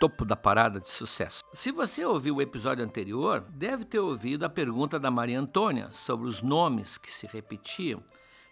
topo 0.00 0.24
da 0.24 0.34
parada 0.34 0.80
de 0.80 0.88
sucesso. 0.88 1.42
Se 1.52 1.70
você 1.70 2.04
ouviu 2.04 2.36
o 2.36 2.42
episódio 2.42 2.84
anterior, 2.84 3.44
deve 3.48 3.84
ter 3.84 4.00
ouvido 4.00 4.44
a 4.44 4.48
pergunta 4.48 4.98
da 4.98 5.10
Maria 5.10 5.38
Antônia 5.38 5.88
sobre 5.92 6.26
os 6.26 6.42
nomes 6.42 6.98
que 6.98 7.12
se 7.12 7.28
repetiam. 7.28 8.02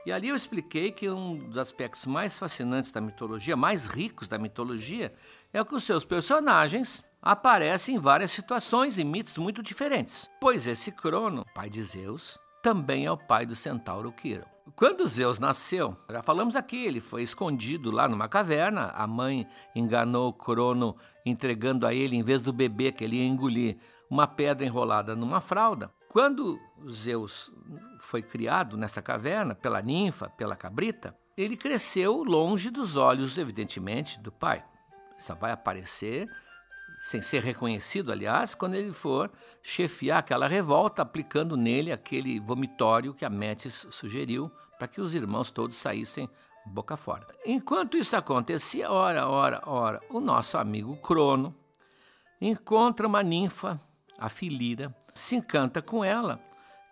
E 0.06 0.12
ali 0.12 0.28
eu 0.28 0.36
expliquei 0.36 0.92
que 0.92 1.08
um 1.08 1.48
dos 1.48 1.56
aspectos 1.56 2.06
mais 2.06 2.36
fascinantes 2.36 2.92
da 2.92 3.00
mitologia, 3.00 3.56
mais 3.56 3.86
ricos 3.86 4.28
da 4.28 4.38
mitologia, 4.38 5.14
é 5.52 5.64
que 5.64 5.74
os 5.74 5.84
seus 5.84 6.04
personagens 6.04 7.02
aparecem 7.22 7.96
em 7.96 7.98
várias 7.98 8.30
situações 8.30 8.98
e 8.98 9.04
mitos 9.04 9.38
muito 9.38 9.62
diferentes. 9.62 10.28
Pois 10.38 10.66
esse 10.66 10.92
Crono, 10.92 11.46
pai 11.54 11.70
de 11.70 11.82
Zeus, 11.82 12.38
também 12.62 13.06
é 13.06 13.10
o 13.10 13.16
pai 13.16 13.46
do 13.46 13.56
centauro 13.56 14.12
Quirón. 14.12 14.44
Quando 14.76 15.06
Zeus 15.06 15.38
nasceu, 15.38 15.96
já 16.10 16.22
falamos 16.22 16.56
aqui, 16.56 16.84
ele 16.84 17.00
foi 17.00 17.22
escondido 17.22 17.90
lá 17.90 18.08
numa 18.08 18.28
caverna. 18.28 18.90
A 18.94 19.06
mãe 19.06 19.46
enganou 19.74 20.32
Crono, 20.32 20.96
entregando 21.24 21.86
a 21.86 21.94
ele, 21.94 22.16
em 22.16 22.22
vez 22.22 22.42
do 22.42 22.52
bebê 22.52 22.90
que 22.90 23.04
ele 23.04 23.16
ia 23.16 23.26
engolir, 23.26 23.76
uma 24.10 24.26
pedra 24.26 24.66
enrolada 24.66 25.14
numa 25.14 25.40
fralda. 25.40 25.90
Quando 26.14 26.60
Zeus 26.88 27.52
foi 27.98 28.22
criado 28.22 28.76
nessa 28.76 29.02
caverna, 29.02 29.52
pela 29.52 29.82
ninfa, 29.82 30.28
pela 30.28 30.54
cabrita, 30.54 31.12
ele 31.36 31.56
cresceu 31.56 32.22
longe 32.22 32.70
dos 32.70 32.94
olhos, 32.94 33.36
evidentemente, 33.36 34.20
do 34.20 34.30
pai. 34.30 34.64
Só 35.18 35.34
vai 35.34 35.50
aparecer 35.50 36.28
sem 37.00 37.20
ser 37.20 37.42
reconhecido, 37.42 38.12
aliás, 38.12 38.54
quando 38.54 38.76
ele 38.76 38.92
for 38.92 39.28
chefiar 39.60 40.18
aquela 40.18 40.46
revolta, 40.46 41.02
aplicando 41.02 41.56
nele 41.56 41.90
aquele 41.90 42.38
vomitório 42.38 43.12
que 43.12 43.24
a 43.24 43.28
Metis 43.28 43.84
sugeriu 43.90 44.48
para 44.78 44.86
que 44.86 45.00
os 45.00 45.16
irmãos 45.16 45.50
todos 45.50 45.76
saíssem 45.76 46.30
boca 46.64 46.96
fora. 46.96 47.26
Enquanto 47.44 47.96
isso 47.96 48.16
acontecia, 48.16 48.88
ora, 48.88 49.28
ora, 49.28 49.62
ora, 49.66 50.00
o 50.08 50.20
nosso 50.20 50.58
amigo 50.58 50.96
Crono 50.96 51.52
encontra 52.40 53.04
uma 53.04 53.20
ninfa, 53.20 53.80
a 54.18 54.28
Filira, 54.28 54.94
se 55.14 55.36
encanta 55.36 55.82
com 55.82 56.04
ela 56.04 56.40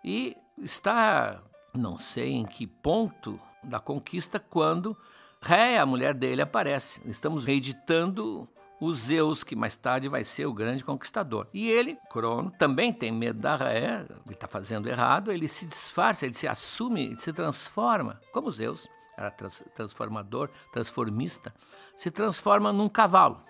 e 0.03 0.37
está, 0.57 1.41
não 1.73 1.97
sei 1.97 2.33
em 2.33 2.45
que 2.45 2.67
ponto 2.67 3.39
da 3.63 3.79
conquista, 3.79 4.39
quando 4.39 4.97
Ré, 5.41 5.77
a 5.77 5.85
mulher 5.85 6.13
dele, 6.13 6.41
aparece. 6.41 7.01
Estamos 7.05 7.43
reeditando 7.43 8.47
o 8.79 8.93
Zeus, 8.93 9.43
que 9.43 9.55
mais 9.55 9.75
tarde 9.75 10.07
vai 10.07 10.23
ser 10.23 10.45
o 10.45 10.53
grande 10.53 10.85
conquistador. 10.85 11.47
E 11.53 11.69
ele, 11.69 11.97
Crono, 12.09 12.51
também 12.51 12.93
tem 12.93 13.11
medo 13.11 13.39
da 13.39 13.55
Ré, 13.55 14.05
ele 14.25 14.33
está 14.33 14.47
fazendo 14.47 14.87
errado, 14.87 15.31
ele 15.31 15.47
se 15.47 15.65
disfarça, 15.65 16.25
ele 16.25 16.33
se 16.33 16.47
assume, 16.47 17.07
ele 17.07 17.17
se 17.17 17.33
transforma, 17.33 18.21
como 18.31 18.51
Zeus, 18.51 18.87
era 19.17 19.29
trans 19.29 19.63
transformador, 19.75 20.49
transformista, 20.71 21.53
se 21.95 22.09
transforma 22.09 22.71
num 22.71 22.89
cavalo. 22.89 23.43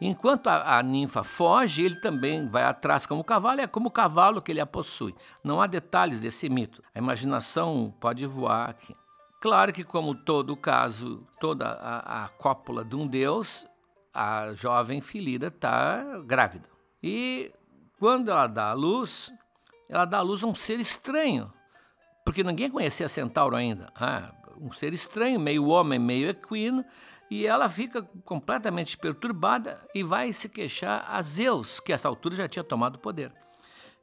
Enquanto 0.00 0.48
a, 0.48 0.78
a, 0.78 0.82
ninfa 0.82 1.24
foge, 1.24 1.82
ele 1.82 1.96
também 1.96 2.46
vai 2.48 2.64
atrás 2.64 3.06
como 3.06 3.24
cavalo, 3.24 3.60
é 3.62 3.66
como 3.66 3.88
o 3.88 3.90
cavalo 3.90 4.42
que 4.42 4.52
ele 4.52 4.60
a 4.60 4.66
possui. 4.66 5.14
Não 5.42 5.60
há 5.60 5.66
detalhes 5.66 6.20
desse 6.20 6.48
mito. 6.50 6.82
A 6.94 6.98
imaginação 6.98 7.94
pode 7.98 8.26
voar 8.26 8.70
aqui. 8.70 8.94
Claro 9.40 9.72
que, 9.72 9.84
como 9.84 10.14
todo 10.14 10.56
caso, 10.56 11.26
toda 11.40 11.66
a, 11.66 12.24
a 12.24 12.28
cópula 12.28 12.84
de 12.84 12.96
um 12.96 13.06
deus, 13.06 13.66
a 14.12 14.52
jovem 14.54 15.00
Filida 15.00 15.48
está 15.48 16.20
grávida. 16.24 16.68
E 17.02 17.52
quando 17.98 18.30
ela 18.30 18.46
dá 18.46 18.70
a 18.70 18.74
luz, 18.74 19.32
ela 19.88 20.04
dá 20.04 20.18
a 20.18 20.22
luz 20.22 20.42
a 20.42 20.46
um 20.46 20.54
ser 20.54 20.80
estranho, 20.80 21.52
porque 22.24 22.42
ninguém 22.42 22.70
conhecia 22.70 23.08
Centauro 23.08 23.56
ainda. 23.56 23.90
Ah, 23.94 24.32
um 24.60 24.72
ser 24.72 24.92
estranho, 24.92 25.38
meio 25.38 25.66
homem, 25.66 25.98
meio 25.98 26.28
equino, 26.28 26.84
e 27.30 27.46
ela 27.46 27.68
fica 27.68 28.02
completamente 28.24 28.96
perturbada 28.96 29.80
e 29.94 30.02
vai 30.02 30.32
se 30.32 30.48
queixar 30.48 31.04
a 31.08 31.20
Zeus, 31.22 31.80
que 31.80 31.92
a 31.92 31.94
essa 31.94 32.08
altura 32.08 32.36
já 32.36 32.48
tinha 32.48 32.62
tomado 32.62 32.96
o 32.96 33.00
poder. 33.00 33.32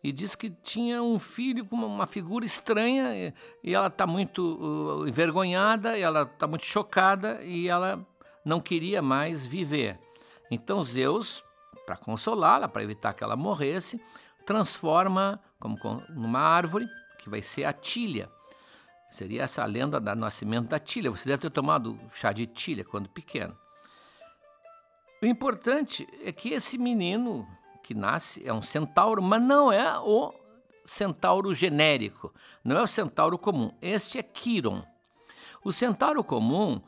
E 0.03 0.11
diz 0.11 0.36
que 0.36 0.49
tinha 0.49 1.01
um 1.01 1.17
filho 1.17 1.65
com 1.65 1.78
uma 1.78 2.05
figura 2.05 2.45
estranha 2.45 3.34
e 3.63 3.74
ela 3.74 3.88
está 3.88 4.05
muito 4.05 4.41
uh, 4.41 5.07
envergonhada, 5.07 5.97
e 5.97 6.01
ela 6.01 6.24
está 6.24 6.45
muito 6.45 6.65
chocada 6.65 7.41
e 7.41 7.69
ela 7.69 8.05
não 8.43 8.59
queria 8.59 9.01
mais 9.01 9.45
viver. 9.45 9.97
Então 10.51 10.84
Zeus, 10.84 11.41
para 11.86 11.95
consolá-la, 11.95 12.67
para 12.67 12.84
evitar 12.84 13.13
que 13.13 13.24
ela 13.24 13.38
morresse, 13.38 14.01
transforma 14.45 15.41
como 15.57 15.78
numa 16.09 16.39
árvore 16.39 16.86
que 17.19 17.30
vai 17.30 17.41
ser 17.41 17.63
a 17.63 17.71
tilha. 17.71 18.30
Seria 19.14 19.43
essa 19.43 19.61
a 19.61 19.68
lenda 19.68 19.99
do 19.99 20.16
nascimento 20.16 20.70
da 20.70 20.80
tilha. 20.80 21.11
Você 21.11 21.30
deve 21.30 21.43
ter 21.43 21.51
tomado 21.51 21.99
chá 22.11 22.34
de 22.34 22.47
tilha 22.47 22.84
quando 22.84 23.07
pequeno. 23.07 23.55
O 25.22 25.26
importante 25.28 26.07
é 26.26 26.32
que 26.32 26.49
esse 26.49 26.80
menino 26.80 27.47
que 27.84 27.93
nasce 27.93 28.41
é 28.43 28.51
um 28.51 28.64
centauro, 28.64 29.22
mas 29.22 29.39
não 29.39 29.72
é 29.72 29.99
o 29.99 30.34
centauro 30.84 31.53
genérico, 31.53 32.34
não 32.64 32.76
é 32.76 32.82
o 32.82 32.88
centauro 32.88 33.38
comum. 33.38 33.72
Este 33.80 34.18
é 34.18 34.24
Quiron. 34.24 34.84
O 35.64 35.72
centauro 35.72 36.24
comum 36.24 36.82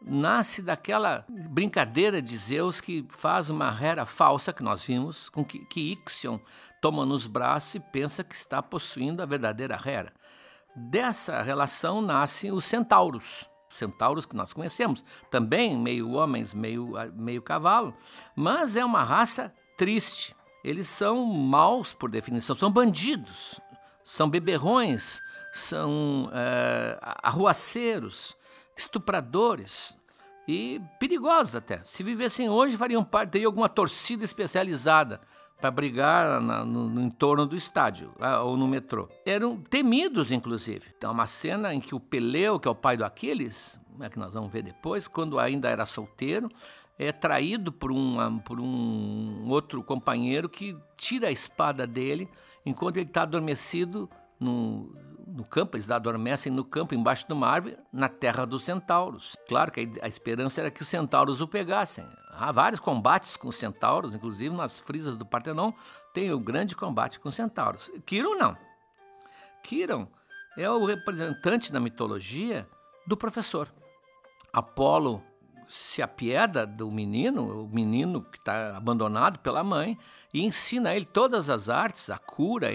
nasce 0.00 0.62
daquela 0.62 1.26
brincadeira 1.28 2.22
de 2.22 2.36
Zeus 2.38 2.80
que 2.80 3.04
faz 3.08 3.50
uma 3.50 3.76
Hera 3.76 4.06
falsa 4.06 4.52
que 4.52 4.62
nós 4.62 4.84
vimos, 4.84 5.28
com 5.30 5.44
que, 5.44 5.58
que 5.66 5.92
Ixion 5.92 6.38
toma 6.80 7.04
nos 7.04 7.26
braços 7.26 7.74
e 7.74 7.80
pensa 7.80 8.22
que 8.22 8.36
está 8.36 8.62
possuindo 8.62 9.20
a 9.20 9.26
verdadeira 9.26 9.76
Hera. 9.84 10.12
Dessa 10.74 11.42
relação 11.42 12.00
nascem 12.00 12.50
os 12.50 12.64
centauros, 12.64 13.48
centauros 13.70 14.24
que 14.24 14.34
nós 14.34 14.52
conhecemos, 14.52 15.04
também 15.30 15.76
meio 15.76 16.12
homens, 16.12 16.54
meio, 16.54 16.92
meio 17.14 17.42
cavalo, 17.42 17.94
mas 18.34 18.76
é 18.76 18.84
uma 18.84 19.04
raça 19.04 19.52
triste. 19.76 20.34
Eles 20.64 20.86
são 20.86 21.24
maus 21.26 21.92
por 21.92 22.10
definição, 22.10 22.54
são 22.54 22.70
bandidos, 22.70 23.60
são 24.04 24.30
beberrões, 24.30 25.20
são 25.52 26.30
é, 26.32 26.98
arruaceiros, 27.22 28.36
estupradores 28.76 29.98
e 30.48 30.80
perigosos 30.98 31.54
até. 31.54 31.82
Se 31.84 32.02
vivessem 32.02 32.48
hoje, 32.48 32.76
fariam 32.76 33.04
parte 33.04 33.38
de 33.38 33.44
alguma 33.44 33.68
torcida 33.68 34.24
especializada 34.24 35.20
para 35.62 35.70
brigar 35.70 36.40
na, 36.40 36.64
no, 36.64 36.90
no, 36.90 37.00
entorno 37.00 37.46
do 37.46 37.54
estádio 37.54 38.12
ah, 38.18 38.42
ou 38.42 38.56
no 38.56 38.66
metrô. 38.66 39.08
Eram 39.24 39.56
temidos, 39.56 40.32
inclusive. 40.32 40.86
Então, 40.98 41.12
uma 41.12 41.28
cena 41.28 41.72
em 41.72 41.80
que 41.80 41.94
o 41.94 42.00
Peleu, 42.00 42.58
que 42.58 42.66
é 42.66 42.70
o 42.70 42.74
pai 42.74 42.96
do 42.96 43.04
Aquiles, 43.04 43.78
é 44.00 44.10
que 44.10 44.18
nós 44.18 44.34
vamos 44.34 44.50
ver 44.50 44.64
depois, 44.64 45.06
quando 45.06 45.38
ainda 45.38 45.70
era 45.70 45.86
solteiro, 45.86 46.48
é 46.98 47.12
traído 47.12 47.70
por, 47.70 47.92
um 47.92 48.40
por 48.40 48.58
um 48.58 49.48
outro 49.48 49.84
companheiro 49.84 50.48
que 50.48 50.76
tira 50.96 51.28
a 51.28 51.32
espada 51.32 51.86
dele 51.86 52.28
enquanto 52.66 52.96
ele 52.96 53.06
está 53.06 53.22
adormecido 53.22 54.10
no 55.26 55.44
campo, 55.44 55.76
eles 55.76 55.90
adormecem 55.90 56.52
no 56.52 56.64
campo, 56.64 56.94
embaixo 56.94 57.26
de 57.26 57.32
uma 57.32 57.46
árvore, 57.46 57.78
na 57.92 58.08
terra 58.08 58.44
dos 58.44 58.64
centauros. 58.64 59.36
Claro 59.48 59.70
que 59.70 59.92
a 60.00 60.08
esperança 60.08 60.60
era 60.60 60.70
que 60.70 60.82
os 60.82 60.88
centauros 60.88 61.40
o 61.40 61.48
pegassem. 61.48 62.04
Há 62.30 62.50
vários 62.50 62.80
combates 62.80 63.36
com 63.36 63.48
os 63.48 63.56
centauros, 63.56 64.14
inclusive 64.14 64.54
nas 64.54 64.78
frisas 64.78 65.16
do 65.16 65.26
Partenon 65.26 65.72
tem 66.12 66.32
o 66.32 66.40
grande 66.40 66.76
combate 66.76 67.18
com 67.18 67.28
os 67.28 67.34
centauros. 67.34 67.90
Quiron 68.04 68.34
não. 68.34 68.56
Quiron 69.62 70.06
é 70.56 70.68
o 70.68 70.84
representante 70.84 71.72
na 71.72 71.80
mitologia 71.80 72.68
do 73.06 73.16
professor. 73.16 73.68
Apolo 74.52 75.22
se 75.72 76.02
apieda 76.02 76.66
do 76.66 76.90
menino, 76.90 77.64
o 77.64 77.68
menino 77.68 78.22
que 78.22 78.36
está 78.36 78.76
abandonado 78.76 79.38
pela 79.38 79.64
mãe, 79.64 79.98
e 80.32 80.44
ensina 80.44 80.90
a 80.90 80.96
ele 80.96 81.06
todas 81.06 81.48
as 81.48 81.70
artes, 81.70 82.10
a 82.10 82.18
cura, 82.18 82.68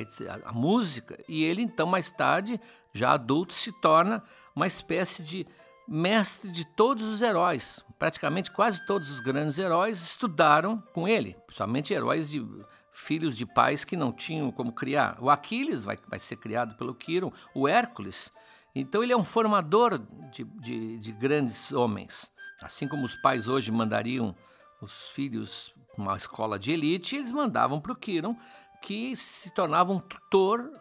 a, 0.43 0.51
música, 0.51 1.23
e 1.27 1.43
ele 1.43 1.61
então 1.61 1.85
mais 1.85 2.09
tarde, 2.09 2.59
já 2.91 3.11
adulto, 3.11 3.53
se 3.53 3.71
torna 3.71 4.23
uma 4.55 4.65
espécie 4.65 5.23
de 5.23 5.45
mestre 5.87 6.49
de 6.49 6.65
todos 6.65 7.07
os 7.07 7.21
heróis. 7.21 7.85
Praticamente 7.99 8.51
quase 8.51 8.83
todos 8.87 9.11
os 9.11 9.19
grandes 9.19 9.59
heróis 9.59 10.01
estudaram 10.01 10.81
com 10.91 11.07
ele, 11.07 11.35
somente 11.51 11.93
heróis 11.93 12.31
de 12.31 12.43
filhos 12.91 13.37
de 13.37 13.45
pais 13.45 13.85
que 13.85 13.95
não 13.95 14.11
tinham 14.11 14.51
como 14.51 14.71
criar. 14.71 15.19
O 15.21 15.29
Aquiles 15.29 15.83
vai, 15.83 15.99
vai 16.07 16.17
ser 16.17 16.37
criado 16.37 16.75
pelo 16.75 16.95
Quiron, 16.95 17.31
o 17.53 17.67
Hércules. 17.67 18.31
Então 18.73 19.03
ele 19.03 19.13
é 19.13 19.17
um 19.17 19.23
formador 19.23 19.99
de, 20.31 20.43
de, 20.43 20.97
de 20.97 21.11
grandes 21.11 21.71
homens. 21.71 22.35
Assim 22.61 22.87
como 22.87 23.05
os 23.05 23.15
pais 23.15 23.47
hoje 23.47 23.71
mandariam 23.71 24.35
os 24.81 25.09
filhos 25.09 25.73
para 25.95 26.03
uma 26.03 26.15
escola 26.15 26.57
de 26.57 26.71
elite, 26.71 27.15
eles 27.15 27.31
mandavam 27.31 27.79
para 27.79 27.91
o 27.91 27.95
Kiron, 27.95 28.35
que 28.81 29.15
se 29.15 29.53
tornava 29.53 29.91
um 29.91 29.99
tutor 29.99 30.71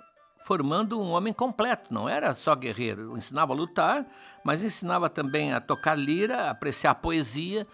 formando 0.47 1.01
um 1.01 1.11
homem 1.11 1.33
completo. 1.33 1.93
Não 1.93 2.09
era 2.09 2.33
só 2.33 2.55
guerreiro, 2.55 3.17
ensinava 3.17 3.53
a 3.53 3.57
lutar, 3.57 4.07
mas 4.45 4.63
ensinava 4.63 5.11
também 5.11 5.53
a 5.53 5.61
tocar 5.61 5.95
lira, 5.97 6.45
a 6.45 6.51
apreciar 6.51 6.93
a 6.93 6.95
poesia, 6.95 7.67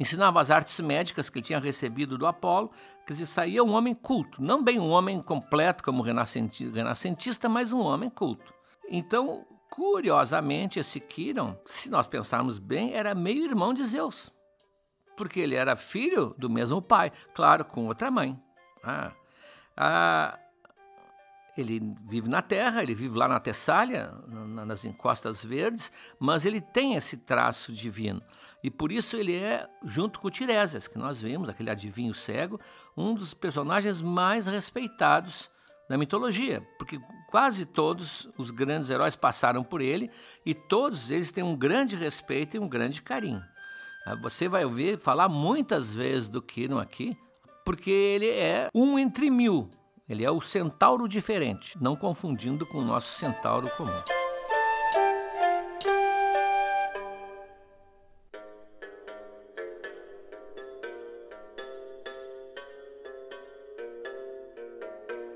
ensinava 0.00 0.40
as 0.40 0.50
artes 0.50 0.80
médicas 0.80 1.28
que 1.28 1.38
ele 1.38 1.46
tinha 1.46 1.58
recebido 1.58 2.16
do 2.16 2.26
Apolo. 2.26 2.70
Quer 3.06 3.12
dizer, 3.12 3.26
saía 3.26 3.62
um 3.62 3.72
homem 3.74 3.94
culto, 3.94 4.42
não 4.42 4.64
bem 4.64 4.80
um 4.80 4.88
homem 4.88 5.20
completo 5.20 5.84
como 5.84 6.02
renascentista, 6.02 7.48
mas 7.48 7.72
um 7.72 7.80
homem 7.80 8.08
culto. 8.08 8.54
Então, 8.88 9.46
curiosamente, 9.74 10.78
esse 10.78 11.00
Quiron, 11.00 11.58
se 11.64 11.90
nós 11.90 12.06
pensarmos 12.06 12.60
bem, 12.60 12.94
era 12.94 13.12
meio 13.12 13.44
irmão 13.44 13.74
de 13.74 13.84
Zeus, 13.84 14.32
porque 15.16 15.40
ele 15.40 15.56
era 15.56 15.74
filho 15.74 16.32
do 16.38 16.48
mesmo 16.48 16.80
pai, 16.80 17.10
claro, 17.34 17.64
com 17.64 17.86
outra 17.86 18.08
mãe. 18.08 18.40
Ah, 18.84 19.10
ah, 19.76 20.38
ele 21.58 21.80
vive 22.06 22.28
na 22.28 22.40
Terra, 22.40 22.84
ele 22.84 22.94
vive 22.94 23.18
lá 23.18 23.26
na 23.26 23.40
Tessália, 23.40 24.12
nas 24.28 24.84
encostas 24.84 25.44
verdes, 25.44 25.90
mas 26.20 26.46
ele 26.46 26.60
tem 26.60 26.94
esse 26.94 27.16
traço 27.16 27.72
divino. 27.72 28.22
E 28.62 28.70
por 28.70 28.92
isso 28.92 29.16
ele 29.16 29.34
é, 29.34 29.68
junto 29.82 30.20
com 30.20 30.30
Tiresias, 30.30 30.86
que 30.86 30.98
nós 30.98 31.20
vimos, 31.20 31.48
aquele 31.48 31.70
adivinho 31.70 32.14
cego, 32.14 32.60
um 32.96 33.12
dos 33.12 33.34
personagens 33.34 34.00
mais 34.00 34.46
respeitados 34.46 35.50
da 35.88 35.98
mitologia, 35.98 36.66
porque 36.78 37.00
quase 37.30 37.66
todos 37.66 38.28
os 38.38 38.50
grandes 38.50 38.90
heróis 38.90 39.16
passaram 39.16 39.62
por 39.62 39.80
ele 39.80 40.10
e 40.44 40.54
todos 40.54 41.10
eles 41.10 41.32
têm 41.32 41.44
um 41.44 41.56
grande 41.56 41.96
respeito 41.96 42.56
e 42.56 42.60
um 42.60 42.68
grande 42.68 43.02
carinho. 43.02 43.42
Ah, 44.06 44.14
você 44.14 44.48
vai 44.48 44.64
ouvir 44.64 44.98
falar 44.98 45.28
muitas 45.28 45.92
vezes 45.92 46.28
do 46.28 46.42
Kiron 46.42 46.78
aqui, 46.78 47.16
porque 47.64 47.90
ele 47.90 48.28
é 48.28 48.68
um 48.74 48.98
entre 48.98 49.30
mil, 49.30 49.68
ele 50.08 50.24
é 50.24 50.30
o 50.30 50.40
centauro 50.40 51.08
diferente, 51.08 51.76
não 51.80 51.96
confundindo 51.96 52.66
com 52.66 52.78
o 52.78 52.84
nosso 52.84 53.18
centauro 53.18 53.68
comum. 53.70 54.13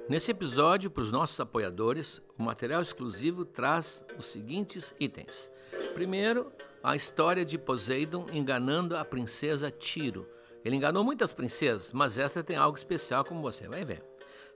Nesse 0.08 0.30
episódio, 0.30 0.90
para 0.90 1.02
os 1.02 1.12
nossos 1.12 1.38
apoiadores, 1.38 2.22
o 2.38 2.42
material 2.42 2.80
exclusivo 2.80 3.44
traz 3.44 4.02
os 4.18 4.24
seguintes 4.24 4.94
itens. 4.98 5.50
Primeiro, 5.92 6.50
a 6.82 6.96
história 6.96 7.44
de 7.44 7.58
Poseidon 7.58 8.24
enganando 8.32 8.96
a 8.96 9.04
princesa 9.04 9.70
Tiro. 9.70 10.26
Ele 10.64 10.76
enganou 10.76 11.04
muitas 11.04 11.34
princesas, 11.34 11.92
mas 11.92 12.16
esta 12.16 12.42
tem 12.42 12.56
algo 12.56 12.78
especial, 12.78 13.22
como 13.22 13.42
você 13.42 13.68
vai 13.68 13.84
ver. 13.84 14.02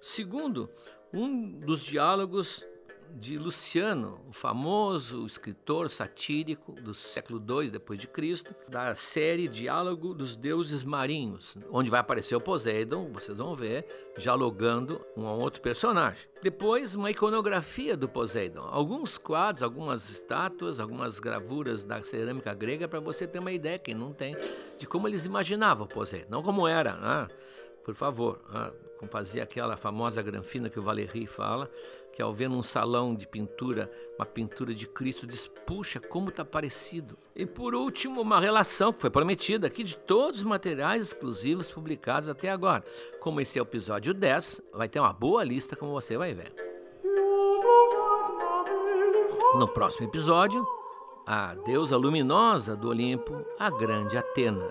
Segundo, 0.01 0.71
um 1.13 1.61
dos 1.61 1.83
diálogos 1.83 2.67
de 3.15 3.39
Luciano, 3.39 4.21
o 4.29 4.33
famoso 4.33 5.25
escritor 5.25 5.89
satírico 5.89 6.73
do 6.73 6.95
século 6.95 7.41
II 7.41 7.71
depois 7.71 7.99
de 7.99 8.09
Cristo, 8.09 8.55
da 8.69 8.95
série 8.95 9.49
Diálogo 9.49 10.15
dos 10.15 10.35
Deuses 10.35 10.83
Marinhos, 10.83 11.57
onde 11.71 11.91
vai 11.91 12.01
aparecer 12.01 12.35
o 12.35 12.41
Poseidon, 12.41 13.11
vocês 13.13 13.39
vão 13.39 13.55
ver, 13.55 13.87
dialogando 14.17 15.01
um 15.17 15.25
outro 15.25 15.61
personagem. 15.63 16.27
Depois, 16.43 16.95
uma 16.95 17.11
iconografia 17.11 17.97
do 17.97 18.09
Poseidon, 18.09 18.63
alguns 18.63 19.19
quadros, 19.19 19.63
algumas 19.63 20.11
estátuas, 20.11 20.81
algumas 20.81 21.21
gravuras 21.21 21.85
da 21.85 22.03
cerâmica 22.03 22.53
grega 22.55 22.89
para 22.89 23.01
você 23.01 23.27
ter 23.27 23.39
uma 23.39 23.53
ideia, 23.53 23.79
quem 23.79 23.95
não 23.95 24.13
tem, 24.13 24.37
de 24.79 24.87
como 24.87 25.07
eles 25.07 25.25
imaginavam 25.25 25.85
o 25.85 25.89
Poseidon, 25.89 26.31
não 26.31 26.43
como 26.43 26.67
era, 26.67 26.97
né? 26.97 27.29
Por 27.85 27.95
favor, 27.95 28.41
ah, 28.49 28.73
como 29.03 29.11
fazia 29.11 29.43
aquela 29.43 29.77
famosa 29.77 30.23
granfina 30.23 30.71
que 30.71 30.79
o 30.79 30.83
Valéry 30.83 31.27
fala, 31.27 31.69
que 32.13 32.23
ao 32.23 32.33
ver 32.33 32.49
num 32.49 32.63
salão 32.63 33.15
de 33.15 33.27
pintura 33.27 33.91
uma 34.19 34.27
pintura 34.27 34.75
de 34.75 34.87
Cristo 34.87 35.27
diz, 35.27 35.47
puxa, 35.47 35.99
como 35.99 36.29
está 36.29 36.45
parecido. 36.45 37.19
E 37.35 37.45
por 37.45 37.75
último, 37.75 38.21
uma 38.21 38.39
relação 38.39 38.93
que 38.93 39.01
foi 39.01 39.11
prometida 39.11 39.67
aqui 39.67 39.83
de 39.83 39.97
todos 39.97 40.41
os 40.41 40.45
materiais 40.45 41.09
exclusivos 41.09 41.71
publicados 41.71 42.29
até 42.29 42.51
agora. 42.51 42.85
Como 43.21 43.41
esse 43.41 43.59
é 43.59 43.63
o 43.63 43.65
episódio 43.65 44.15
10, 44.15 44.63
vai 44.73 44.89
ter 44.89 45.01
uma 45.01 45.13
boa 45.13 45.43
lista 45.43 45.75
como 45.75 45.93
você 45.93 46.17
vai 46.17 46.35
ver. 46.35 46.55
No 49.59 49.67
próximo 49.69 50.07
episódio, 50.07 50.65
a 51.27 51.55
deusa 51.55 51.97
luminosa 51.97 52.77
do 52.77 52.89
Olimpo, 52.89 53.45
a 53.59 53.71
grande 53.71 54.17
Atena. 54.17 54.71